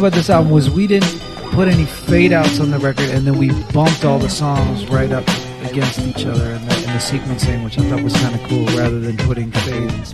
[0.03, 1.17] about this album was we didn't
[1.51, 5.13] put any fade outs on the record, and then we bumped all the songs right
[5.13, 5.25] up
[5.63, 8.65] against each other in the, in the sequencing, which I thought was kind of cool,
[8.77, 10.13] rather than putting fades.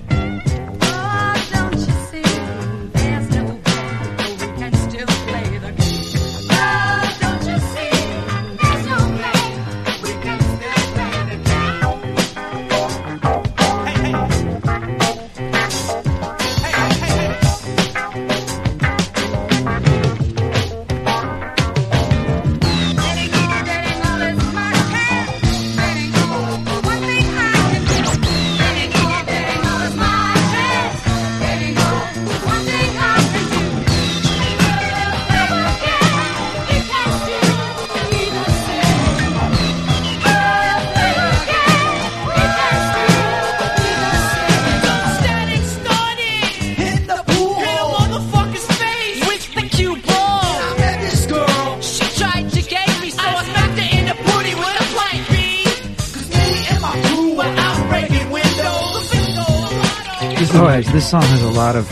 [60.92, 61.90] this song has a lot of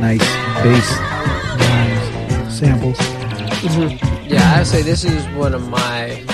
[0.00, 0.24] nice
[0.62, 0.88] bass
[2.58, 2.96] samples.
[2.96, 4.28] Mm-hmm.
[4.32, 6.24] Yeah, I would say this is one of my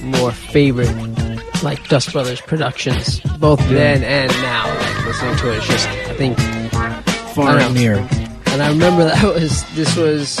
[0.00, 0.94] more favorite,
[1.62, 3.98] like Dust Brothers productions, both yeah.
[4.00, 4.66] then and now.
[4.74, 6.38] Like listening to it, it's just I think
[7.34, 7.96] far I and near.
[8.46, 10.38] And I remember that was this was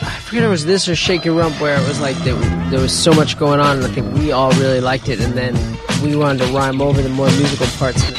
[0.00, 3.12] I forget it was this or Shake Rump where it was like there was so
[3.12, 5.54] much going on, and I think we all really liked it, and then
[6.02, 8.17] we wanted to rhyme over the more musical parts.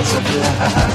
[0.00, 0.87] It's a fly.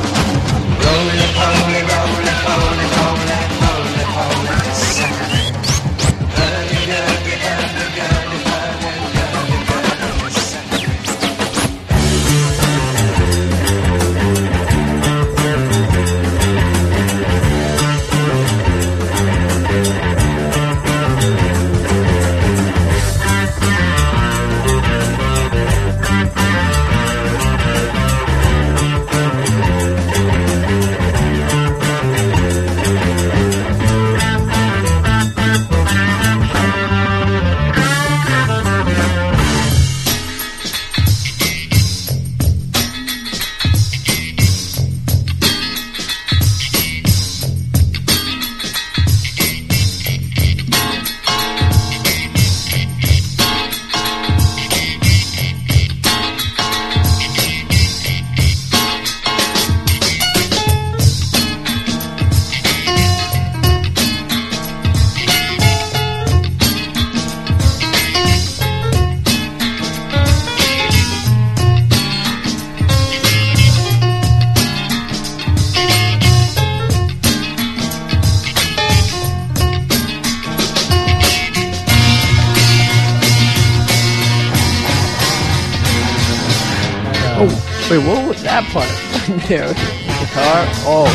[89.47, 90.65] There, guitar.
[90.87, 91.05] Oh,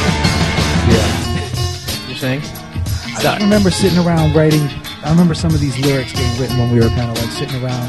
[0.88, 2.06] Yeah.
[2.08, 2.42] You're saying?
[3.24, 4.68] I remember sitting around writing.
[5.02, 7.62] I remember some of these lyrics being written when we were kind of like sitting
[7.64, 7.88] around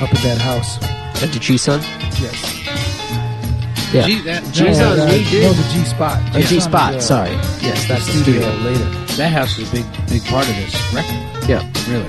[0.00, 0.78] up at that house.
[1.22, 1.80] at the G-Son.
[2.20, 2.52] Yes.
[3.92, 4.96] Yeah, G- that- G No, Sun.
[4.98, 5.42] that- We did.
[5.44, 6.20] No, the G spot.
[6.34, 6.94] Oh, G Sun Spot.
[6.94, 7.30] is, uh, Sorry.
[7.62, 8.70] Yes, the that's the studio studio.
[8.70, 8.84] later.
[9.16, 11.48] That house was a big, big part of this record.
[11.48, 11.62] Yeah.
[11.88, 12.06] Really.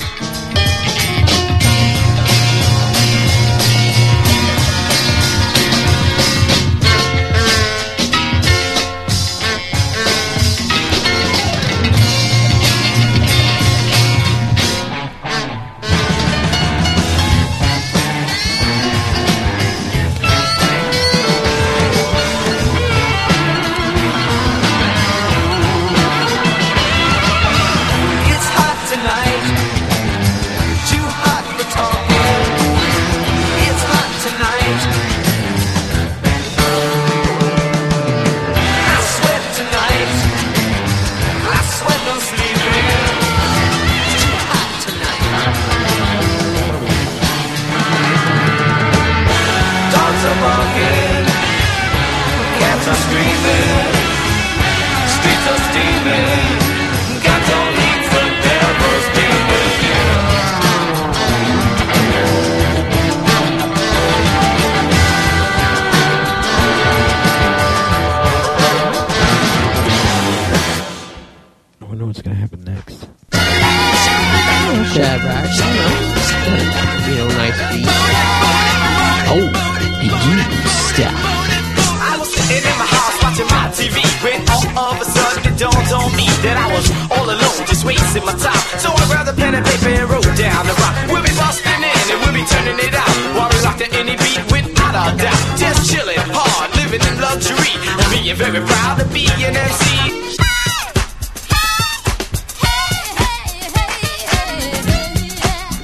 [99.38, 100.18] Proud to be an MC.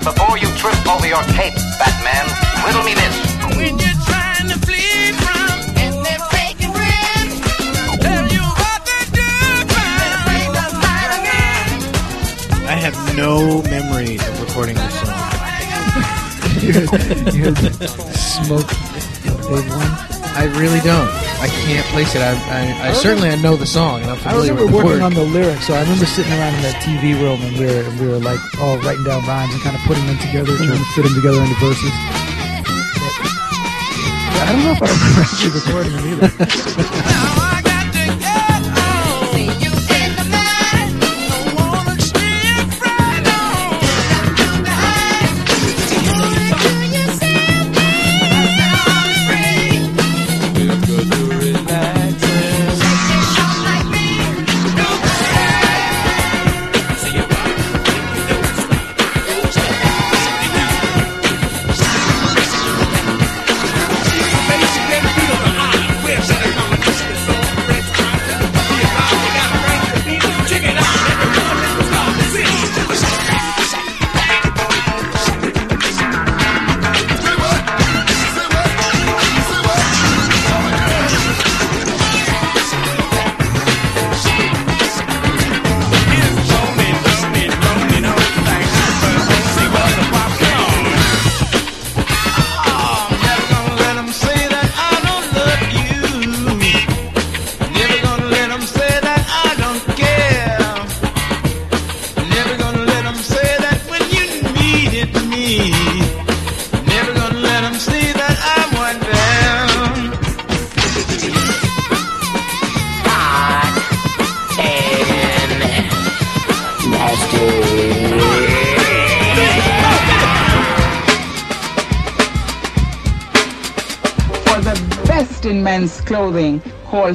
[0.04, 2.28] Before you trip over your tape, Batman,
[2.66, 3.16] riddle me this.
[3.56, 7.42] When you're trying to flee from and they're faking friends,
[8.02, 9.22] tell you what to do,
[12.66, 15.10] I have no memory of recording this song.
[17.34, 17.58] you had
[18.16, 18.70] smoke
[19.44, 19.92] big one.
[20.36, 21.33] I really don't.
[21.44, 22.22] I can't place it.
[22.22, 24.78] I, I, I certainly I know the song and I'm I familiar remember with the
[24.78, 25.12] working word.
[25.12, 27.84] on the lyrics, so I remember sitting around in that TV room and we were
[28.00, 30.80] we were like all writing down rhymes and kind of putting them together, trying to
[30.96, 31.92] fit them together into verses.
[32.96, 33.12] But,
[34.32, 37.28] yeah, I don't know if I remember actually recording it either.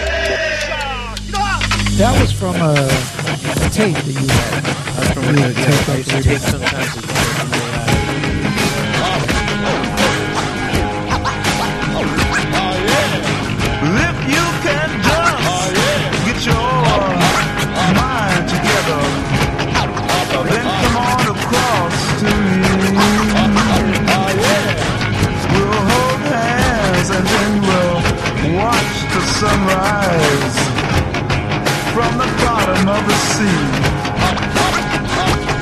[1.97, 4.63] That was from a, a tape that you had.
[4.63, 7.06] That's from You a had tape, taped I used to take sometimes
[29.67, 30.57] rise
[31.93, 33.59] from the bottom of the sea.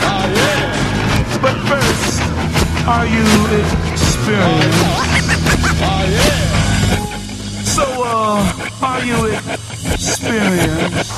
[0.06, 1.42] Oh yeah!
[1.42, 2.22] But first,
[2.88, 3.26] are you
[3.94, 4.86] experienced?
[5.82, 6.44] Oh yeah!
[7.66, 9.18] So, uh, are you
[9.94, 11.12] experienced?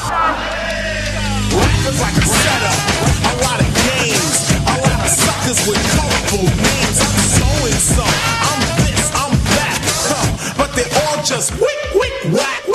[1.58, 2.80] Rappers like a setup,
[3.32, 6.98] a lot of games, a lot of suckers with colorful names.
[7.04, 8.06] I'm so and so,
[8.48, 12.66] I'm this, I'm that, huh, but they're all just wick, wick, whack.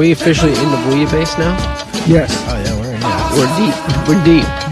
[0.00, 1.54] we officially in the booyah base now?
[2.06, 2.32] Yes.
[2.48, 3.02] Oh yeah, we're in.
[3.02, 3.36] Yeah.
[3.36, 4.08] We're deep.
[4.08, 4.69] We're deep.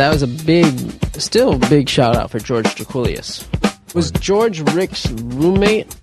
[0.00, 0.64] that was a big,
[1.20, 3.44] still big shout out for George Drakoulias.
[3.94, 5.94] Was George Rick's roommate?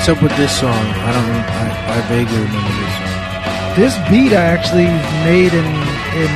[0.00, 0.72] What's up with this song?
[0.72, 1.44] I don't.
[1.44, 3.76] I, I vaguely remember this song.
[3.76, 4.88] This beat I actually
[5.28, 5.68] made in
[6.16, 6.32] in,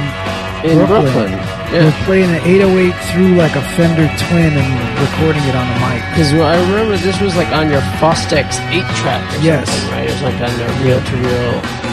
[0.69, 1.33] In Brooklyn,
[1.73, 1.89] yeah.
[1.89, 4.69] We're playing an 808 through like a Fender Twin and
[5.01, 6.05] recording it on the mic.
[6.13, 9.65] Because I remember this was like on your Fostex 8 track or Yes.
[9.65, 10.09] something, right?
[10.09, 11.84] It was like on the reel to reel.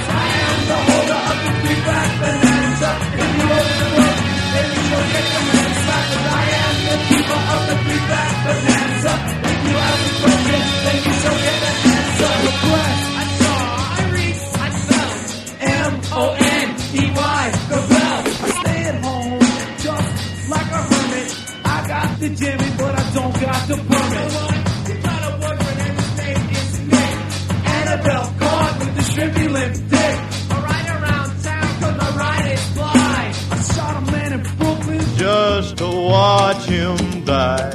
[35.21, 37.69] Just to watch him die.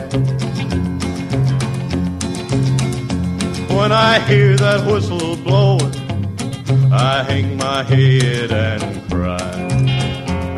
[3.76, 5.94] When I hear that whistle blowing,
[6.92, 8.95] I hang my head and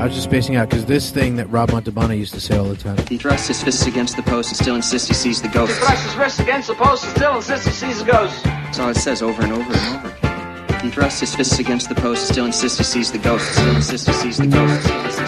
[0.09, 2.77] was just spacing out because this thing that Rob Montalbano used to say all the
[2.77, 2.97] time.
[3.09, 5.73] He thrusts his fists against the post and still insists he sees the ghost.
[5.73, 8.45] He thrusts his wrist against the post and still insists he sees the ghost.
[8.45, 10.81] That's all it says over and over and over again.
[10.81, 13.53] He thrusts his fists against the post and still insists he sees the ghost.
[13.53, 14.83] Still insists he sees the ghost.
[14.83, 15.28] Still insists he sees the ghost.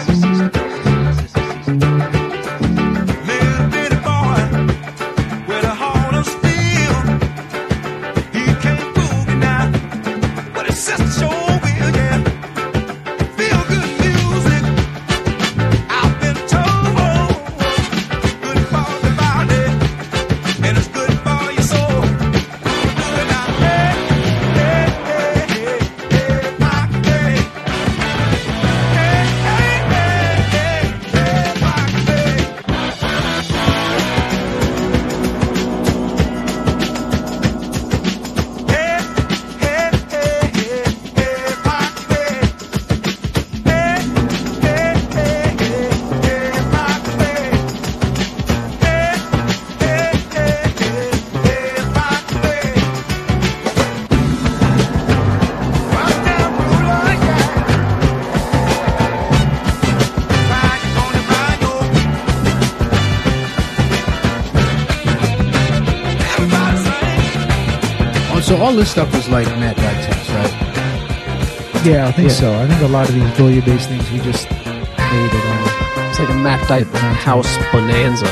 [68.61, 71.85] All this stuff was like Matt Dykson's, right?
[71.85, 72.35] Yeah, I think Yeah.
[72.35, 72.53] so.
[72.53, 76.09] I think a lot of these Goya based things we just made it on.
[76.09, 76.87] It's like a Matt Dike
[77.25, 78.27] house bonanza.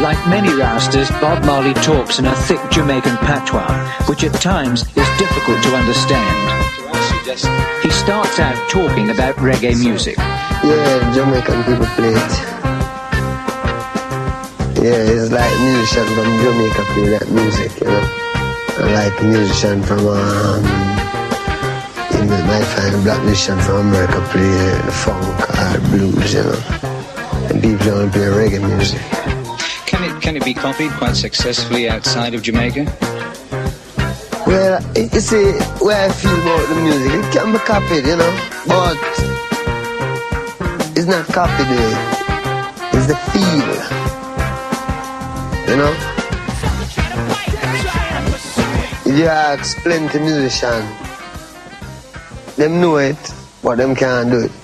[0.00, 3.70] Like many Rastas, Bob Marley talks in a thick Jamaican patois,
[4.08, 6.38] which at times is difficult to understand.
[7.82, 10.16] He starts out talking about reggae music.
[10.18, 12.32] Yeah, Jamaican people play it.
[14.82, 18.11] Yeah, it's like musician from Jamaica play that music, you know.
[18.78, 20.64] Like musician from um,
[22.12, 26.58] you might find black musician from America play funk or blues, you know.
[27.50, 29.00] And people only play reggae music.
[29.86, 32.84] Can it can it be copied quite successfully outside of Jamaica?
[34.46, 35.52] Well, you see,
[35.84, 38.32] where I feel about the music, it can be copied, you know,
[38.66, 38.98] but
[40.96, 41.96] it's not copied, eh.
[42.92, 43.68] it's the feel,
[45.70, 46.21] you know.
[49.12, 50.88] You ask plenty musicians,
[52.56, 53.18] them know it,
[53.62, 54.61] but them can't do it.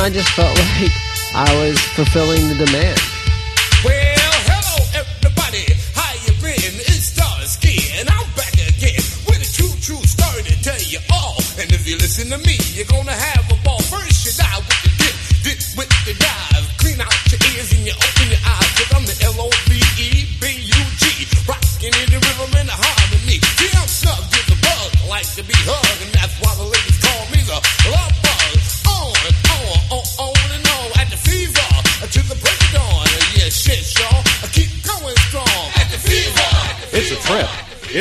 [0.00, 0.92] I just felt like
[1.34, 3.09] I was fulfilling the demand.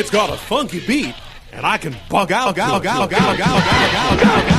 [0.09, 1.13] It's got a funky beat,
[1.53, 2.55] and I can bug out.
[2.55, 4.58] Bug out, bug out, bug out, bug out, bug out.